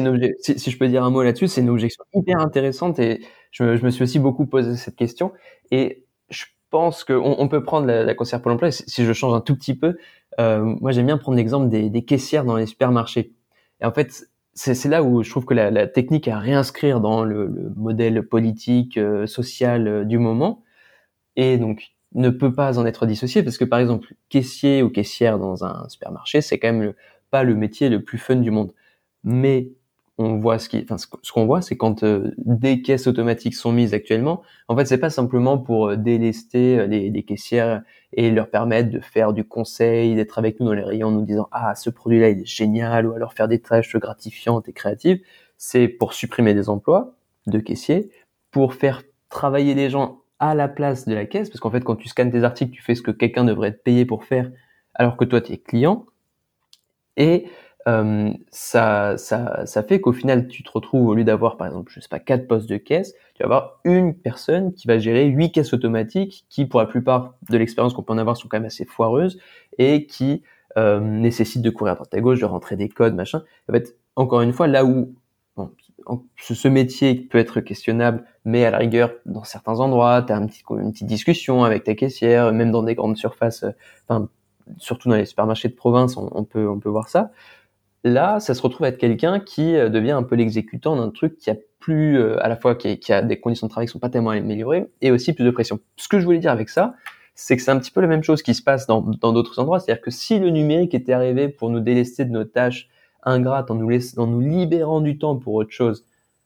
objet. 0.07 0.35
Si, 0.41 0.59
si, 0.59 0.71
je 0.71 0.79
peux 0.79 0.89
dire 0.89 1.05
un 1.05 1.11
mot 1.11 1.23
là-dessus, 1.23 1.49
c'est 1.49 1.61
une 1.61 1.71
objection 1.71 2.05
hyper 2.15 2.41
intéressante 2.41 2.99
et 2.99 3.21
je, 3.51 3.77
je, 3.77 3.85
me 3.85 3.91
suis 3.91 4.03
aussi 4.03 4.19
beaucoup 4.19 4.47
posé 4.47 4.77
cette 4.77 4.97
question 4.97 5.33
et 5.71 6.05
je 6.31 6.45
pense 6.71 7.05
qu'on 7.05 7.37
on 7.39 7.49
peut 7.49 7.63
prendre 7.63 7.87
la, 7.87 8.03
la 8.03 8.15
conseillère 8.15 8.43
Pôle 8.43 8.53
emploi, 8.53 8.71
si 8.71 9.05
je 9.05 9.13
change 9.13 9.35
un 9.35 9.41
tout 9.41 9.55
petit 9.57 9.77
peu, 9.77 9.97
euh, 10.41 10.61
moi 10.81 10.93
j'aime 10.93 11.07
bien 11.07 11.19
prendre 11.19 11.37
l'exemple 11.37 11.69
des, 11.69 11.91
des, 11.91 12.05
caissières 12.05 12.45
dans 12.45 12.57
les 12.57 12.67
supermarchés. 12.67 13.33
Et 13.81 13.87
en 13.87 13.93
fait, 13.93 14.25
c'est 14.55 14.89
là 14.89 15.03
où 15.03 15.23
je 15.23 15.31
trouve 15.31 15.45
que 15.45 15.55
la, 15.55 15.71
la 15.71 15.87
technique 15.87 16.29
à 16.29 16.39
réinscrire 16.39 17.01
dans 17.01 17.25
le, 17.25 17.47
le 17.47 17.73
modèle 17.77 18.23
politique, 18.27 18.97
euh, 18.99 19.27
social 19.27 19.89
euh, 19.89 20.05
du 20.05 20.19
moment, 20.19 20.63
et 21.37 21.59
donc 21.59 21.95
ne 22.15 22.31
peut 22.31 22.55
pas 22.55 22.79
en 22.79 22.87
être 22.87 23.07
dissocié 23.07 23.43
parce 23.43 23.59
que 23.59 23.65
par 23.65 23.81
exemple, 23.81 24.15
caissier 24.29 24.83
ou 24.83 24.91
caissière 24.91 25.39
dans 25.39 25.65
un 25.65 25.89
supermarché, 25.89 26.41
c'est 26.43 26.59
quand 26.59 26.73
même 26.73 26.95
pas 27.31 27.45
le 27.45 27.55
métier 27.57 27.89
le 27.89 28.03
plus 28.05 28.19
fun 28.19 28.37
du 28.37 28.51
monde. 28.51 28.73
Mais 29.25 29.71
on 30.17 30.37
voit 30.39 30.59
ce 30.59 30.69
qui, 30.69 30.81
enfin, 30.83 30.97
ce 30.97 31.33
qu'on 31.33 31.47
voit, 31.47 31.61
c'est 31.61 31.77
quand 31.77 32.05
euh, 32.05 32.33
des 32.39 32.83
caisses 32.83 33.09
automatiques 33.09 33.55
sont 33.55 33.73
mises 33.73 33.95
actuellement, 33.95 34.43
en 34.69 34.77
fait, 34.77 34.87
c'est 34.87 34.99
pas 34.99 35.11
simplement 35.11 35.59
pour 35.59 35.89
euh, 35.89 35.97
délester 35.97 36.79
euh, 36.79 36.87
les, 36.87 37.11
les, 37.11 37.23
caissières 37.25 37.83
et 38.13 38.31
leur 38.31 38.49
permettre 38.49 38.91
de 38.91 39.01
faire 39.01 39.33
du 39.33 39.45
conseil, 39.45 40.15
d'être 40.15 40.39
avec 40.39 40.61
nous 40.61 40.67
dans 40.67 40.73
les 40.73 40.85
rayons, 40.85 41.09
en 41.09 41.13
nous 41.13 41.25
disant 41.25 41.49
ah 41.51 41.75
ce 41.75 41.91
produit-là 41.91 42.31
il 42.31 42.41
est 42.41 42.47
génial, 42.47 43.07
ou 43.07 43.13
alors 43.13 43.33
faire 43.33 43.49
des 43.49 43.61
tâches 43.61 43.97
gratifiantes 43.97 44.69
et 44.69 44.73
créatives. 44.73 45.21
C'est 45.59 45.89
pour 45.89 46.13
supprimer 46.15 46.55
des 46.55 46.69
emplois 46.69 47.17
de 47.47 47.59
caissiers, 47.59 48.11
pour 48.53 48.75
faire 48.75 49.03
travailler 49.31 49.75
les 49.75 49.91
gens 49.91 50.21
à 50.39 50.55
la 50.55 50.69
place 50.69 51.09
de 51.09 51.15
la 51.15 51.27
caisse, 51.27 51.51
parce 51.51 51.61
qu'en 51.61 51.71
fait, 51.71 51.83
quand 51.83 51.97
tu 51.97 52.09
scannes 52.09 52.31
tes 52.31 52.45
articles, 52.45 52.73
tu 52.73 52.83
fais 52.83 52.95
ce 52.95 53.03
que 53.03 53.11
quelqu'un 53.11 53.45
devrait 53.45 53.69
être 53.69 53.83
payé 53.83 54.05
pour 54.05 54.25
faire, 54.25 54.51
alors 54.95 55.17
que 55.17 55.25
toi 55.25 55.41
tu 55.41 55.53
es 55.53 55.59
client. 55.59 56.07
Et 57.17 57.47
euh, 57.87 58.33
ça, 58.51 59.17
ça, 59.19 59.67
ça 59.67 59.83
fait 59.83 60.01
qu'au 60.01 60.13
final, 60.13 60.49
tu 60.49 60.63
te 60.63 60.71
retrouves, 60.71 61.07
au 61.09 61.15
lieu 61.15 61.25
d'avoir, 61.25 61.57
par 61.57 61.67
exemple, 61.67 61.93
je 61.95 62.01
sais 62.01 62.09
pas, 62.09 62.19
quatre 62.19 62.47
postes 62.47 62.69
de 62.69 62.77
caisse, 62.77 63.15
tu 63.35 63.43
vas 63.43 63.45
avoir 63.45 63.81
une 63.85 64.15
personne 64.15 64.73
qui 64.73 64.87
va 64.87 64.99
gérer 64.99 65.27
huit 65.27 65.53
caisses 65.53 65.75
automatiques 65.75 66.47
qui, 66.49 66.65
pour 66.65 66.81
la 66.81 66.87
plupart 66.87 67.35
de 67.51 67.59
l'expérience 67.59 67.93
qu'on 67.93 68.03
peut 68.03 68.13
en 68.13 68.19
avoir, 68.19 68.37
sont 68.37 68.49
quand 68.49 68.57
même 68.57 68.67
assez 68.67 68.85
foireuses 68.85 69.39
et 69.79 70.07
qui 70.07 70.43
euh, 70.77 71.01
nécessitent 71.01 71.63
de 71.63 71.71
courir 71.71 71.93
à 71.93 71.97
droite 71.97 72.15
à 72.15 72.21
gauche, 72.21 72.41
de 72.41 72.47
rentrer 72.47 72.77
des 72.77 72.89
codes, 72.89 73.15
machin. 73.15 73.43
En 73.69 73.73
fait, 73.73 73.97
encore 74.17 74.41
une 74.41 74.53
fois, 74.53 74.67
là 74.67 74.85
où 74.85 75.15
bon, 75.57 75.71
ce, 76.37 76.69
métier 76.69 77.15
peut 77.15 77.39
être 77.39 77.61
questionnable, 77.61 78.25
mais 78.47 78.65
à 78.65 78.71
la 78.71 78.79
rigueur, 78.79 79.13
dans 79.27 79.45
certains 79.45 79.81
endroits, 79.81 80.23
tu 80.23 80.33
as 80.33 80.37
un 80.37 80.47
petit, 80.47 80.63
une 80.71 80.93
petite 80.93 81.07
discussion 81.07 81.65
avec 81.65 81.85
ta 81.85 81.95
caissière, 81.95 82.53
même 82.53 82.71
dans 82.71 82.83
des 82.83 82.95
grandes 82.95 83.17
surfaces, 83.17 83.65
euh, 83.65 83.71
enfin, 84.09 84.29
surtout 84.79 85.11
dans 85.11 85.17
les 85.17 85.27
supermarchés 85.27 85.69
de 85.69 85.75
province, 85.75 86.17
on, 86.17 86.31
on, 86.33 86.45
peut, 86.45 86.67
on 86.69 86.79
peut 86.79 86.89
voir 86.89 87.09
ça. 87.09 87.31
Là, 88.05 88.39
ça 88.39 88.55
se 88.55 88.61
retrouve 88.61 88.85
à 88.85 88.89
être 88.89 88.99
quelqu'un 88.99 89.41
qui 89.41 89.77
euh, 89.77 89.89
devient 89.89 90.13
un 90.13 90.23
peu 90.23 90.37
l'exécutant 90.37 90.95
d'un 90.97 91.11
truc 91.11 91.39
qui 91.39 91.51
a 91.51 91.57
plus, 91.81 92.19
euh, 92.19 92.43
à 92.45 92.49
la 92.49 92.57
fois 92.57 92.75
qui, 92.75 93.13
a 93.13 93.23
des 93.23 93.41
conditions 93.41 93.67
de 93.67 93.71
travail 93.71 93.87
qui 93.87 93.93
sont 93.93 93.99
pas 93.99 94.11
tellement 94.11 94.31
améliorées 94.31 94.87
et 95.01 95.11
aussi 95.11 95.33
plus 95.33 95.45
de 95.45 95.51
pression. 95.51 95.81
Ce 95.97 96.09
que 96.09 96.21
je 96.21 96.25
voulais 96.25 96.39
dire 96.39 96.53
avec 96.53 96.69
ça, 96.69 96.95
c'est 97.35 97.57
que 97.57 97.63
c'est 97.63 97.71
un 97.71 97.79
petit 97.79 97.91
peu 97.91 98.01
la 98.01 98.07
même 98.07 98.23
chose 98.23 98.43
qui 98.43 98.55
se 98.55 98.63
passe 98.63 98.87
dans 98.87 99.01
d'autres 99.01 99.59
endroits. 99.59 99.81
C'est-à-dire 99.81 100.03
que 100.03 100.11
si 100.11 100.39
le 100.39 100.51
numérique 100.51 100.95
était 100.95 101.13
arrivé 101.13 101.49
pour 101.49 101.71
nous 101.71 101.81
délester 101.81 102.25
de 102.25 102.31
nos 102.31 102.45
tâches 102.45 102.89
ingrates 103.25 103.71
en 103.71 103.75
nous, 103.75 103.89
en 104.19 104.27
nous 104.27 104.41
libérant 104.41 105.01
du 105.01 105.19
temps 105.19 105.37
pour 105.37 105.55
autre 105.55 105.73
chose, 105.73 106.05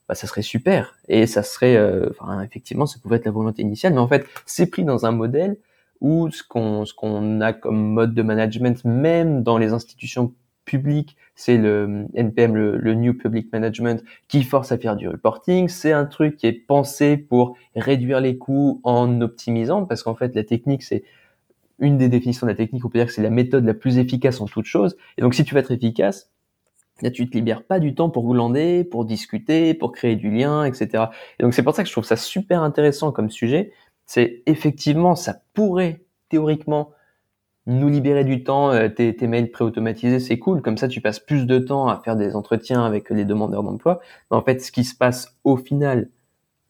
bah, 0.09 0.15
ça 0.15 0.27
serait 0.27 0.43
super. 0.43 0.97
Et 1.09 1.27
ça 1.27 1.43
serait, 1.43 1.77
euh, 1.77 2.09
enfin, 2.11 2.41
effectivement, 2.43 2.87
ça 2.87 2.99
pouvait 3.03 3.17
être 3.17 3.27
la 3.27 3.33
volonté 3.33 3.63
initiale, 3.63 3.93
mais 3.93 4.01
en 4.01 4.09
fait, 4.09 4.27
c'est 4.47 4.67
pris 4.67 4.85
dans 4.85 5.05
un 5.07 5.13
modèle 5.13 5.59
où 6.01 6.31
ce 6.31 6.43
qu'on 6.45 6.85
ce 6.85 6.95
qu'on 6.95 7.41
a 7.41 7.53
comme 7.53 7.93
mode 7.93 8.15
de 8.15 8.23
management, 8.23 8.85
même 8.85 9.43
dans 9.43 9.59
les 9.59 9.73
institutions 9.73 10.33
publiques, 10.69 11.17
c'est 11.35 11.57
le 11.57 12.07
NPM, 12.15 12.55
le, 12.55 12.95
New 12.95 13.15
Public 13.15 13.51
Management, 13.53 14.05
qui 14.29 14.43
force 14.45 14.71
à 14.71 14.79
faire 14.79 14.97
du 14.97 15.09
reporting. 15.09 15.69
C'est 15.69 15.93
un 15.93 16.05
truc 16.05 16.37
qui 16.37 16.47
est 16.47 16.53
pensé 16.53 17.17
pour 17.17 17.57
réduire 17.75 18.21
les 18.21 18.37
coûts 18.37 18.81
en 18.85 19.21
optimisant, 19.23 19.87
parce 19.87 20.03
qu'en 20.03 20.15
fait, 20.15 20.35
la 20.35 20.45
technique, 20.45 20.83
c'est 20.83 21.03
une 21.79 21.97
des 21.97 22.09
définitions 22.09 22.47
de 22.47 22.53
la 22.53 22.57
technique, 22.57 22.85
on 22.85 22.89
peut 22.89 22.99
dire 22.99 23.07
que 23.07 23.13
c'est 23.13 23.23
la 23.23 23.31
méthode 23.31 23.65
la 23.65 23.75
plus 23.75 23.99
efficace 23.99 24.41
en 24.41 24.47
toute 24.47 24.67
chose. 24.67 24.97
Et 25.17 25.23
donc, 25.23 25.35
si 25.35 25.45
tu 25.45 25.55
veux 25.55 25.61
être 25.61 25.73
efficace, 25.73 26.31
Là, 27.01 27.11
tu 27.11 27.29
te 27.31 27.37
libères 27.37 27.65
pas 27.65 27.79
du 27.79 27.95
temps 27.95 28.11
pour 28.11 28.29
glander, 28.29 28.83
pour 28.83 29.05
discuter, 29.05 29.73
pour 29.73 29.93
créer 29.93 30.17
du 30.17 30.31
lien, 30.31 30.65
etc. 30.65 31.05
Et 31.39 31.45
donc 31.45 31.55
c'est 31.55 31.63
pour 31.63 31.73
ça 31.73 31.83
que 31.83 31.89
je 31.89 31.93
trouve 31.93 32.05
ça 32.05 32.17
super 32.17 32.63
intéressant 32.63 33.13
comme 33.13 33.31
sujet. 33.31 33.73
C'est 34.05 34.43
effectivement, 34.47 35.15
ça 35.15 35.37
pourrait 35.55 36.03
théoriquement 36.29 36.91
nous 37.69 37.89
libérer 37.89 38.25
du 38.25 38.43
temps. 38.43 38.73
Euh, 38.73 38.89
tes, 38.89 39.15
tes 39.15 39.27
mails 39.29 39.51
préautomatisés, 39.53 40.19
c'est 40.19 40.39
cool. 40.39 40.63
Comme 40.63 40.77
ça, 40.77 40.89
tu 40.89 41.01
passes 41.01 41.21
plus 41.21 41.47
de 41.47 41.59
temps 41.59 41.87
à 41.87 41.99
faire 41.99 42.17
des 42.17 42.35
entretiens 42.35 42.85
avec 42.85 43.11
les 43.11 43.25
demandeurs 43.25 43.63
d'emploi. 43.63 44.01
Mais 44.31 44.37
en 44.37 44.43
fait, 44.43 44.61
ce 44.61 44.73
qui 44.73 44.85
se 44.85 44.97
passe 44.97 45.37
au 45.45 45.57
final, 45.57 46.11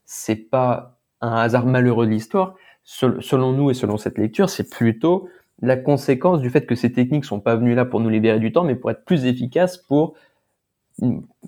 c'est 0.05 0.37
pas 0.37 0.99
un 1.21 1.37
hasard 1.37 1.67
malheureux 1.67 2.07
de 2.07 2.11
l'histoire. 2.11 2.55
Selon 2.85 3.53
nous 3.53 3.71
et 3.71 3.75
selon 3.75 3.97
cette 3.97 4.19
lecture, 4.19 4.51
c'est 4.51 4.69
plutôt 4.69 5.29
la 5.61 5.77
conséquence 5.77 6.41
du 6.41 6.51
fait 6.51 6.67
que 6.67 6.75
ces 6.75 6.93
techniques 6.93 7.25
sont 7.25 7.41
pas 7.41 7.57
venues 7.57 7.75
là 7.75 7.85
pour 7.85 8.01
nous 8.01 8.09
libérer 8.09 8.39
du 8.39 8.53
temps, 8.53 8.65
mais 8.65 8.77
pour 8.77 8.91
être 8.91 9.05
plus 9.05 9.27
efficaces 9.27 9.77
pour, 9.77 10.15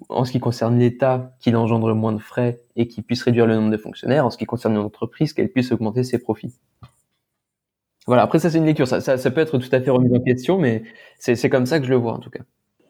en 0.09 0.25
ce 0.25 0.33
qui 0.33 0.41
concerne 0.41 0.79
l'État, 0.79 1.33
qu'il 1.41 1.57
engendre 1.57 1.95
moins 1.95 2.13
de 2.13 2.19
frais 2.19 2.61
et 2.77 2.89
qu'il 2.89 3.05
puisse 3.05 3.23
réduire 3.23 3.47
le 3.47 3.57
nombre 3.57 3.71
de 3.71 3.77
fonctionnaires, 3.77 4.27
en 4.27 4.31
ce 4.31 4.37
qui 4.37 4.47
concerne 4.47 4.75
l'entreprise, 4.75 5.33
qu'elle 5.33 5.51
puisse 5.51 5.73
augmenter 5.73 6.05
ses 6.05 6.19
profits. 6.19 6.53
Voilà, 8.07 8.23
après 8.23 8.39
ça 8.39 8.51
c'est 8.51 8.59
une 8.59 8.67
lecture, 8.67 8.89
ça, 8.89 9.01
ça, 9.01 9.31
peut 9.31 9.41
être 9.41 9.59
tout 9.59 9.69
à 9.73 9.81
fait 9.81 9.91
remis 9.91 10.15
en 10.17 10.21
question, 10.21 10.59
mais 10.59 10.83
c'est 11.19 11.51
comme 11.51 11.67
ça 11.67 11.79
que 11.79 11.85
je 11.85 11.91
le 11.91 11.97
vois 11.97 12.15
en 12.15 12.19
tout 12.19 12.31
cas. 12.31 12.41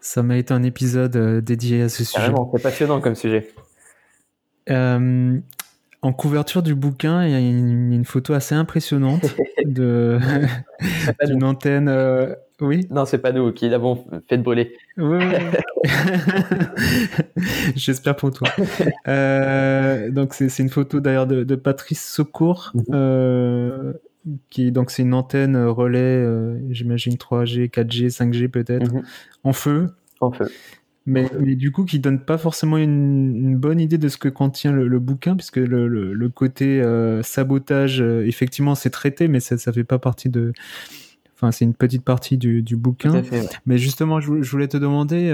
Ça 0.01 0.23
m'a 0.23 0.39
été 0.39 0.55
un 0.55 0.63
épisode 0.63 1.17
euh, 1.17 1.41
dédié 1.43 1.83
à 1.83 1.89
ce 1.91 2.05
sujet. 2.05 2.19
Carrément, 2.19 2.51
c'est 2.55 2.63
passionnant 2.63 3.01
comme 3.01 3.15
sujet. 3.15 3.51
Euh, 4.71 5.39
en 6.03 6.13
couverture 6.13 6.63
du 6.63 6.75
bouquin, 6.75 7.25
il 7.25 7.31
y 7.31 7.35
a 7.35 7.39
une, 7.39 8.05
photo 8.05 8.33
assez 8.33 8.55
impressionnante 8.55 9.27
de 9.65 10.19
d'une 11.27 11.45
antenne. 11.45 11.89
Euh, 11.89 12.35
oui. 12.61 12.87
Non, 12.91 13.05
c'est 13.05 13.19
pas 13.19 13.33
nous 13.33 13.53
qui 13.53 13.69
l'avons 13.69 14.07
fait 14.29 14.39
de 14.39 14.43
brûler. 14.43 14.77
Oui. 14.97 15.23
J'espère 17.77 18.17
pour 18.17 18.31
toi. 18.31 18.49
Euh, 19.09 20.11
donc 20.11 20.35
c'est 20.35 20.59
une 20.59 20.69
photo 20.69 21.01
d'ailleurs 21.01 21.27
de, 21.27 21.45
de, 21.45 21.55
Patrice 21.55 22.05
Secours. 22.05 22.73
Mhm. 22.75 23.95
Qui 24.51 24.73
donc 24.73 24.91
c'est 24.91 25.03
une 25.03 25.15
antenne 25.15 25.57
relais, 25.57 25.99
euh, 25.99 26.59
j'imagine 26.71 27.15
3G, 27.15 27.71
4G, 27.71 28.09
5G 28.09 28.49
peut-être, 28.49 28.93
mhm. 28.93 29.03
en 29.45 29.53
feu. 29.53 29.91
En 30.21 30.31
feu 30.31 30.51
mais, 31.07 31.27
mais, 31.41 31.57
du 31.57 31.73
coup 31.73 31.85
qui 31.85 31.99
donne 31.99 32.21
pas 32.21 32.37
forcément 32.37 32.77
une, 32.77 33.35
une, 33.35 33.57
bonne 33.57 33.81
idée 33.81 33.97
de 33.97 34.09
ce 34.09 34.19
que 34.19 34.29
contient 34.29 34.71
le, 34.71 34.87
le 34.87 34.99
bouquin 34.99 35.35
puisque 35.35 35.57
le, 35.57 35.89
le, 35.89 36.13
le 36.13 36.29
côté 36.29 36.81
euh, 36.83 37.23
sabotage 37.23 38.03
euh, 38.03 38.27
effectivement 38.27 38.75
c'est 38.75 38.91
traité 38.91 39.27
mais 39.27 39.41
ça 39.41 39.57
ça 39.57 39.73
fait 39.73 39.83
pas 39.83 39.99
partie 39.99 40.29
de 40.29 40.53
enfin 41.35 41.53
c'est 41.53 41.65
une 41.65 41.75
petite 41.75 42.05
partie 42.05 42.37
du, 42.37 42.63
du 42.63 42.77
bouquin 42.77 43.23
mais 43.65 43.79
justement 43.79 44.21
je, 44.21 44.43
je, 44.43 44.51
voulais 44.51 44.69
te 44.69 44.77
demander 44.77 45.31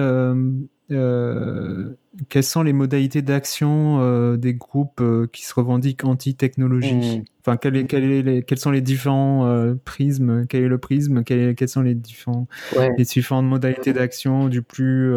euh, 0.93 0.97
euh, 0.97 1.97
quelles 2.29 2.45
sont 2.45 2.63
les 2.63 2.73
modalités 2.73 3.23
d'action 3.23 3.99
euh, 4.01 4.37
des 4.37 4.55
groupes 4.55 5.01
euh, 5.01 5.27
qui 5.33 5.45
se 5.45 5.55
revendiquent 5.55 6.05
anti-technologie 6.05 7.21
hmm. 7.21 7.25
Enfin, 7.41 7.57
quel 7.57 7.77
est, 7.77 7.87
quel 7.87 8.05
est 8.05 8.23
les, 8.23 8.43
quels 8.43 8.59
sont 8.59 8.73
les 8.73 8.81
différents 8.81 9.47
euh, 9.47 9.75
prismes? 9.85 10.47
Quel 10.49 10.65
est 10.65 10.69
le 10.69 10.79
prisme? 10.79 11.23
Quel 11.23 11.55
Quelles 11.55 11.69
sont 11.69 11.83
les 11.83 11.95
différents 11.95 12.49
les 12.77 13.05
différentes 13.05 13.47
modalités 13.47 13.93
d'action 13.93 14.49
du 14.49 14.63
plus 14.63 15.15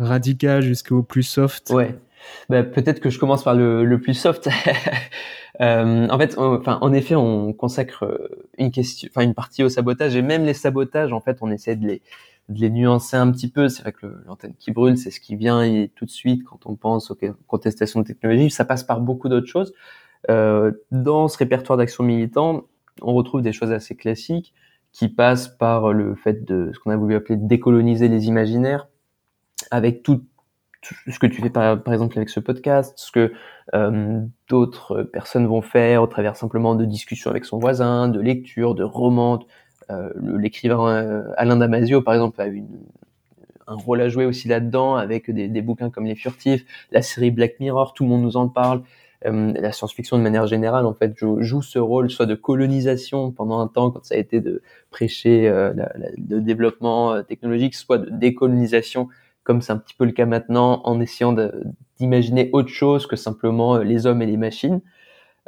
radical 0.00 0.62
jusqu'au 0.62 1.04
plus 1.04 1.22
soft? 1.22 1.70
Ouais. 1.70 1.94
Bah, 2.48 2.64
peut-être 2.64 2.98
que 2.98 3.08
je 3.08 3.20
commence 3.20 3.44
par 3.44 3.54
le, 3.54 3.84
le 3.84 4.00
plus 4.00 4.14
soft. 4.14 4.48
en 5.60 6.18
fait, 6.18 6.36
enfin, 6.38 6.78
en 6.80 6.92
effet, 6.92 7.14
on 7.14 7.52
consacre 7.52 8.04
une 8.58 8.72
question, 8.72 9.08
enfin 9.12 9.24
une 9.24 9.34
partie 9.34 9.62
au 9.62 9.68
sabotage 9.68 10.16
et 10.16 10.22
même 10.22 10.44
les 10.44 10.54
sabotages, 10.54 11.12
en 11.12 11.20
fait, 11.20 11.38
on 11.40 11.52
essaie 11.52 11.76
de 11.76 11.86
les 11.86 12.02
de 12.48 12.60
les 12.60 12.70
nuancer 12.70 13.16
un 13.16 13.30
petit 13.30 13.50
peu. 13.50 13.68
C'est 13.68 13.82
vrai 13.82 13.92
que 13.92 14.06
l'antenne 14.26 14.54
qui 14.58 14.70
brûle, 14.70 14.96
c'est 14.96 15.10
ce 15.10 15.20
qui 15.20 15.36
vient 15.36 15.62
et 15.62 15.90
tout 15.94 16.04
de 16.04 16.10
suite 16.10 16.44
quand 16.44 16.66
on 16.66 16.76
pense 16.76 17.10
aux 17.10 17.18
contestations 17.46 18.00
de 18.00 18.06
technologie. 18.06 18.50
Ça 18.50 18.64
passe 18.64 18.82
par 18.82 19.00
beaucoup 19.00 19.28
d'autres 19.28 19.46
choses. 19.46 19.72
Euh, 20.30 20.72
dans 20.90 21.28
ce 21.28 21.38
répertoire 21.38 21.76
d'action 21.76 22.04
militant, 22.04 22.64
on 23.02 23.14
retrouve 23.14 23.42
des 23.42 23.52
choses 23.52 23.72
assez 23.72 23.94
classiques 23.94 24.54
qui 24.92 25.08
passent 25.08 25.48
par 25.48 25.92
le 25.92 26.14
fait 26.14 26.44
de 26.44 26.70
ce 26.72 26.78
qu'on 26.80 26.90
a 26.90 26.96
voulu 26.96 27.14
appeler 27.14 27.36
décoloniser 27.36 28.08
les 28.08 28.26
imaginaires, 28.26 28.88
avec 29.70 30.02
tout, 30.02 30.24
ce 30.82 31.18
que 31.18 31.26
tu 31.26 31.42
fais 31.42 31.50
par, 31.50 31.92
exemple 31.92 32.16
avec 32.18 32.30
ce 32.30 32.40
podcast, 32.40 32.94
ce 32.96 33.12
que 33.12 33.32
euh, 33.74 34.20
d'autres 34.48 35.02
personnes 35.02 35.46
vont 35.46 35.60
faire 35.60 36.02
au 36.02 36.06
travers 36.06 36.36
simplement 36.36 36.74
de 36.74 36.84
discussions 36.84 37.30
avec 37.30 37.44
son 37.44 37.58
voisin, 37.58 38.08
de 38.08 38.20
lectures, 38.20 38.74
de 38.74 38.82
romans, 38.82 39.38
l'écrivain 40.20 40.88
euh, 40.88 41.22
Alain 41.36 41.56
Damasio, 41.56 42.02
par 42.02 42.14
exemple, 42.14 42.40
a 42.40 42.48
eu 42.48 42.64
un 43.66 43.74
rôle 43.74 44.00
à 44.00 44.08
jouer 44.08 44.24
aussi 44.24 44.48
là-dedans 44.48 44.96
avec 44.96 45.30
des, 45.30 45.48
des, 45.48 45.62
bouquins 45.62 45.90
comme 45.90 46.06
Les 46.06 46.14
Furtifs, 46.14 46.64
la 46.90 47.02
série 47.02 47.30
Black 47.30 47.60
Mirror, 47.60 47.92
tout 47.94 48.04
le 48.04 48.08
monde 48.08 48.22
nous 48.22 48.36
en 48.36 48.48
parle. 48.48 48.82
Euh, 49.26 49.52
la 49.54 49.72
science-fiction 49.72 50.16
de 50.16 50.22
manière 50.22 50.46
générale 50.46 50.86
en 50.86 50.94
fait 50.94 51.18
joue, 51.18 51.42
joue, 51.42 51.60
ce 51.60 51.80
rôle 51.80 52.08
soit 52.08 52.26
de 52.26 52.36
colonisation 52.36 53.32
pendant 53.32 53.58
un 53.58 53.66
temps 53.66 53.90
quand 53.90 54.04
ça 54.04 54.14
a 54.14 54.18
été 54.18 54.40
de 54.40 54.62
prêcher 54.90 55.48
euh, 55.48 55.72
la, 55.74 55.90
le 55.96 56.40
développement 56.40 57.20
technologique, 57.24 57.74
soit 57.74 57.98
de 57.98 58.10
décolonisation 58.10 59.08
comme 59.42 59.62
c'est 59.62 59.72
un 59.72 59.78
petit 59.78 59.94
peu 59.94 60.04
le 60.04 60.12
cas 60.12 60.26
maintenant 60.26 60.82
en 60.84 61.00
essayant 61.00 61.34
d'imaginer 61.98 62.50
autre 62.52 62.68
chose 62.68 63.06
que 63.06 63.16
simplement 63.16 63.78
les 63.78 64.06
hommes 64.06 64.22
et 64.22 64.26
les 64.26 64.36
machines. 64.36 64.82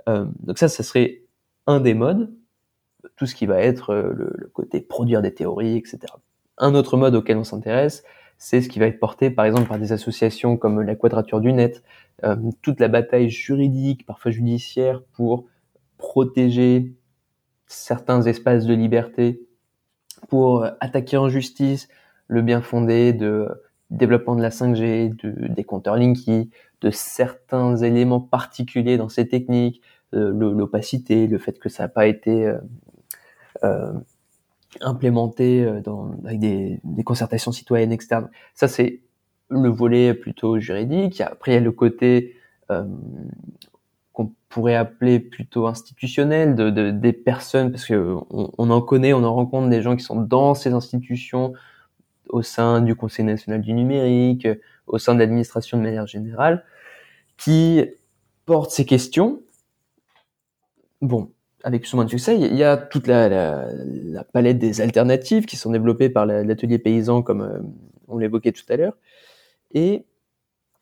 Euh, 0.08 0.24
donc 0.42 0.58
ça, 0.58 0.68
ça 0.68 0.82
serait 0.82 1.22
un 1.66 1.80
des 1.80 1.94
modes 1.94 2.30
tout 3.16 3.26
ce 3.26 3.34
qui 3.34 3.46
va 3.46 3.60
être 3.60 3.90
euh, 3.90 4.12
le, 4.14 4.50
côté 4.52 4.80
produire 4.80 5.22
des 5.22 5.32
théories, 5.32 5.76
etc. 5.76 5.98
Un 6.58 6.74
autre 6.74 6.96
mode 6.96 7.14
auquel 7.14 7.36
on 7.36 7.44
s'intéresse, 7.44 8.04
c'est 8.38 8.60
ce 8.60 8.68
qui 8.68 8.78
va 8.78 8.86
être 8.86 9.00
porté 9.00 9.30
par 9.30 9.44
exemple 9.44 9.68
par 9.68 9.78
des 9.78 9.92
associations 9.92 10.56
comme 10.56 10.80
la 10.82 10.94
Quadrature 10.94 11.40
du 11.40 11.52
Net, 11.52 11.82
euh, 12.24 12.36
toute 12.62 12.80
la 12.80 12.88
bataille 12.88 13.30
juridique, 13.30 14.06
parfois 14.06 14.30
judiciaire, 14.30 15.02
pour 15.12 15.46
protéger 15.98 16.94
certains 17.66 18.22
espaces 18.22 18.66
de 18.66 18.74
liberté, 18.74 19.40
pour 20.28 20.64
attaquer 20.80 21.16
en 21.16 21.28
justice 21.28 21.88
le 22.26 22.42
bien 22.42 22.60
fondé 22.60 23.12
de 23.12 23.48
développement 23.90 24.36
de 24.36 24.42
la 24.42 24.50
5G, 24.50 25.16
de, 25.16 25.48
des 25.48 25.64
compteurs 25.64 25.96
Linky, 25.96 26.50
de 26.80 26.90
certains 26.90 27.76
éléments 27.76 28.20
particuliers 28.20 28.96
dans 28.96 29.08
ces 29.08 29.28
techniques, 29.28 29.82
euh, 30.14 30.32
l'opacité, 30.32 31.26
le 31.26 31.38
fait 31.38 31.58
que 31.58 31.68
ça 31.68 31.84
n'a 31.84 31.88
pas 31.88 32.06
été 32.06 32.46
euh, 32.46 32.58
implémenté 34.80 35.64
euh, 35.64 35.80
dans, 35.80 36.12
avec 36.24 36.38
des, 36.38 36.80
des, 36.84 37.04
concertations 37.04 37.52
citoyennes 37.52 37.92
externes. 37.92 38.28
Ça, 38.54 38.68
c'est 38.68 39.00
le 39.48 39.68
volet 39.68 40.14
plutôt 40.14 40.58
juridique. 40.58 41.20
Après, 41.20 41.52
il 41.52 41.54
y 41.54 41.58
a 41.58 41.60
le 41.60 41.72
côté 41.72 42.36
euh, 42.70 42.84
qu'on 44.12 44.32
pourrait 44.48 44.76
appeler 44.76 45.18
plutôt 45.18 45.66
institutionnel 45.66 46.54
de, 46.54 46.70
de, 46.70 46.90
des 46.90 47.12
personnes, 47.12 47.70
parce 47.70 47.84
que 47.84 48.16
on, 48.30 48.50
on, 48.56 48.70
en 48.70 48.80
connaît, 48.80 49.12
on 49.12 49.24
en 49.24 49.34
rencontre 49.34 49.68
des 49.68 49.82
gens 49.82 49.96
qui 49.96 50.04
sont 50.04 50.20
dans 50.20 50.54
ces 50.54 50.72
institutions 50.72 51.52
au 52.28 52.42
sein 52.42 52.80
du 52.80 52.94
Conseil 52.94 53.24
national 53.24 53.60
du 53.60 53.72
numérique, 53.72 54.46
au 54.86 54.98
sein 54.98 55.14
de 55.14 55.18
l'administration 55.18 55.78
de 55.78 55.82
manière 55.82 56.06
générale, 56.06 56.64
qui 57.36 57.84
portent 58.46 58.70
ces 58.70 58.84
questions. 58.84 59.42
Bon, 61.00 61.32
avec 61.62 61.82
plus 61.82 61.92
ou 61.92 61.96
moins 61.96 62.04
de 62.04 62.10
succès, 62.10 62.38
il 62.38 62.56
y 62.56 62.64
a 62.64 62.76
toute 62.76 63.06
la, 63.06 63.66
palette 64.32 64.58
des 64.58 64.80
alternatives 64.80 65.46
qui 65.46 65.56
sont 65.56 65.70
développées 65.70 66.10
par 66.10 66.26
l'atelier 66.26 66.78
paysan, 66.78 67.22
comme 67.22 67.42
euh, 67.42 67.60
on 68.08 68.18
l'évoquait 68.18 68.52
tout 68.52 68.64
à 68.68 68.76
l'heure. 68.76 68.96
Et 69.72 70.04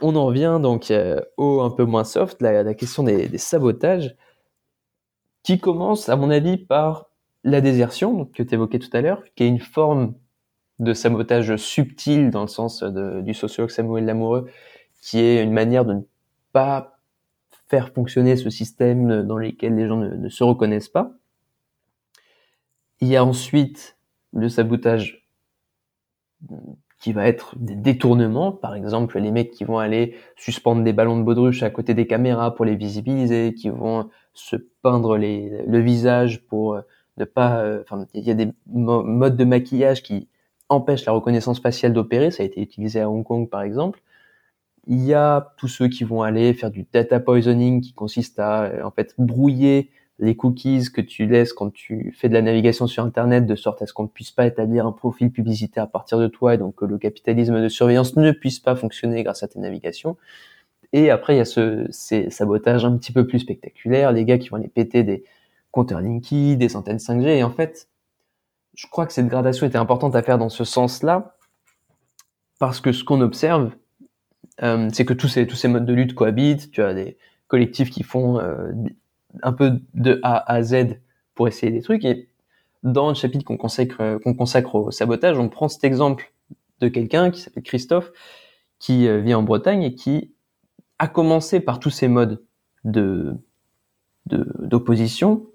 on 0.01 0.15
en 0.17 0.31
vient 0.31 0.61
donc 0.61 0.91
euh, 0.91 1.21
au 1.37 1.61
un 1.61 1.71
peu 1.71 1.85
moins 1.85 2.05
soft, 2.05 2.41
la, 2.43 2.75
question 2.75 3.03
des, 3.03 3.29
des, 3.29 3.39
sabotages, 3.39 4.17
qui 5.43 5.59
commence, 5.59 6.09
à 6.09 6.17
mon 6.17 6.31
avis, 6.31 6.57
par 6.57 7.11
la 7.45 7.61
désertion, 7.61 8.27
que 8.27 8.43
tu 8.43 8.55
évoquais 8.55 8.79
tout 8.79 8.91
à 8.93 9.01
l'heure, 9.01 9.23
qui 9.35 9.45
est 9.45 9.49
une 9.49 9.61
forme 9.61 10.15
de 10.79 10.93
sabotage 10.93 11.57
subtil 11.57 12.31
dans 12.31 12.43
le 12.43 12.49
sens 12.49 12.83
de, 12.83 13.21
du 13.21 13.35
sociologue 13.35 13.71
Samuel 13.71 14.05
Lamoureux, 14.05 14.49
qui 15.01 15.19
est 15.19 15.43
une 15.43 15.53
manière 15.53 15.85
de 15.85 15.95
ne 15.95 16.01
pas 16.53 16.98
faire 17.69 17.91
fonctionner 17.91 18.37
ce 18.37 18.51
système 18.51 19.23
dans 19.23 19.37
lequel 19.37 19.77
les 19.77 19.87
gens 19.87 19.97
ne, 19.97 20.29
se 20.29 20.43
reconnaissent 20.43 20.89
pas. 20.89 21.13
Il 23.01 23.09
y 23.09 23.17
a 23.17 23.25
ensuite 23.25 23.97
le 24.33 24.49
sabotage 24.49 25.29
qui 27.01 27.13
va 27.13 27.27
être 27.29 27.57
des 27.59 27.77
détournements, 27.77 28.51
par 28.51 28.75
exemple 28.75 29.19
les 29.19 29.31
mecs 29.31 29.53
qui 29.53 29.65
vont 29.65 29.79
aller 29.79 30.17
suspendre 30.37 30.83
des 30.83 30.93
ballons 30.93 31.19
de 31.19 31.23
baudruche 31.23 31.63
à 31.63 31.71
côté 31.71 31.95
des 31.95 32.07
caméras 32.07 32.55
pour 32.55 32.65
les 32.65 32.75
visibiliser, 32.75 33.55
qui 33.55 33.69
vont 33.69 34.11
se 34.33 34.57
peindre 34.83 35.17
le 35.17 35.79
visage 35.79 36.45
pour 36.47 36.81
ne 37.19 37.25
pas, 37.25 37.61
euh, 37.61 37.83
enfin 37.83 38.07
il 38.15 38.25
y 38.25 38.31
a 38.31 38.35
des 38.35 38.49
modes 38.67 39.37
de 39.37 39.45
maquillage 39.45 40.03
qui 40.03 40.29
empêchent 40.69 41.05
la 41.05 41.13
reconnaissance 41.13 41.61
faciale 41.61 41.93
d'opérer, 41.93 42.31
ça 42.31 42.43
a 42.43 42.47
été 42.47 42.61
utilisé 42.61 43.01
à 43.01 43.11
Hong 43.11 43.25
Kong 43.25 43.49
par 43.49 43.63
exemple. 43.63 44.01
Il 44.89 45.05
y 45.05 45.13
a 45.13 45.53
tous 45.59 45.69
ceux 45.69 45.89
qui 45.89 46.05
vont 46.05 46.23
aller 46.23 46.55
faire 46.55 46.71
du 46.71 46.87
data 46.93 47.21
poisoning 47.21 47.83
qui 47.83 47.93
consiste 47.93 48.39
à 48.39 48.65
euh, 48.65 48.83
en 48.83 48.91
fait 48.91 49.15
brouiller 49.19 49.91
les 50.19 50.35
cookies 50.35 50.91
que 50.93 51.03
tu 51.03 51.27
laisses 51.27 51.53
quand 51.53 51.71
tu 51.71 52.13
fais 52.17 52.29
de 52.29 52.35
la 52.35 52.43
navigation 52.43 52.87
sur 52.87 53.05
Internet 53.05 53.47
de 53.47 53.55
sorte 53.55 53.83
à 53.83 53.87
ce 53.87 53.93
qu'on 53.93 54.05
ne 54.05 54.09
puisse 54.09 54.33
pas 54.33 54.47
établir 54.47 54.87
un 54.87 54.93
profil 54.93 55.31
publicitaire 55.31 55.85
à 55.85 55.87
partir 55.87 56.19
de 56.19 56.27
toi 56.27 56.55
et 56.55 56.59
donc 56.59 56.75
que 56.75 56.87
le 56.87 56.99
capitalisme 56.99 57.61
de 57.61 57.69
surveillance 57.69 58.17
ne 58.17 58.33
puisse 58.33 58.59
pas 58.59 58.75
fonctionner 58.75 59.23
grâce 59.23 59.43
à 59.43 59.49
tes 59.49 59.61
navigations. 59.61 60.17
Et 60.93 61.11
après, 61.11 61.35
il 61.35 61.39
y 61.39 61.41
a 61.41 61.45
ce, 61.45 61.87
ces 61.91 62.31
sabotages 62.31 62.85
un 62.85 62.97
petit 62.97 63.13
peu 63.13 63.27
plus 63.27 63.41
spectaculaires, 63.41 64.11
les 64.11 64.25
gars 64.25 64.39
qui 64.39 64.49
vont 64.49 64.57
aller 64.57 64.69
péter 64.69 65.03
des 65.03 65.23
compteurs 65.71 66.01
Linky, 66.01 66.57
des 66.57 66.77
antennes 66.77 66.97
5G. 66.97 67.27
Et 67.27 67.45
en 67.45 67.51
fait, 67.51 67.89
je 68.75 68.87
crois 68.87 69.07
que 69.07 69.13
cette 69.13 69.29
gradation 69.29 69.67
était 69.67 69.79
importante 69.79 70.17
à 70.17 70.23
faire 70.23 70.39
dans 70.39 70.49
ce 70.49 70.65
sens-là, 70.65 71.37
parce 72.59 72.81
que 72.81 72.93
ce 72.93 73.05
qu'on 73.05 73.21
observe, 73.21 73.71
euh, 74.63 74.89
c'est 74.93 75.05
que 75.05 75.15
tous 75.15 75.29
ces, 75.29 75.47
tous 75.47 75.57
ces 75.57 75.69
modes 75.69 75.87
de 75.87 75.93
lutte 75.93 76.15
cohabitent. 76.15 76.71
Tu 76.71 76.83
as 76.83 76.95
des 76.95 77.17
collectifs 77.47 77.91
qui 77.91 78.03
font 78.03 78.39
euh, 78.39 78.73
un 79.43 79.53
peu 79.53 79.81
de 79.95 80.21
A 80.23 80.53
à 80.53 80.63
Z 80.63 80.99
pour 81.35 81.49
essayer 81.49 81.73
des 81.73 81.83
trucs. 81.83 82.05
Et 82.05 82.29
dans 82.83 83.09
le 83.09 83.15
chapitre 83.15 83.45
qu'on 83.45 83.57
consacre, 83.57 84.19
qu'on 84.23 84.35
consacre 84.35 84.75
au 84.75 84.91
sabotage, 84.91 85.39
on 85.39 85.49
prend 85.49 85.69
cet 85.69 85.85
exemple 85.85 86.33
de 86.81 86.89
quelqu'un 86.89 87.31
qui 87.31 87.41
s'appelle 87.41 87.63
Christophe, 87.63 88.13
qui 88.79 89.09
euh, 89.09 89.21
vit 89.21 89.35
en 89.35 89.43
Bretagne 89.43 89.83
et 89.83 89.95
qui 89.95 90.33
a 90.99 91.09
commencé 91.09 91.61
par 91.61 91.81
tous 91.81 91.91
ces 91.91 92.09
modes 92.09 92.43
de 92.85 93.37
d'opposition 94.27 95.47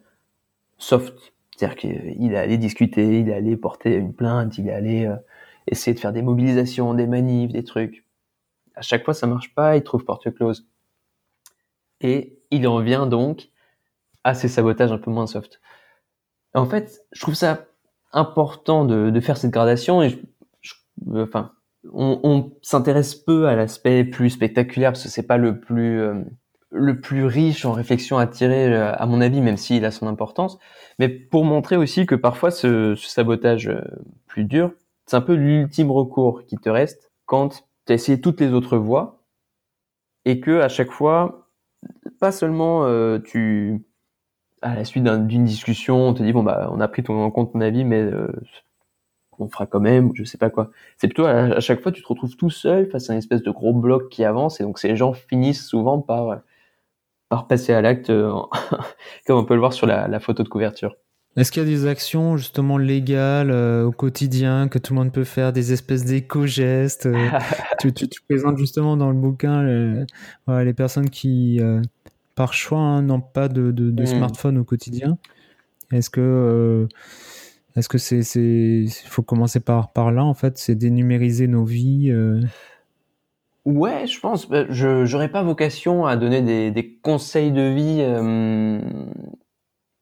soft, 0.79 1.13
c'est-à-dire 1.55 1.77
qu'il 1.77 2.33
est 2.33 2.35
allé 2.35 2.57
discuter, 2.57 3.19
il 3.19 3.29
est 3.29 3.33
allé 3.35 3.55
porter 3.55 3.93
une 3.93 4.15
plainte, 4.15 4.57
il 4.57 4.67
est 4.67 4.73
allé 4.73 5.15
essayer 5.67 5.93
de 5.93 5.99
faire 5.99 6.11
des 6.11 6.23
mobilisations, 6.23 6.95
des 6.95 7.05
manifs, 7.05 7.51
des 7.51 7.63
trucs 7.63 8.02
à 8.75 8.81
chaque 8.81 9.05
fois 9.05 9.13
ça 9.13 9.27
marche 9.27 9.53
pas, 9.53 9.75
il 9.77 9.83
trouve 9.83 10.05
porte 10.05 10.33
close. 10.33 10.67
Et 12.01 12.39
il 12.51 12.67
en 12.67 12.79
vient 12.79 13.07
donc 13.07 13.49
à 14.23 14.33
ces 14.33 14.47
sabotages 14.47 14.91
un 14.91 14.97
peu 14.97 15.11
moins 15.11 15.27
soft. 15.27 15.61
En 16.53 16.65
fait, 16.65 17.01
je 17.11 17.21
trouve 17.21 17.35
ça 17.35 17.65
important 18.11 18.85
de, 18.85 19.19
faire 19.19 19.37
cette 19.37 19.51
gradation 19.51 20.03
et 20.03 20.21
enfin, 21.15 21.51
on, 21.91 22.19
on 22.23 22.51
s'intéresse 22.61 23.15
peu 23.15 23.47
à 23.47 23.55
l'aspect 23.55 24.03
plus 24.03 24.29
spectaculaire 24.29 24.91
parce 24.91 25.03
que 25.03 25.09
c'est 25.09 25.25
pas 25.25 25.37
le 25.37 25.59
plus 25.59 25.99
euh, 25.99 26.23
le 26.73 26.99
plus 26.99 27.25
riche 27.25 27.65
en 27.65 27.71
réflexion 27.71 28.17
à 28.17 28.27
tirer 28.27 28.73
euh, 28.73 28.93
à 28.93 29.05
mon 29.05 29.21
avis, 29.21 29.41
même 29.41 29.57
s'il 29.57 29.85
a 29.85 29.91
son 29.91 30.07
importance. 30.07 30.57
Mais 30.99 31.07
pour 31.07 31.45
montrer 31.45 31.77
aussi 31.77 32.05
que 32.05 32.15
parfois 32.15 32.51
ce, 32.51 32.95
ce 32.95 33.09
sabotage 33.09 33.67
euh, 33.67 33.81
plus 34.27 34.43
dur, 34.43 34.71
c'est 35.05 35.15
un 35.15 35.21
peu 35.21 35.35
l'ultime 35.35 35.91
recours 35.91 36.45
qui 36.45 36.57
te 36.57 36.69
reste 36.69 37.11
quand 37.25 37.63
tu 37.85 37.91
as 37.93 37.95
essayé 37.95 38.21
toutes 38.21 38.41
les 38.41 38.53
autres 38.53 38.77
voies 38.77 39.23
et 40.25 40.39
que 40.39 40.61
à 40.61 40.69
chaque 40.69 40.91
fois, 40.91 41.49
pas 42.19 42.31
seulement 42.31 42.85
euh, 42.85 43.19
tu 43.19 43.85
à 44.61 44.75
la 44.75 44.85
suite 44.85 45.03
d'une 45.03 45.45
discussion, 45.45 46.09
on 46.09 46.13
te 46.13 46.23
dit 46.23 46.33
bon 46.33 46.43
bah 46.43 46.69
on 46.71 46.79
a 46.79 46.87
pris 46.87 47.03
ton, 47.03 47.21
en 47.23 47.31
compte 47.31 47.53
ton 47.53 47.61
avis, 47.61 47.83
mais 47.85 48.01
euh, 48.01 48.31
on 49.39 49.49
fera 49.49 49.65
quand 49.67 49.79
même, 49.81 50.11
je 50.15 50.23
sais 50.23 50.37
pas 50.37 50.49
quoi. 50.49 50.71
C'est 50.97 51.07
plutôt 51.07 51.25
à, 51.25 51.59
chaque 51.59 51.81
fois 51.81 51.91
tu 51.91 52.01
te 52.01 52.07
retrouves 52.07 52.35
tout 52.37 52.49
seul 52.49 52.89
face 52.89 53.09
à 53.09 53.13
une 53.13 53.19
espèce 53.19 53.43
de 53.43 53.51
gros 53.51 53.73
bloc 53.73 54.09
qui 54.09 54.23
avance 54.23 54.61
et 54.61 54.63
donc 54.63 54.79
ces 54.79 54.95
gens 54.95 55.13
finissent 55.13 55.65
souvent 55.67 56.01
par 56.01 56.41
par 57.29 57.47
passer 57.47 57.73
à 57.73 57.81
l'acte, 57.81 58.07
comme 59.27 59.37
on 59.39 59.45
peut 59.45 59.55
le 59.55 59.59
voir 59.59 59.73
sur 59.73 59.87
la 59.87 60.19
photo 60.19 60.43
de 60.43 60.49
couverture. 60.49 60.95
Est-ce 61.35 61.51
qu'il 61.51 61.63
y 61.63 61.65
a 61.65 61.69
des 61.69 61.87
actions 61.87 62.37
justement 62.37 62.77
légales 62.77 63.49
euh, 63.49 63.85
au 63.85 63.91
quotidien 63.91 64.67
que 64.67 64.77
tout 64.77 64.93
le 64.93 64.99
monde 64.99 65.11
peut 65.11 65.23
faire, 65.23 65.51
des 65.51 65.73
espèces 65.73 66.05
d'éco-gestes 66.05 67.07
euh, 67.07 67.29
tu, 67.79 67.91
tu, 67.91 68.07
tu, 68.07 68.21
présentes 68.21 68.57
justement 68.57 68.97
dans 68.97 69.09
le 69.09 69.17
bouquin 69.17 69.63
les, 69.63 70.05
les 70.47 70.73
personnes 70.73 71.09
qui, 71.09 71.59
euh, 71.59 71.81
par 72.35 72.53
choix, 72.53 72.79
hein, 72.79 73.01
n'ont 73.01 73.21
pas 73.21 73.47
de, 73.47 73.71
de, 73.71 73.89
de 73.89 74.03
mm. 74.03 74.05
smartphone 74.05 74.57
au 74.59 74.63
quotidien? 74.63 75.17
Est-ce 75.91 76.09
que 76.09 76.87
est-ce 77.75 77.89
que 77.89 77.97
c'est 77.97 78.21
c'est 78.21 78.85
faut 79.05 79.23
commencer 79.23 79.59
par 79.59 79.91
par 79.91 80.11
là 80.11 80.23
en 80.23 80.35
fait, 80.35 80.57
c'est 80.59 80.75
dénumériser 80.75 81.47
nos 81.47 81.65
vies. 81.65 82.13
Ouais, 83.65 84.05
je 84.07 84.19
pense. 84.19 84.49
Bah, 84.49 84.65
je 84.69 85.05
j'aurais 85.05 85.29
pas 85.29 85.41
vocation 85.41 86.05
à 86.05 86.15
donner 86.15 86.41
des, 86.41 86.71
des 86.71 86.93
conseils 86.95 87.51
de 87.51 87.61
vie 87.61 88.01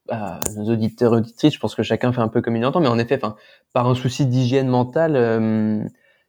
à 0.08 0.40
nos 0.56 0.72
auditeurs 0.72 1.14
et 1.14 1.18
auditrices, 1.18 1.54
je 1.54 1.60
pense 1.60 1.74
que 1.74 1.82
chacun 1.82 2.12
fait 2.12 2.20
un 2.20 2.28
peu 2.28 2.40
comme 2.42 2.56
il 2.56 2.64
entend, 2.64 2.80
mais 2.80 2.88
en 2.88 2.98
effet, 2.98 3.16
enfin, 3.16 3.36
par 3.72 3.88
un 3.88 3.94
souci 3.94 4.26
d'hygiène 4.26 4.68
mentale, 4.68 5.16
euh, 5.16 5.82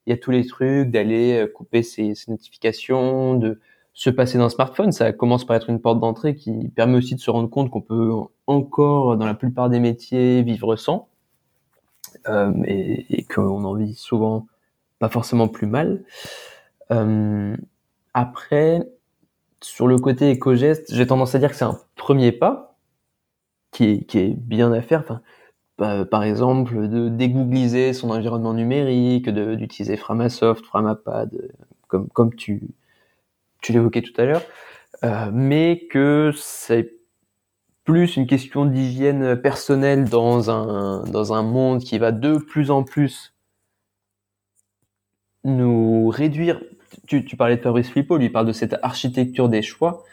il 0.06 0.10
y 0.10 0.14
a 0.14 0.18
tous 0.18 0.32
les 0.32 0.46
trucs 0.46 0.92
d'aller 0.92 1.40
euh, 1.40 1.48
couper 1.48 1.84
ses, 1.84 2.14
notifications, 2.28 3.36
de 3.36 3.60
se 3.94 4.10
passer 4.10 4.38
d'un 4.38 4.50
smartphone. 4.50 4.92
Ça 4.92 5.12
commence 5.14 5.46
par 5.46 5.56
être 5.56 5.70
une 5.70 5.80
porte 5.80 6.00
d'entrée 6.00 6.36
qui 6.36 6.70
permet 6.70 6.98
aussi 6.98 7.16
de 7.16 7.20
se 7.20 7.32
rendre 7.32 7.50
compte 7.50 7.70
qu'on 7.70 7.82
peut 7.82 8.12
encore, 8.48 9.18
dans 9.18 9.26
la 9.26 9.34
plupart 9.34 9.70
des 9.70 9.80
métiers, 9.80 10.44
vivre 10.44 10.76
sans, 10.76 11.08
euh, 12.28 12.52
et, 12.66 13.20
et 13.20 13.24
qu'on 13.24 13.64
en 13.64 13.76
vit 13.76 13.96
souvent 13.96 14.48
pas 15.00 15.10
forcément 15.10 15.48
plus 15.48 15.68
mal. 15.68 16.04
Euh, 16.92 17.56
après, 18.14 18.88
sur 19.62 19.88
le 19.88 19.98
côté 19.98 20.30
éco-geste, 20.30 20.94
j'ai 20.94 21.08
tendance 21.08 21.36
à 21.36 21.40
dire 21.40 21.50
que 21.50 21.56
c'est 21.56 21.66
un 21.66 21.80
premier 21.96 22.32
pas, 22.32 22.73
qui 23.74 23.86
est, 23.86 24.06
qui 24.06 24.20
est 24.20 24.34
bien 24.38 24.72
à 24.72 24.82
faire. 24.82 25.02
Enfin, 25.02 26.06
par 26.06 26.24
exemple, 26.24 26.88
de 26.88 27.10
dégoogliser 27.10 27.92
son 27.94 28.12
environnement 28.12 28.54
numérique, 28.54 29.30
d'utiliser 29.30 29.98
Framasoft, 29.98 30.64
Framapad, 30.66 31.30
comme, 31.88 32.08
comme 32.10 32.34
tu, 32.36 32.62
tu 33.62 33.74
l'évoquais 33.74 34.02
tout 34.02 34.14
à 34.22 34.26
l'heure, 34.26 34.44
euh, 35.04 35.30
mais 35.34 35.88
que 35.90 36.32
c'est 36.36 36.94
plus 37.84 38.16
une 38.16 38.28
question 38.28 38.66
d'hygiène 38.66 39.36
personnelle 39.36 40.06
dans 40.06 40.50
un, 40.50 41.04
dans 41.04 41.34
un 41.34 41.44
monde 41.44 41.80
qui 41.80 41.98
va 41.98 42.12
de 42.12 42.38
plus 42.38 42.72
en 42.72 42.84
plus 42.84 43.34
nous 45.44 46.08
réduire. 46.08 46.62
Tu, 47.08 47.26
tu 47.26 47.36
parlais 47.36 47.58
de 47.58 47.62
Fabrice 47.62 47.90
Flippo, 47.90 48.18
lui 48.18 48.30
parle 48.30 48.46
de 48.46 48.54
cette 48.54 48.76
architecture 48.84 49.50
des 49.50 49.62
choix 49.62 50.06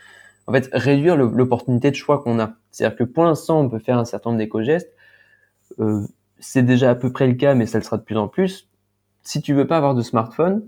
en 0.50 0.52
fait, 0.52 0.68
réduire 0.72 1.16
l'opportunité 1.16 1.92
de 1.92 1.96
choix 1.96 2.20
qu'on 2.20 2.40
a. 2.40 2.54
C'est-à-dire 2.72 2.98
que 2.98 3.04
pour 3.04 3.22
l'instant, 3.22 3.60
on 3.60 3.68
peut 3.68 3.78
faire 3.78 3.98
un 3.98 4.04
certain 4.04 4.30
nombre 4.30 4.40
d'éco-gestes. 4.40 4.92
Euh, 5.78 6.02
c'est 6.40 6.64
déjà 6.64 6.90
à 6.90 6.94
peu 6.96 7.12
près 7.12 7.28
le 7.28 7.34
cas, 7.34 7.54
mais 7.54 7.66
ça 7.66 7.78
le 7.78 7.84
sera 7.84 7.98
de 7.98 8.02
plus 8.02 8.16
en 8.16 8.26
plus. 8.26 8.68
Si 9.22 9.40
tu 9.42 9.54
veux 9.54 9.68
pas 9.68 9.76
avoir 9.76 9.94
de 9.94 10.02
smartphone, 10.02 10.66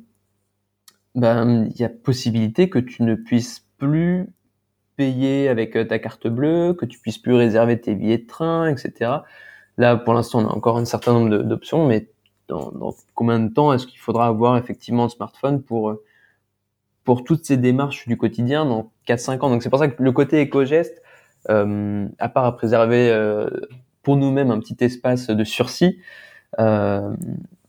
ben 1.16 1.68
il 1.68 1.80
y 1.80 1.85
a 1.85 1.89
possibilité 1.89 2.70
que 2.70 2.78
tu 2.78 3.03
ne 3.03 3.16
puisses 3.16 3.66
plus 3.78 4.28
payer 4.95 5.49
avec 5.49 5.76
euh, 5.76 5.85
ta 5.85 5.99
carte 5.99 6.28
bleue, 6.28 6.74
que 6.74 6.87
tu 6.87 7.01
puisses 7.01 7.18
plus 7.18 7.35
réserver 7.35 7.80
tes 7.80 7.97
billets 7.97 8.18
de 8.18 8.26
train, 8.26 8.68
etc. 8.68 9.11
Là, 9.78 9.97
pour 9.97 10.14
l'instant, 10.14 10.43
on 10.43 10.47
a 10.47 10.53
encore 10.53 10.78
un 10.78 10.85
certain 10.85 11.12
nombre 11.12 11.39
d'options, 11.39 11.89
mais 11.89 12.09
dans, 12.47 12.70
dans, 12.70 12.95
combien 13.16 13.41
de 13.41 13.53
temps 13.53 13.72
est-ce 13.72 13.89
qu'il 13.89 13.99
faudra 13.99 14.28
avoir 14.28 14.57
effectivement 14.59 15.07
un 15.07 15.09
smartphone 15.09 15.61
pour 15.61 15.91
euh, 15.91 16.05
pour 17.05 17.24
toutes 17.24 17.44
ces 17.44 17.57
démarches 17.57 18.07
du 18.07 18.16
quotidien 18.16 18.64
dans 18.64 18.90
4-5 19.09 19.40
ans. 19.40 19.50
Donc 19.50 19.62
c'est 19.62 19.70
pour 19.70 19.78
ça 19.78 19.88
que 19.88 20.03
le 20.03 20.12
côté 20.12 20.40
éco-geste, 20.40 21.03
euh, 21.50 22.07
à 22.18 22.28
part 22.28 22.44
à 22.44 22.57
préserver 22.57 23.11
euh, 23.11 23.48
pour 24.03 24.16
nous-mêmes 24.16 24.50
un 24.50 24.61
petit 24.61 24.76
espace 24.80 25.28
de 25.28 25.44
sursis, 25.44 25.98
euh, 26.59 27.12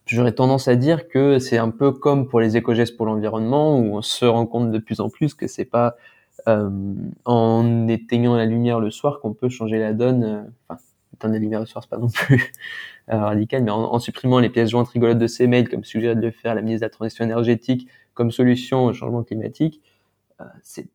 j'aurais 0.06 0.34
tendance 0.34 0.68
à 0.68 0.76
dire 0.76 1.08
que 1.08 1.40
c'est 1.40 1.58
un 1.58 1.70
peu 1.70 1.92
comme 1.92 2.28
pour 2.28 2.40
les 2.40 2.58
éco-gestes 2.58 2.98
pour 2.98 3.06
l'environnement, 3.06 3.78
où 3.80 3.98
on 3.98 4.02
se 4.02 4.26
rend 4.26 4.46
compte 4.46 4.72
de 4.72 4.80
plus 4.80 5.00
en 5.00 5.10
plus 5.10 5.34
que 5.34 5.48
c'est 5.48 5.66
pas 5.66 5.96
euh, 6.48 6.70
en 7.26 7.88
éteignant 7.88 8.36
la 8.36 8.46
lumière 8.46 8.80
le 8.80 8.92
soir 8.92 9.20
qu'on 9.22 9.34
peut 9.34 9.50
changer 9.50 9.80
la 9.80 9.94
donne. 9.94 10.24
Euh, 10.24 10.42
enfin, 10.68 10.82
éteindre 11.14 11.34
la 11.36 11.40
lumière 11.40 11.60
le 11.60 11.66
soir, 11.66 11.84
c'est 11.84 11.90
pas 11.90 11.98
non 11.98 12.10
plus 12.10 12.52
euh, 13.12 13.18
radical, 13.18 13.64
mais 13.64 13.72
en, 13.72 14.00
supprimant 14.00 14.40
les 14.40 14.50
pièces 14.50 14.70
jointes 14.72 14.90
rigolotes 14.90 15.20
de 15.20 15.28
ces 15.28 15.48
mails, 15.48 15.70
comme 15.70 15.84
suggéré 15.84 16.16
de 16.16 16.22
le 16.22 16.32
faire 16.32 16.56
la 16.56 16.62
ministre 16.62 16.82
de 16.82 16.86
la 16.86 16.90
Transition 16.90 17.24
énergétique, 17.24 17.88
comme 18.14 18.32
solution 18.32 18.86
au 18.86 18.94
changement 18.94 19.24
climatique, 19.24 19.82
euh, 20.42 20.46
c'est 20.62 20.88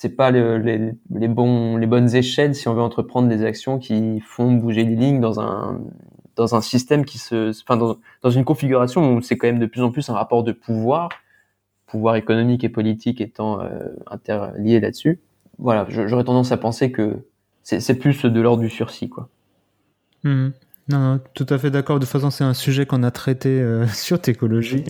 c'est 0.00 0.16
pas 0.16 0.30
le, 0.30 0.56
les, 0.56 1.28
bonnes 1.28 2.16
échelles 2.16 2.54
si 2.54 2.68
on 2.68 2.74
veut 2.74 2.80
entreprendre 2.80 3.28
des 3.28 3.44
actions 3.44 3.78
qui 3.78 4.20
font 4.20 4.50
bouger 4.50 4.84
les 4.84 4.96
lignes 4.96 5.20
dans 5.20 5.38
un 5.38 6.60
système 6.62 7.04
qui 7.04 7.18
se 7.18 7.50
enfin 7.50 7.76
dans, 8.22 8.30
une 8.30 8.46
configuration 8.46 9.12
où 9.12 9.20
c'est 9.20 9.36
quand 9.36 9.46
même 9.46 9.58
de 9.58 9.66
plus 9.66 9.82
en 9.82 9.90
plus 9.90 10.08
un 10.08 10.14
rapport 10.14 10.42
de 10.42 10.52
pouvoir 10.52 11.10
pouvoir 11.86 12.16
économique 12.16 12.64
et 12.64 12.70
politique 12.70 13.20
étant 13.20 13.60
euh, 13.60 13.88
interliés 14.06 14.80
là-dessus 14.80 15.20
voilà 15.58 15.84
j'aurais 15.90 16.24
tendance 16.24 16.50
à 16.50 16.56
penser 16.56 16.90
que 16.90 17.26
c'est 17.62 17.98
plus 17.98 18.24
de 18.24 18.40
l'ordre 18.40 18.62
du 18.62 18.70
sursis 18.70 19.10
quoi 19.10 19.28
mmh. 20.24 20.48
Non, 20.90 20.98
non, 20.98 21.20
tout 21.34 21.46
à 21.48 21.58
fait 21.58 21.70
d'accord. 21.70 22.00
De 22.00 22.04
toute 22.04 22.12
façon, 22.12 22.30
c'est 22.30 22.44
un 22.44 22.54
sujet 22.54 22.84
qu'on 22.84 23.02
a 23.02 23.10
traité 23.10 23.60
euh, 23.60 23.86
sur 23.94 24.20
Técologie. 24.20 24.84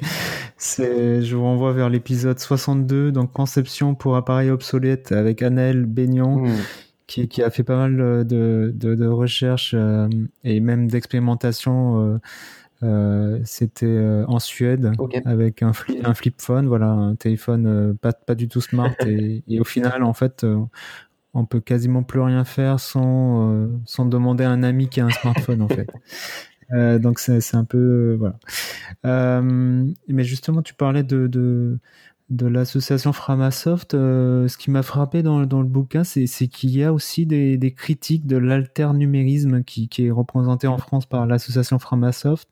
C'est, 0.56 1.22
je 1.22 1.36
vous 1.36 1.42
renvoie 1.42 1.72
vers 1.72 1.90
l'épisode 1.90 2.38
62, 2.38 3.12
donc 3.12 3.32
conception 3.32 3.94
pour 3.94 4.16
appareils 4.16 4.50
obsolètes 4.50 5.12
avec 5.12 5.42
Annel 5.42 5.84
Baignon, 5.84 6.46
hmm. 6.46 6.56
qui, 7.06 7.28
qui, 7.28 7.42
a 7.42 7.50
fait 7.50 7.64
pas 7.64 7.76
mal 7.76 7.96
de, 8.26 8.72
de, 8.74 8.94
de 8.94 9.06
recherches 9.06 9.74
euh, 9.74 10.08
et 10.44 10.60
même 10.60 10.88
d'expérimentation. 10.88 12.20
Euh, 12.82 13.38
c'était 13.44 14.00
en 14.26 14.38
Suède 14.38 14.90
avec 15.26 15.62
un, 15.62 15.72
un 16.02 16.14
flip 16.14 16.40
phone, 16.40 16.66
voilà, 16.66 16.86
un 16.86 17.14
téléphone 17.14 17.94
pas, 18.00 18.14
pas 18.14 18.34
du 18.34 18.48
tout 18.48 18.62
smart 18.62 18.94
et, 19.06 19.42
et 19.48 19.60
au 19.60 19.64
final, 19.64 20.02
en 20.02 20.14
fait, 20.14 20.46
on 21.34 21.44
peut 21.44 21.60
quasiment 21.60 22.02
plus 22.02 22.20
rien 22.20 22.44
faire 22.44 22.80
sans, 22.80 23.52
euh, 23.52 23.68
sans 23.84 24.04
demander 24.06 24.44
à 24.44 24.50
un 24.50 24.62
ami 24.62 24.88
qui 24.88 25.00
a 25.00 25.06
un 25.06 25.10
smartphone 25.10 25.62
en 25.62 25.68
fait. 25.68 25.88
Euh, 26.72 26.98
donc 26.98 27.18
c'est 27.18 27.54
un 27.54 27.64
peu 27.64 27.78
euh, 27.78 28.16
voilà. 28.18 29.42
Mais 30.08 30.24
justement, 30.24 30.62
tu 30.62 30.74
parlais 30.74 31.02
de, 31.02 31.26
de, 31.26 31.78
de 32.30 32.46
l'association 32.46 33.12
Framasoft. 33.12 33.92
ce 33.92 34.56
qui 34.56 34.70
m'a 34.70 34.82
frappé 34.82 35.22
dans, 35.22 35.44
dans 35.46 35.60
le 35.60 35.68
bouquin, 35.68 36.04
c'est 36.04 36.26
qu'il 36.48 36.70
y 36.70 36.84
a 36.84 36.92
aussi 36.92 37.26
des, 37.26 37.56
des 37.56 37.72
critiques 37.72 38.26
de 38.26 38.36
l'alternumérisme 38.36 39.62
qui, 39.64 39.88
qui 39.88 40.06
est 40.06 40.10
représenté 40.10 40.66
en 40.66 40.78
France 40.78 41.06
par 41.06 41.26
l'association 41.26 41.78
Framasoft. 41.78 42.48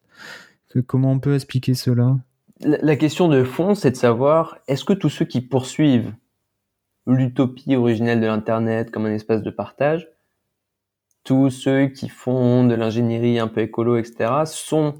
Que, 0.70 0.81
comment 0.81 1.12
on 1.12 1.18
peut 1.18 1.35
expliquer 1.35 1.74
cela? 1.74 2.18
La 2.61 2.97
question 2.97 3.29
de 3.29 3.45
fond, 3.45 3.76
c'est 3.76 3.93
de 3.93 3.97
savoir 3.97 4.59
est-ce 4.66 4.85
que 4.85 4.93
tous 4.93 5.09
ceux 5.09 5.24
qui 5.24 5.41
poursuivent 5.41 6.12
l'utopie 7.09 7.74
originelle 7.74 8.20
de 8.20 8.26
l'Internet 8.26 8.90
comme 8.90 9.06
un 9.06 9.12
espace 9.12 9.42
de 9.42 9.50
partage, 9.50 10.09
tous 11.24 11.50
ceux 11.50 11.88
qui 11.88 12.09
font 12.09 12.64
de 12.64 12.74
l'ingénierie 12.74 13.38
un 13.38 13.48
peu 13.48 13.62
écolo, 13.62 13.96
etc., 13.96 14.30
sont 14.44 14.94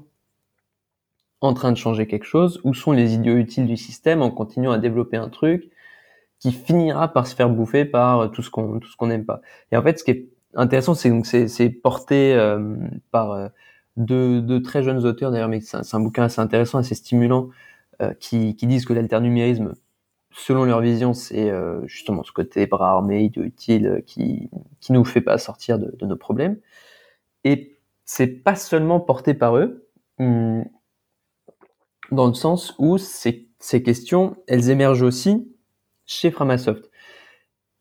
en 1.41 1.53
train 1.53 1.71
de 1.71 1.77
changer 1.77 2.07
quelque 2.07 2.25
chose 2.25 2.59
ou 2.63 2.73
sont 2.73 2.91
les 2.91 3.13
idiots 3.13 3.37
utiles 3.37 3.65
du 3.65 3.77
système 3.77 4.21
en 4.21 4.29
continuant 4.29 4.71
à 4.71 4.77
développer 4.77 5.17
un 5.17 5.29
truc 5.29 5.71
qui 6.39 6.51
finira 6.51 7.07
par 7.13 7.27
se 7.27 7.35
faire 7.35 7.49
bouffer 7.49 7.85
par 7.85 8.31
tout 8.31 8.41
ce 8.41 8.49
qu'on 8.49 8.79
tout 8.79 8.89
ce 8.89 8.97
qu'on 8.97 9.07
n'aime 9.07 9.25
pas. 9.25 9.41
Et 9.71 9.77
en 9.77 9.83
fait, 9.83 9.99
ce 9.99 10.03
qui 10.03 10.11
est 10.11 10.29
intéressant, 10.55 10.95
c'est 10.95 11.09
donc 11.09 11.25
c'est 11.25 11.69
porté 11.69 12.33
euh, 12.33 12.75
par 13.11 13.31
euh, 13.31 13.47
deux, 13.97 14.41
deux, 14.41 14.61
très 14.61 14.83
jeunes 14.83 15.05
auteurs 15.05 15.31
d'ailleurs, 15.31 15.49
mais 15.49 15.61
c'est 15.61 15.95
un, 15.95 15.99
bouquin 15.99 16.23
assez 16.23 16.41
intéressant, 16.41 16.77
assez 16.79 16.95
stimulant, 16.95 17.49
euh, 18.01 18.13
qui, 18.19 18.55
qui 18.55 18.67
disent 18.67 18.85
que 18.85 18.93
l'alternumérisme 18.93 19.73
selon 20.31 20.65
leur 20.65 20.81
vision, 20.81 21.13
c'est 21.13 21.49
euh, 21.49 21.85
justement 21.87 22.23
ce 22.23 22.31
côté 22.31 22.67
bras 22.67 22.91
armé, 22.91 23.31
utile, 23.35 23.87
euh, 23.87 24.01
qui 24.01 24.49
qui 24.79 24.93
nous 24.93 25.05
fait 25.05 25.21
pas 25.21 25.37
sortir 25.37 25.79
de, 25.79 25.95
de 25.97 26.05
nos 26.05 26.17
problèmes. 26.17 26.59
Et 27.43 27.77
c'est 28.05 28.27
pas 28.27 28.55
seulement 28.55 28.99
porté 28.99 29.33
par 29.33 29.57
eux, 29.57 29.87
hum, 30.19 30.65
dans 32.11 32.27
le 32.27 32.33
sens 32.33 32.75
où 32.79 32.97
ces, 32.97 33.47
ces 33.59 33.83
questions, 33.83 34.35
elles 34.47 34.69
émergent 34.69 35.03
aussi 35.03 35.53
chez 36.05 36.31
Framasoft. 36.31 36.89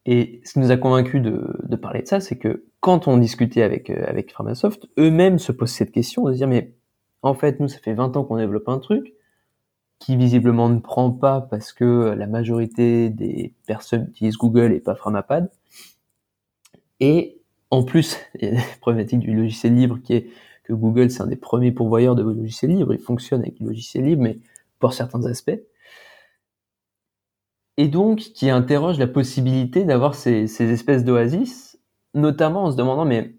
Et 0.07 0.41
ce 0.45 0.55
qui 0.55 0.59
nous 0.61 0.71
a 0.71 0.77
convaincu 0.77 1.21
de, 1.21 1.57
de 1.65 1.77
parler 1.77 2.03
de 2.03 2.09
ça, 2.09 2.21
c'est 2.21 2.39
que 2.39 2.65
quand 2.81 3.09
on 3.09 3.19
discutait 3.19 3.63
avec 3.63 3.91
euh, 3.91 4.05
avec 4.07 4.33
Framasoft, 4.33 4.87
eux-mêmes 4.99 5.39
se 5.39 5.53
posent 5.53 5.73
cette 5.73 5.93
question 5.93 6.25
de 6.25 6.33
se 6.33 6.39
dire 6.39 6.49
mais 6.49 6.75
en 7.23 7.35
fait 7.35 7.61
nous 7.61 7.69
ça 7.69 7.79
fait 7.79 7.95
20 7.95 8.17
ans 8.17 8.25
qu'on 8.25 8.37
développe 8.39 8.69
un 8.69 8.79
truc, 8.79 9.15
qui 9.99 10.17
visiblement 10.17 10.69
ne 10.69 10.79
prend 10.79 11.11
pas 11.11 11.41
parce 11.41 11.73
que 11.73 12.15
la 12.17 12.27
majorité 12.27 13.11
des 13.11 13.53
personnes 13.67 14.07
utilisent 14.11 14.37
Google 14.37 14.73
et 14.73 14.81
pas 14.81 14.95
Framapad. 14.95 15.51
Et 17.01 17.39
en 17.71 17.83
plus, 17.83 18.17
il 18.41 18.49
y 18.49 18.51
a 18.51 18.55
la 18.55 18.63
problématique 18.81 19.21
du 19.21 19.35
logiciel 19.35 19.75
libre 19.75 19.99
qui 20.03 20.15
est 20.15 20.31
que 20.65 20.73
Google, 20.75 21.11
c'est 21.11 21.23
un 21.23 21.27
des 21.27 21.37
premiers 21.37 21.73
pourvoyeurs 21.73 22.15
de 22.15 22.23
logiciels 22.23 22.73
libres. 22.73 22.93
Il 22.93 23.01
fonctionne 23.01 23.41
avec 23.41 23.55
du 23.55 23.65
logiciel 23.65 24.05
libre, 24.05 24.23
mais 24.23 24.39
pour 24.79 24.93
certains 24.93 25.25
aspects. 25.25 25.59
Et 27.79 27.89
donc, 27.89 28.19
qui 28.19 28.51
interroge 28.51 28.99
la 28.99 29.07
possibilité 29.07 29.85
d'avoir 29.85 30.15
ces, 30.15 30.47
ces 30.47 30.71
espèces 30.71 31.05
d'oasis, 31.05 31.79
notamment 32.13 32.65
en 32.65 32.73
se 32.73 32.77
demandant, 32.77 33.05
mais 33.07 33.35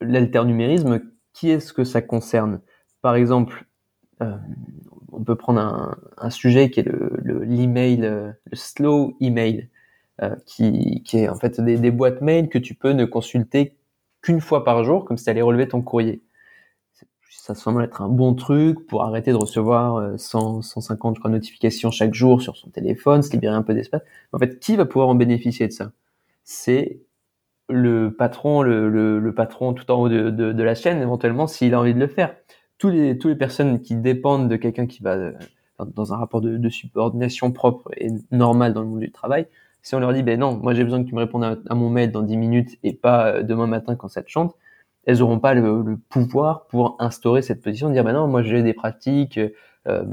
l'alternumérisme, 0.00 1.02
qui 1.32 1.50
est-ce 1.50 1.72
que 1.72 1.84
ça 1.84 2.02
concerne? 2.02 2.60
Par 3.00 3.14
exemple, 3.14 3.66
euh, 4.22 4.36
on 5.12 5.22
peut 5.22 5.36
prendre 5.36 5.60
un, 5.60 5.96
un, 6.18 6.30
sujet 6.30 6.70
qui 6.70 6.80
est 6.80 6.84
le 6.84 7.42
l'email, 7.44 7.96
le, 7.96 8.06
euh, 8.06 8.32
le, 8.50 8.56
slow 8.56 9.16
email, 9.20 9.68
euh, 10.22 10.34
qui, 10.46 11.02
qui 11.04 11.18
est 11.18 11.28
en 11.28 11.36
fait 11.36 11.60
des, 11.60 11.76
des, 11.78 11.90
boîtes 11.90 12.20
mail 12.20 12.48
que 12.48 12.58
tu 12.58 12.74
peux 12.74 12.92
ne 12.92 13.04
consulter 13.04 13.76
qu'une 14.22 14.40
fois 14.40 14.64
par 14.64 14.84
jour, 14.84 15.04
comme 15.04 15.16
si 15.16 15.24
tu 15.24 15.30
allais 15.30 15.42
relever 15.42 15.68
ton 15.68 15.82
courrier. 15.82 16.22
Ça 17.30 17.54
semble 17.54 17.82
être 17.82 18.02
un 18.02 18.08
bon 18.08 18.34
truc 18.34 18.86
pour 18.86 19.02
arrêter 19.02 19.32
de 19.32 19.36
recevoir 19.36 20.18
100, 20.18 20.58
euh, 20.58 20.62
150 20.62 21.16
je 21.16 21.20
crois, 21.20 21.30
notifications 21.30 21.90
chaque 21.90 22.14
jour 22.14 22.40
sur 22.40 22.56
son 22.56 22.70
téléphone, 22.70 23.22
se 23.22 23.32
libérer 23.32 23.54
un 23.54 23.62
peu 23.62 23.74
d'espace. 23.74 24.02
En 24.32 24.38
fait, 24.38 24.60
qui 24.60 24.76
va 24.76 24.84
pouvoir 24.84 25.08
en 25.08 25.14
bénéficier 25.14 25.66
de 25.66 25.72
ça? 25.72 25.92
C'est 26.44 27.00
le 27.68 28.14
patron, 28.14 28.62
le, 28.62 28.88
le, 28.88 29.18
le, 29.18 29.34
patron 29.34 29.72
tout 29.74 29.90
en 29.90 30.00
haut 30.02 30.08
de, 30.08 30.30
de, 30.30 30.52
de 30.52 30.62
la 30.62 30.74
chaîne, 30.74 31.00
éventuellement, 31.00 31.46
s'il 31.46 31.74
a 31.74 31.80
envie 31.80 31.94
de 31.94 32.00
le 32.00 32.06
faire 32.06 32.34
tous 32.82 32.90
les, 32.90 33.16
tous 33.16 33.28
les 33.28 33.36
personnes 33.36 33.80
qui 33.80 33.94
dépendent 33.94 34.48
de 34.48 34.56
quelqu'un 34.56 34.88
qui 34.88 35.04
va 35.04 35.12
euh, 35.12 35.32
dans 35.94 36.12
un 36.12 36.16
rapport 36.16 36.40
de, 36.40 36.56
de, 36.56 36.68
subordination 36.68 37.52
propre 37.52 37.92
et 37.96 38.08
normal 38.32 38.72
dans 38.72 38.80
le 38.80 38.88
monde 38.88 38.98
du 38.98 39.12
travail, 39.12 39.46
si 39.82 39.94
on 39.94 40.00
leur 40.00 40.12
dit, 40.12 40.24
ben 40.24 40.36
non, 40.36 40.56
moi 40.56 40.74
j'ai 40.74 40.82
besoin 40.82 41.00
que 41.04 41.08
tu 41.08 41.14
me 41.14 41.20
répondes 41.20 41.62
à, 41.64 41.74
mon 41.76 41.90
mail 41.90 42.10
dans 42.10 42.22
10 42.22 42.36
minutes 42.36 42.78
et 42.82 42.92
pas 42.92 43.28
euh, 43.28 43.42
demain 43.44 43.68
matin 43.68 43.94
quand 43.94 44.08
ça 44.08 44.20
te 44.20 44.28
chante, 44.28 44.56
elles 45.04 45.18
n'auront 45.18 45.38
pas 45.38 45.54
le, 45.54 45.96
pouvoir 46.08 46.66
pour 46.66 46.96
instaurer 46.98 47.40
cette 47.40 47.62
position, 47.62 47.86
de 47.88 47.92
dire, 47.92 48.02
ben 48.02 48.14
non, 48.14 48.26
moi 48.26 48.42
j'ai 48.42 48.64
des 48.64 48.74
pratiques 48.74 49.38
euh, 49.86 50.04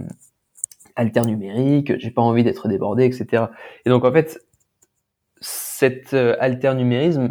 alternumériques, 0.96 1.98
j'ai 1.98 2.12
pas 2.12 2.22
envie 2.22 2.44
d'être 2.44 2.68
débordé, 2.68 3.04
etc. 3.06 3.46
Et 3.84 3.90
donc 3.90 4.06
en 4.06 4.12
fait, 4.12 4.46
cet 5.42 6.14
euh, 6.14 6.36
alternumérisme, 6.40 7.30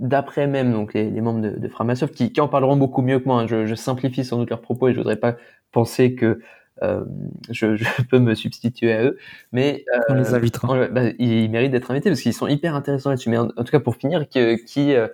d'après 0.00 0.46
même 0.46 0.72
donc 0.72 0.94
les, 0.94 1.10
les 1.10 1.20
membres 1.20 1.40
de, 1.40 1.50
de 1.50 1.68
Framasoft 1.68 2.14
qui, 2.14 2.32
qui, 2.32 2.40
en 2.40 2.48
parleront 2.48 2.76
beaucoup 2.76 3.02
mieux 3.02 3.20
que 3.20 3.26
moi. 3.26 3.42
Hein. 3.42 3.46
Je, 3.46 3.66
je, 3.66 3.74
simplifie 3.74 4.24
sans 4.24 4.38
doute 4.38 4.50
leurs 4.50 4.60
propos 4.60 4.88
et 4.88 4.92
je 4.92 4.98
voudrais 4.98 5.16
pas 5.16 5.36
penser 5.72 6.14
que 6.14 6.40
euh, 6.82 7.04
je, 7.50 7.76
je, 7.76 7.84
peux 8.10 8.18
me 8.18 8.34
substituer 8.34 8.92
à 8.92 9.04
eux, 9.04 9.18
mais 9.52 9.84
euh, 9.94 10.00
on 10.08 10.14
les 10.14 10.34
invitera. 10.34 10.88
bah, 10.88 11.10
ils 11.18 11.50
méritent 11.50 11.72
d'être 11.72 11.90
invités 11.90 12.10
parce 12.10 12.22
qu'ils 12.22 12.34
sont 12.34 12.48
hyper 12.48 12.74
intéressants 12.74 13.10
là-dessus. 13.10 13.30
Mais 13.30 13.38
en, 13.38 13.48
tout 13.48 13.70
cas, 13.70 13.80
pour 13.80 13.96
finir, 13.96 14.28
qui 14.28 14.64
qui, 14.64 14.94
euh, 14.94 15.08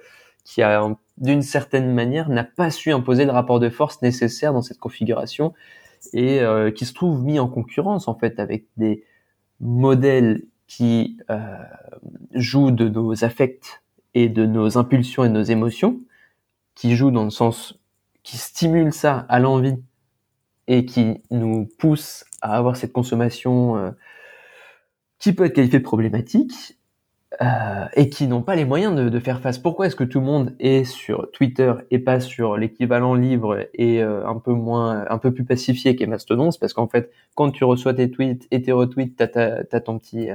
qui 0.45 0.63
a 0.63 0.89
d'une 1.19 1.43
certaine 1.43 1.93
manière 1.93 2.29
n'a 2.29 2.45
pas 2.45 2.71
su 2.71 2.93
imposer 2.93 3.25
le 3.25 3.33
rapport 3.33 3.59
de 3.59 3.69
force 3.69 4.01
nécessaire 4.03 4.53
dans 4.53 4.63
cette 4.63 4.79
configuration 4.79 5.55
et 6.13 6.41
euh, 6.41 6.71
qui 6.71 6.85
se 6.85 6.95
trouve 6.95 7.23
mis 7.23 7.39
en 7.39 7.49
concurrence 7.49 8.09
en 8.09 8.15
fait 8.15 8.39
avec 8.39 8.67
des 8.77 9.05
modèles 9.61 10.43
qui 10.67 11.19
euh, 11.31 11.57
jouent 12.35 12.71
de 12.71 12.89
nos 12.89 13.25
affects 13.25 13.83
et 14.17 14.31
de 14.31 14.47
nos 14.47 14.79
impulsions 14.79 15.25
et 15.25 15.29
nos 15.29 15.43
émotions, 15.43 16.01
qui 16.75 16.97
jouent 16.97 17.11
dans 17.11 17.25
le 17.25 17.31
sens, 17.31 17.79
qui 18.23 18.39
stimule 18.39 18.95
ça 18.95 19.27
à 19.29 19.39
l'envie 19.39 19.77
et 20.69 20.87
qui 20.87 21.21
nous 21.31 21.69
pousse 21.79 22.25
à 22.41 22.57
avoir 22.57 22.77
cette 22.77 22.95
consommation 22.95 23.77
euh, 23.77 23.91
qui 25.19 25.35
peut 25.35 25.45
être 25.45 25.53
qualifiée 25.53 25.81
de 25.81 25.85
problématique 25.85 26.79
euh, 27.43 27.85
et 27.93 28.09
qui 28.09 28.27
n'ont 28.27 28.41
pas 28.41 28.57
les 28.57 28.65
moyens 28.65 28.97
de, 28.97 29.21
faire 29.21 29.43
face. 29.43 29.59
Pourquoi 29.59 29.87
est-ce 29.87 29.97
que 29.97 30.05
tout 30.05 30.21
le 30.21 30.27
monde 30.27 30.57
est 30.61 30.85
sur 30.85 31.31
Twitter 31.33 31.75
et 31.91 31.99
pas 31.99 32.19
sur 32.19 32.57
l'équivalent 32.57 33.15
livre 33.15 33.69
et 33.75 34.03
euh, 34.03 34.27
un 34.27 35.19
peu 35.19 35.35
plus 35.35 35.45
pacifié 35.45 35.95
qu'est 35.95 36.07
Mastodon 36.07 36.49
parce 36.59 36.73
qu'en 36.73 36.89
fait, 36.89 37.13
quand 37.35 37.51
tu 37.51 37.65
reçois 37.65 37.93
tes 37.93 38.11
tweets 38.11 38.49
et 38.51 38.63
tes 38.63 38.73
retweets, 38.73 39.15
t'as, 39.15 39.63
as 39.71 39.81
ton 39.81 39.99
petit 39.99 40.31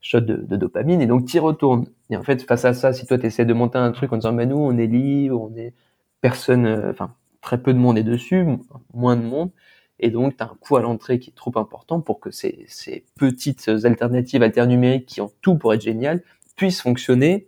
shot 0.00 0.20
de, 0.20 0.56
dopamine 0.56 1.00
et 1.00 1.06
donc 1.06 1.26
tu 1.26 1.38
retournes. 1.38 1.86
Et 2.10 2.16
en 2.16 2.22
fait, 2.22 2.42
face 2.42 2.64
à 2.64 2.74
ça, 2.74 2.92
si 2.92 3.06
toi 3.06 3.18
tu 3.18 3.26
essaies 3.26 3.44
de 3.44 3.52
monter 3.52 3.78
un 3.78 3.92
truc 3.92 4.12
en 4.12 4.16
disant 4.16 4.32
bah 4.32 4.46
nous 4.46 4.58
on 4.58 4.76
est 4.78 4.86
libre, 4.86 5.40
on 5.40 5.56
est 5.56 5.74
personne, 6.20 6.66
euh, 6.66 6.90
enfin 6.90 7.14
très 7.40 7.62
peu 7.62 7.72
de 7.72 7.78
monde 7.78 7.98
est 7.98 8.02
dessus, 8.02 8.46
moins 8.92 9.16
de 9.16 9.22
monde, 9.22 9.50
et 9.98 10.10
donc 10.10 10.36
tu 10.36 10.42
as 10.42 10.46
un 10.46 10.56
coût 10.60 10.76
à 10.76 10.82
l'entrée 10.82 11.18
qui 11.18 11.30
est 11.30 11.34
trop 11.34 11.52
important 11.56 12.00
pour 12.00 12.20
que 12.20 12.30
ces, 12.30 12.64
ces 12.68 13.04
petites 13.16 13.68
alternatives 13.84 14.42
alternumériques 14.42 15.06
qui 15.06 15.20
ont 15.20 15.32
tout 15.40 15.56
pour 15.56 15.72
être 15.74 15.82
géniales 15.82 16.22
puissent 16.56 16.82
fonctionner 16.82 17.46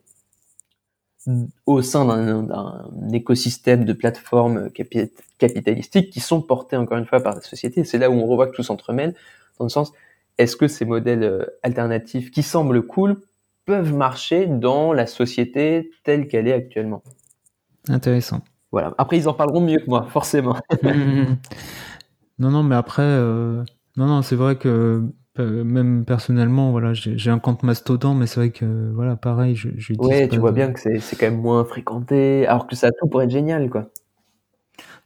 au 1.67 1.83
sein 1.83 2.05
d'un 2.07 3.09
écosystème 3.13 3.85
de 3.85 3.93
plateformes 3.93 4.71
capitalistiques 5.39 6.11
qui 6.11 6.21
sont 6.21 6.43
portées 6.43 6.77
encore 6.77 6.99
une 6.99 7.07
fois 7.07 7.21
par 7.21 7.35
la 7.35 7.41
société. 7.41 7.85
C'est 7.85 7.99
là 7.99 8.11
où 8.11 8.15
on 8.15 8.27
revoit 8.27 8.49
que 8.49 8.57
tout 8.57 8.63
s'entremêle, 8.63 9.15
dans 9.59 9.65
le 9.65 9.71
sens, 9.71 9.93
est-ce 10.39 10.57
que 10.57 10.69
ces 10.69 10.85
modèles 10.85 11.23
euh, 11.23 11.45
alternatifs 11.63 12.31
qui 12.31 12.43
semblent 12.43 12.87
cool 12.87 13.21
peuvent 13.65 13.95
marcher 13.95 14.47
dans 14.47 14.93
la 14.93 15.07
société 15.07 15.91
telle 16.05 16.27
qu'elle 16.27 16.49
est 16.49 16.53
actuellement? 16.53 17.03
Intéressant. 17.89 18.41
Voilà. 18.73 18.95
Après, 18.99 19.19
ils 19.19 19.29
en 19.29 19.35
parleront 19.35 19.61
mieux 19.61 19.79
que 19.79 19.89
moi, 19.89 20.07
forcément. 20.09 20.57
non, 20.83 22.51
non, 22.51 22.63
mais 22.63 22.75
après, 22.75 23.03
euh, 23.03 23.63
non, 23.97 24.07
non, 24.07 24.23
c'est 24.23 24.37
vrai 24.37 24.57
que 24.57 25.03
euh, 25.39 25.65
même 25.65 26.05
personnellement, 26.05 26.73
voilà, 26.73 26.93
j'ai 26.95 27.31
un 27.31 27.39
compte 27.39 27.63
Mastodon, 27.63 28.15
mais 28.15 28.27
c'est 28.27 28.41
vrai 28.41 28.51
que 28.51 28.91
voilà, 28.95 29.17
pareil, 29.17 29.57
je, 29.57 29.69
je 29.77 29.95
Ouais, 29.99 30.29
tu 30.29 30.39
vois 30.39 30.53
bien 30.53 30.73
que 30.73 30.81
c'est 30.81 31.17
quand 31.17 31.27
même 31.27 31.41
moins 31.41 31.65
fréquenté, 31.65 32.47
alors 32.47 32.67
que 32.67 32.77
ça 32.77 32.89
a 32.89 32.91
tout 32.91 33.07
pour 33.07 33.23
être 33.23 33.31
génial, 33.31 33.71
quoi. 33.71 33.91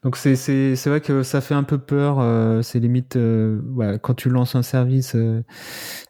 Donc 0.02 0.16
c'est 0.16 0.36
c'est 0.36 0.76
c'est 0.76 0.88
vrai 0.88 1.00
que 1.00 1.22
ça 1.22 1.40
fait 1.40 1.54
un 1.54 1.64
peu 1.64 1.78
peur. 1.78 2.18
Euh, 2.20 2.62
c'est 2.62 2.78
limite 2.78 3.16
euh, 3.16 3.60
ouais, 3.74 3.98
quand 4.00 4.14
tu 4.14 4.28
lances 4.28 4.54
un 4.54 4.62
service, 4.62 5.16
euh, 5.16 5.42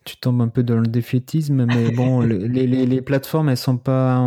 tu 0.05 0.19
tombes 0.19 0.43
un 0.43 0.49
peu 0.49 0.63
dans 0.63 0.77
le 0.77 0.87
défaitisme. 0.87 1.65
Mais 1.65 1.91
bon, 1.97 2.21
les, 2.21 2.67
les, 2.67 2.85
les 2.85 3.03
plateformes, 3.03 3.49
elles 3.49 3.57
sont 3.57 3.79
pas. 3.79 4.23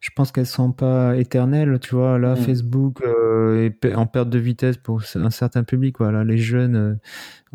je 0.00 0.10
pense 0.16 0.32
qu'elles 0.32 0.46
sont 0.46 0.72
pas 0.72 1.16
éternelles. 1.16 1.78
Tu 1.80 1.94
vois, 1.94 2.18
là, 2.18 2.32
mm. 2.32 2.36
Facebook 2.36 3.02
est 3.02 3.94
en 3.94 4.06
perte 4.06 4.30
de 4.30 4.38
vitesse 4.38 4.78
pour 4.78 5.02
un 5.16 5.30
certain 5.30 5.64
public. 5.64 5.96
Voilà, 5.98 6.24
les 6.24 6.38
jeunes 6.38 6.98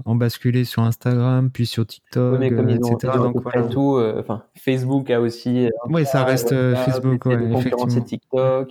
ont 0.06 0.16
basculé 0.16 0.66
sur 0.66 0.84
Instagram, 0.84 1.50
puis 1.52 1.66
sur 1.66 1.88
TikTok, 1.88 2.40
mais 2.40 2.76
etc. 2.76 3.14
donc 3.16 3.42
voilà. 3.42 3.64
tout, 3.70 4.00
enfin 4.20 4.44
Facebook 4.56 5.10
a 5.10 5.20
aussi. 5.20 5.68
Oui, 5.90 6.06
ça 6.06 6.24
reste 6.26 6.50
Facebook. 6.76 7.26
Ouais, 7.26 7.44
effectivement. 7.44 8.02
TikTok. 8.02 8.70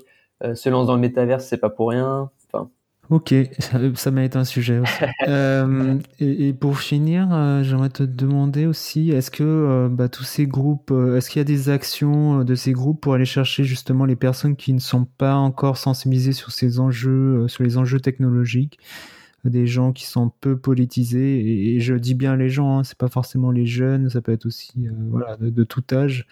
Se 0.54 0.68
lance 0.68 0.86
dans 0.86 0.94
le 0.94 1.00
métaverse, 1.00 1.46
c'est 1.46 1.58
pas 1.58 1.70
pour 1.70 1.90
rien. 1.90 2.30
Ok, 3.12 3.34
ça 3.94 4.10
m'a 4.10 4.24
été 4.24 4.38
un 4.38 4.44
sujet 4.44 4.78
aussi. 4.78 5.04
euh, 5.28 5.98
et, 6.18 6.54
pour 6.54 6.78
finir, 6.78 7.28
euh, 7.30 7.62
j'aimerais 7.62 7.90
te 7.90 8.04
demander 8.04 8.64
aussi, 8.64 9.10
est-ce 9.10 9.30
que 9.30 9.42
euh, 9.42 9.88
bah, 9.90 10.08
tous 10.08 10.22
ces 10.22 10.46
groupes, 10.46 10.90
euh, 10.92 11.18
est-ce 11.18 11.28
qu'il 11.28 11.38
y 11.38 11.42
a 11.42 11.44
des 11.44 11.68
actions 11.68 12.42
de 12.42 12.54
ces 12.54 12.72
groupes 12.72 13.02
pour 13.02 13.12
aller 13.12 13.26
chercher 13.26 13.64
justement 13.64 14.06
les 14.06 14.16
personnes 14.16 14.56
qui 14.56 14.72
ne 14.72 14.78
sont 14.78 15.04
pas 15.04 15.34
encore 15.34 15.76
sensibilisées 15.76 16.32
sur 16.32 16.52
ces 16.52 16.80
enjeux, 16.80 17.46
sur 17.48 17.64
les 17.64 17.76
enjeux 17.76 18.00
technologiques, 18.00 18.78
des 19.44 19.66
gens 19.66 19.92
qui 19.92 20.06
sont 20.06 20.30
peu 20.40 20.56
politisés, 20.56 21.74
et, 21.74 21.80
je 21.80 21.94
dis 21.94 22.14
bien 22.14 22.34
les 22.36 22.48
gens, 22.48 22.78
hein, 22.78 22.84
c'est 22.84 22.96
pas 22.96 23.08
forcément 23.08 23.50
les 23.50 23.66
jeunes, 23.66 24.08
ça 24.08 24.22
peut 24.22 24.32
être 24.32 24.46
aussi 24.46 24.86
voilà 25.10 25.36
de, 25.36 25.50
de, 25.50 25.64
tout 25.64 25.84
âge, 25.92 26.26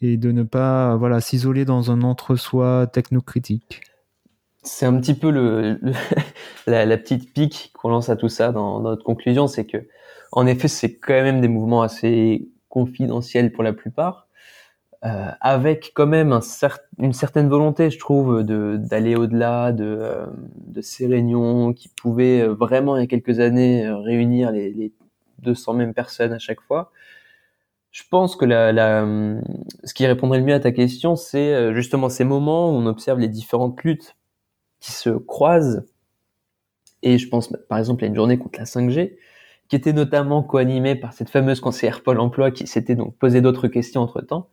et 0.00 0.16
de 0.16 0.32
ne 0.32 0.42
pas 0.42 0.96
voilà 0.96 1.20
s'isoler 1.20 1.64
dans 1.64 1.90
un 1.90 2.02
entre-soi 2.02 2.86
technocritique 2.86 3.82
c'est 4.62 4.86
un 4.86 4.98
petit 5.00 5.14
peu 5.14 5.30
le, 5.30 5.80
la, 6.66 6.98
petite 6.98 7.32
pique 7.32 7.72
qu'on 7.74 7.88
lance 7.88 8.08
à 8.08 8.16
tout 8.16 8.28
ça 8.28 8.52
dans, 8.52 8.80
notre 8.80 9.04
conclusion, 9.04 9.46
c'est 9.46 9.64
que 9.64 9.78
en 10.32 10.46
effet 10.46 10.68
c'est 10.68 10.96
quand 10.96 11.14
même 11.14 11.40
des 11.40 11.48
mouvements 11.48 11.82
assez 11.82 12.48
confidentiels 12.68 13.52
pour 13.52 13.62
la 13.62 13.72
plupart, 13.72 14.28
euh, 15.04 15.30
avec 15.40 15.92
quand 15.94 16.06
même 16.06 16.32
un 16.32 16.40
une 16.98 17.12
certaine 17.12 17.48
volonté, 17.48 17.90
je 17.90 17.98
trouve, 17.98 18.42
d'aller 18.42 19.14
au-delà 19.14 19.72
de, 19.72 19.84
euh, 19.84 20.26
de 20.56 20.80
ces 20.80 21.06
réunions 21.06 21.72
qui 21.72 21.88
pouvaient 21.88 22.46
vraiment 22.46 22.96
il 22.96 23.00
y 23.00 23.04
a 23.04 23.06
quelques 23.06 23.38
années 23.38 23.88
réunir 23.88 24.50
les, 24.50 24.70
les 24.72 24.92
200 25.38 25.74
mêmes 25.74 25.94
personnes 25.94 26.32
à 26.32 26.38
chaque 26.38 26.60
fois. 26.60 26.90
Je 27.90 28.02
pense 28.10 28.36
que 28.36 28.44
la, 28.44 28.72
la, 28.72 29.06
ce 29.84 29.94
qui 29.94 30.06
répondrait 30.06 30.38
le 30.38 30.44
mieux 30.44 30.54
à 30.54 30.60
ta 30.60 30.72
question, 30.72 31.16
c'est 31.16 31.74
justement 31.74 32.08
ces 32.08 32.24
moments 32.24 32.70
où 32.70 32.74
on 32.74 32.86
observe 32.86 33.18
les 33.18 33.28
différentes 33.28 33.82
luttes 33.82 34.16
qui 34.80 34.92
se 34.92 35.10
croisent. 35.10 35.84
Et 37.02 37.18
je 37.18 37.28
pense 37.28 37.52
par 37.68 37.78
exemple 37.78 38.04
à 38.04 38.06
une 38.06 38.14
journée 38.14 38.38
contre 38.38 38.58
la 38.58 38.64
5G, 38.64 39.16
qui 39.68 39.76
était 39.76 39.92
notamment 39.92 40.42
co-animée 40.42 40.96
par 40.96 41.12
cette 41.12 41.30
fameuse 41.30 41.60
conseillère 41.60 42.02
Pôle 42.02 42.20
emploi 42.20 42.50
qui 42.50 42.66
s'était 42.66 42.94
donc 42.94 43.16
posé 43.16 43.40
d'autres 43.40 43.68
questions 43.68 44.02
entre 44.02 44.20
temps, 44.20 44.48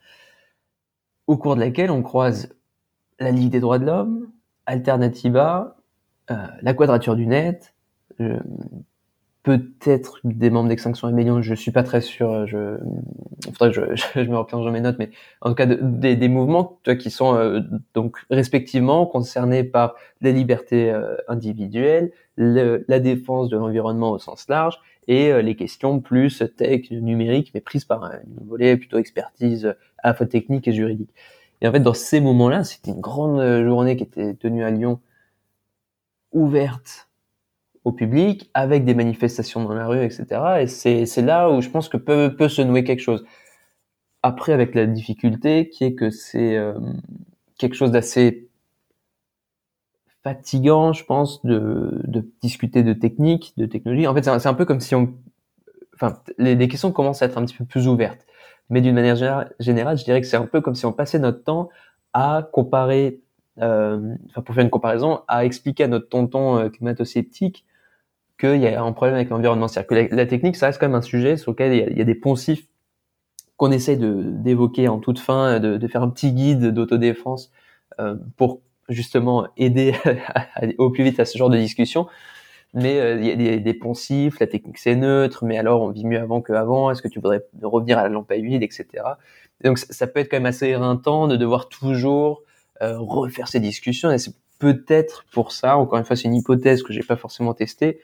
au 1.27 1.37
cours 1.37 1.55
de 1.55 1.61
laquelle 1.61 1.91
on 1.91 2.03
croise 2.03 2.55
la 3.19 3.31
Ligue 3.31 3.51
des 3.51 3.59
droits 3.59 3.79
de 3.79 3.85
l'homme, 3.85 4.31
Alternativa, 4.65 5.77
euh, 6.31 6.35
la 6.61 6.73
Quadrature 6.73 7.15
du 7.15 7.27
Net, 7.27 7.73
euh, 8.19 8.39
peut-être 9.45 10.19
des 10.23 10.49
membres 10.49 10.69
d'Extinction 10.69 11.07
Rebellion, 11.07 11.43
je 11.43 11.53
suis 11.53 11.69
pas 11.69 11.83
très 11.83 12.01
sûr, 12.01 12.47
je, 12.47 12.79
faudrait 13.53 13.71
que 13.71 13.95
je, 13.95 14.11
je, 14.23 14.27
me 14.27 14.37
replonge 14.37 14.65
dans 14.65 14.71
mes 14.71 14.81
notes, 14.81 14.95
mais 14.97 15.11
en 15.41 15.49
tout 15.49 15.55
cas 15.55 15.67
des, 15.67 16.15
des 16.15 16.27
mouvements 16.27 16.79
toi, 16.81 16.95
qui 16.95 17.11
sont 17.11 17.35
euh, 17.35 17.61
donc 17.93 18.17
respectivement 18.31 19.05
concernés 19.05 19.63
par 19.63 19.93
les 20.21 20.33
libertés 20.33 20.89
euh, 20.89 21.15
individuelles, 21.27 22.11
la 22.37 22.99
défense 22.99 23.49
de 23.49 23.57
l'environnement 23.57 24.09
au 24.09 24.17
sens 24.17 24.47
large 24.49 24.79
et 25.07 25.31
euh, 25.31 25.43
les 25.43 25.55
questions 25.55 25.99
plus 25.99 26.43
tech, 26.57 26.89
numérique, 26.89 27.51
mais 27.53 27.61
prises 27.61 27.85
par 27.85 28.03
un 28.03 28.19
volet 28.47 28.77
plutôt 28.77 28.97
expertise 28.97 29.75
à 29.99 30.07
la 30.07 30.13
fois 30.15 30.25
technique 30.25 30.67
et 30.67 30.73
juridique. 30.73 31.11
Et 31.61 31.67
en 31.67 31.71
fait, 31.71 31.81
dans 31.81 31.93
ces 31.93 32.19
moments-là, 32.19 32.63
c'était 32.63 32.89
une 32.89 32.99
grande 32.99 33.63
journée 33.63 33.95
qui 33.95 34.03
était 34.03 34.33
tenue 34.33 34.63
à 34.63 34.71
Lyon, 34.71 34.99
ouverte 36.33 37.09
au 37.85 37.91
public, 37.91 38.49
avec 38.55 38.83
des 38.83 38.95
manifestations 38.95 39.63
dans 39.63 39.75
la 39.75 39.87
rue, 39.87 40.03
etc. 40.03 40.25
Et 40.61 40.67
c'est, 40.67 41.21
là 41.21 41.49
où 41.51 41.61
je 41.61 41.69
pense 41.69 41.87
que 41.87 41.97
peut, 41.97 42.35
peut 42.35 42.49
se 42.49 42.63
nouer 42.63 42.83
quelque 42.83 42.99
chose. 42.99 43.23
Après, 44.23 44.53
avec 44.53 44.73
la 44.73 44.87
difficulté 44.87 45.69
qui 45.69 45.83
est 45.83 45.93
que 45.93 46.09
c'est 46.09 46.57
euh, 46.57 46.73
quelque 47.59 47.75
chose 47.75 47.91
d'assez 47.91 48.49
fatigant, 50.23 50.93
je 50.93 51.05
pense, 51.05 51.45
de, 51.45 52.01
de 52.05 52.27
discuter 52.41 52.81
de 52.81 52.93
technique, 52.93 53.53
de 53.57 53.67
technologie. 53.67 54.07
En 54.07 54.15
fait, 54.15 54.23
c'est 54.23 54.31
un, 54.31 54.51
un 54.51 54.53
peu 54.55 54.65
comme 54.65 54.79
si 54.79 54.95
on... 54.95 55.13
Enfin, 55.93 56.19
les, 56.39 56.55
les, 56.55 56.67
questions 56.67 56.91
commencent 56.91 57.21
à 57.21 57.27
être 57.27 57.37
un 57.37 57.45
petit 57.45 57.55
peu 57.55 57.65
plus 57.65 57.87
ouvertes. 57.87 58.25
Mais 58.71 58.81
d'une 58.81 58.95
manière 58.95 59.15
générale, 59.59 59.97
je 59.97 60.03
dirais 60.03 60.21
que 60.21 60.27
c'est 60.27 60.37
un 60.37 60.47
peu 60.47 60.59
comme 60.59 60.73
si 60.73 60.87
on 60.87 60.91
passait 60.91 61.19
notre 61.19 61.43
temps 61.43 61.69
à 62.13 62.49
comparer, 62.51 63.21
euh, 63.61 64.15
enfin 64.29 64.41
pour 64.41 64.55
faire 64.55 64.63
une 64.63 64.71
comparaison, 64.71 65.21
à 65.27 65.45
expliquer 65.45 65.83
à 65.83 65.87
notre 65.87 66.09
tonton 66.09 66.57
euh, 66.57 66.69
climato-sceptique 66.69 67.64
qu'il 68.39 68.61
y 68.61 68.67
a 68.67 68.81
un 68.81 68.91
problème 68.91 69.15
avec 69.15 69.29
l'environnement. 69.29 69.67
C'est-à-dire 69.67 70.07
que 70.09 70.15
la, 70.15 70.25
technique, 70.25 70.55
ça 70.55 70.67
reste 70.67 70.79
quand 70.79 70.87
même 70.87 70.95
un 70.95 71.01
sujet 71.01 71.37
sur 71.37 71.51
lequel 71.51 71.73
il 71.73 71.97
y 71.97 72.01
a, 72.01 72.03
des 72.05 72.15
poncifs 72.15 72.67
qu'on 73.57 73.71
essaie 73.71 73.97
d'évoquer 73.97 74.87
en 74.87 74.99
toute 74.99 75.19
fin, 75.19 75.59
de, 75.59 75.77
de 75.77 75.87
faire 75.87 76.03
un 76.03 76.09
petit 76.09 76.33
guide 76.33 76.67
d'autodéfense 76.67 77.51
euh, 77.99 78.15
pour 78.35 78.61
justement 78.89 79.47
aider 79.57 79.95
au 80.77 80.89
plus 80.89 81.03
vite 81.03 81.19
à 81.19 81.25
ce 81.25 81.37
genre 81.37 81.49
de 81.49 81.57
discussion. 81.57 82.07
Mais 82.73 82.99
euh, 82.99 83.17
il 83.19 83.25
y 83.25 83.31
a 83.31 83.35
des, 83.35 83.59
des, 83.59 83.73
poncifs, 83.73 84.39
la 84.39 84.47
technique 84.47 84.77
c'est 84.77 84.95
neutre, 84.95 85.45
mais 85.45 85.57
alors 85.57 85.81
on 85.81 85.91
vit 85.91 86.05
mieux 86.05 86.19
avant 86.19 86.41
qu'avant, 86.41 86.91
est-ce 86.91 87.01
que 87.01 87.07
tu 87.07 87.19
voudrais 87.19 87.45
revenir 87.63 87.97
à 87.97 88.03
la 88.03 88.09
lampe 88.09 88.29
à 88.31 88.35
huile, 88.35 88.63
etc. 88.63 88.85
donc 89.63 89.77
ça 89.77 90.07
peut 90.07 90.19
être 90.19 90.29
quand 90.29 90.37
même 90.37 90.45
assez 90.45 90.67
éreintant 90.67 91.29
de 91.29 91.37
devoir 91.37 91.69
toujours 91.69 92.41
euh, 92.81 92.97
refaire 92.99 93.47
ces 93.47 93.61
discussions, 93.61 94.11
et 94.11 94.17
c'est 94.17 94.33
peut-être 94.59 95.23
pour 95.31 95.53
ça, 95.53 95.77
encore 95.77 95.99
une 95.99 96.03
fois 96.03 96.17
c'est 96.17 96.27
une 96.27 96.35
hypothèse 96.35 96.83
que 96.83 96.91
j'ai 96.91 97.01
pas 97.01 97.15
forcément 97.15 97.53
testée, 97.53 98.01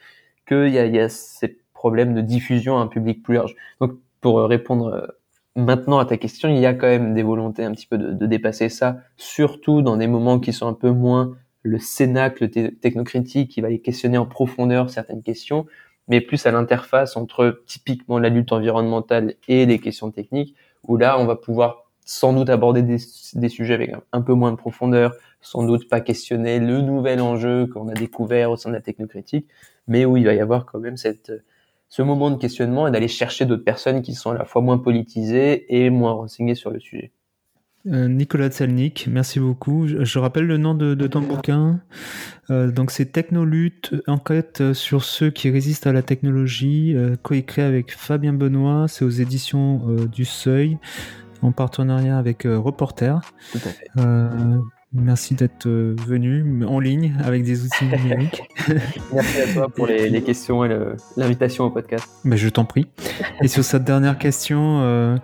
qu'il 0.51 0.73
y 0.73 0.99
a, 0.99 1.09
ces 1.09 1.57
problèmes 1.73 2.13
de 2.13 2.21
diffusion 2.21 2.77
à 2.77 2.81
un 2.81 2.87
public 2.87 3.23
plus 3.23 3.35
large. 3.35 3.55
Donc, 3.79 3.93
pour 4.19 4.39
répondre 4.43 4.87
euh, 4.87 5.07
maintenant 5.55 5.99
à 5.99 6.05
ta 6.05 6.17
question, 6.17 6.49
il 6.49 6.59
y 6.59 6.65
a 6.65 6.73
quand 6.73 6.87
même 6.87 7.13
des 7.13 7.23
volontés 7.23 7.63
un 7.63 7.71
petit 7.71 7.87
peu 7.87 7.97
de, 7.97 8.25
dépasser 8.25 8.69
ça, 8.69 8.97
surtout 9.17 9.81
dans 9.81 9.97
des 9.97 10.07
moments 10.07 10.39
qui 10.39 10.53
sont 10.53 10.67
un 10.67 10.73
peu 10.73 10.91
moins 10.91 11.35
le 11.63 11.79
cénacle 11.79 12.49
technocritique 12.49 13.51
qui 13.51 13.61
va 13.61 13.67
aller 13.67 13.79
questionner 13.79 14.17
en 14.17 14.25
profondeur 14.25 14.89
certaines 14.89 15.21
questions, 15.21 15.65
mais 16.07 16.19
plus 16.19 16.45
à 16.45 16.51
l'interface 16.51 17.15
entre 17.15 17.61
typiquement 17.67 18.19
la 18.19 18.29
lutte 18.29 18.51
environnementale 18.51 19.35
et 19.47 19.65
les 19.65 19.79
questions 19.79 20.11
techniques, 20.11 20.55
où 20.87 20.97
là, 20.97 21.19
on 21.19 21.25
va 21.25 21.35
pouvoir 21.35 21.85
sans 22.03 22.33
doute 22.33 22.49
aborder 22.49 22.81
des, 22.81 22.97
des 23.35 23.49
sujets 23.49 23.75
avec 23.75 23.93
un 24.11 24.21
peu 24.21 24.33
moins 24.33 24.51
de 24.51 24.57
profondeur, 24.57 25.13
sans 25.39 25.63
doute 25.63 25.87
pas 25.87 26.01
questionner 26.01 26.59
le 26.59 26.81
nouvel 26.81 27.21
enjeu 27.21 27.67
qu'on 27.67 27.87
a 27.89 27.93
découvert 27.93 28.51
au 28.51 28.57
sein 28.57 28.69
de 28.69 28.75
la 28.75 28.81
technocritique, 28.81 29.47
mais 29.87 30.05
où 30.05 30.17
il 30.17 30.25
va 30.25 30.33
y 30.33 30.39
avoir 30.39 30.65
quand 30.65 30.79
même 30.79 30.97
cette, 30.97 31.31
ce 31.89 32.01
moment 32.01 32.31
de 32.31 32.37
questionnement 32.37 32.87
et 32.87 32.91
d'aller 32.91 33.07
chercher 33.07 33.45
d'autres 33.45 33.63
personnes 33.63 34.01
qui 34.01 34.13
sont 34.13 34.31
à 34.31 34.37
la 34.37 34.45
fois 34.45 34.61
moins 34.61 34.77
politisées 34.77 35.65
et 35.75 35.89
moins 35.89 36.13
renseignées 36.13 36.55
sur 36.55 36.71
le 36.71 36.79
sujet. 36.79 37.11
Euh, 37.87 38.07
Nicolas 38.07 38.49
Tselnik, 38.49 39.07
merci 39.11 39.39
beaucoup. 39.39 39.87
Je, 39.87 40.19
rappelle 40.19 40.45
le 40.45 40.57
nom 40.57 40.75
de, 40.75 40.95
ton 41.07 41.21
bouquin. 41.21 41.81
Euh, 42.49 42.71
donc 42.71 42.91
c'est 42.91 43.11
Technolutte, 43.11 43.95
enquête 44.07 44.73
sur 44.73 45.03
ceux 45.03 45.31
qui 45.31 45.49
résistent 45.49 45.87
à 45.87 45.93
la 45.93 46.03
technologie, 46.03 46.93
euh, 46.95 47.15
coécrit 47.21 47.63
avec 47.63 47.91
Fabien 47.91 48.33
Benoît. 48.33 48.85
C'est 48.87 49.03
aux 49.03 49.09
éditions 49.09 49.79
du 50.11 50.25
Seuil, 50.25 50.77
en 51.41 51.51
partenariat 51.51 52.17
avec 52.17 52.43
Reporter. 52.43 53.19
Tout 53.51 53.57
à 53.57 53.69
fait 53.69 53.87
Merci 54.93 55.35
d'être 55.35 55.67
venu 55.67 56.65
en 56.65 56.79
ligne 56.79 57.13
avec 57.23 57.43
des 57.43 57.63
outils 57.63 57.85
numériques. 58.03 58.43
Merci 59.13 59.41
à 59.41 59.53
toi 59.53 59.69
pour 59.69 59.87
les, 59.87 60.21
questions 60.21 60.65
et 60.65 60.69
l'invitation 61.15 61.65
au 61.65 61.69
podcast. 61.69 62.09
Ben, 62.25 62.35
je 62.35 62.49
t'en 62.49 62.65
prie. 62.65 62.87
Et 63.41 63.47
sur 63.47 63.63
cette 63.63 63.85
dernière 63.85 64.17
question, 64.17 65.17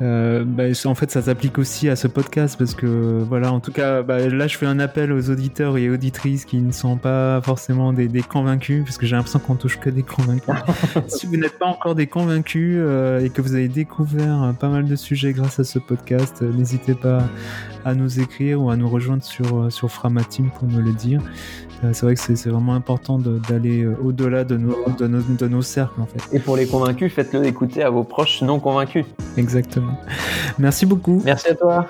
euh, 0.00 0.44
bah, 0.44 0.64
en 0.84 0.94
fait, 0.94 1.10
ça 1.10 1.22
s'applique 1.22 1.58
aussi 1.58 1.88
à 1.88 1.96
ce 1.96 2.08
podcast 2.08 2.56
parce 2.58 2.74
que, 2.74 3.22
voilà, 3.28 3.52
en 3.52 3.60
tout 3.60 3.72
cas, 3.72 4.02
bah, 4.02 4.26
là, 4.28 4.46
je 4.46 4.56
fais 4.56 4.66
un 4.66 4.78
appel 4.78 5.12
aux 5.12 5.30
auditeurs 5.30 5.76
et 5.76 5.90
auditrices 5.90 6.44
qui 6.44 6.58
ne 6.58 6.72
sont 6.72 6.96
pas 6.96 7.40
forcément 7.42 7.92
des, 7.92 8.08
convaincus, 8.22 8.84
parce 8.84 8.98
que 8.98 9.06
j'ai 9.06 9.16
l'impression 9.16 9.38
qu'on 9.38 9.56
touche 9.56 9.78
que 9.78 9.90
des 9.90 10.02
convaincus. 10.02 10.54
si 11.08 11.26
vous 11.26 11.36
n'êtes 11.36 11.58
pas 11.58 11.66
encore 11.66 11.94
des 11.94 12.06
convaincus 12.06 12.76
euh, 12.78 13.20
et 13.20 13.30
que 13.30 13.42
vous 13.42 13.54
avez 13.54 13.68
découvert 13.68 14.42
euh, 14.42 14.52
pas 14.52 14.68
mal 14.68 14.86
de 14.86 14.96
sujets 14.96 15.32
grâce 15.32 15.60
à 15.60 15.64
ce 15.64 15.78
podcast, 15.78 16.42
n'hésitez 16.42 16.94
pas 16.94 17.22
à 17.84 17.94
nous 17.94 18.20
écrire 18.20 18.62
ou 18.62 18.70
à 18.70 18.76
nous 18.76 18.88
rejoindre 18.88 19.22
sur, 19.22 19.70
sur 19.72 19.90
Framatim 19.90 20.50
pour 20.58 20.68
nous 20.68 20.80
le 20.80 20.92
dire. 20.92 21.20
C'est 21.92 22.02
vrai 22.02 22.14
que 22.14 22.20
c'est 22.20 22.48
vraiment 22.48 22.74
important 22.74 23.18
d'aller 23.18 23.84
au-delà 24.04 24.44
de 24.44 24.56
nos, 24.56 24.76
de, 25.00 25.08
nos, 25.08 25.20
de 25.20 25.48
nos 25.48 25.62
cercles 25.62 26.00
en 26.00 26.06
fait. 26.06 26.20
Et 26.32 26.38
pour 26.38 26.56
les 26.56 26.66
convaincus, 26.66 27.12
faites-le 27.12 27.44
écouter 27.44 27.82
à 27.82 27.90
vos 27.90 28.04
proches 28.04 28.40
non 28.42 28.60
convaincus. 28.60 29.04
Exactement. 29.36 29.91
Merci 30.58 30.86
beaucoup. 30.86 31.22
Merci 31.24 31.48
à 31.48 31.54
toi. 31.54 31.86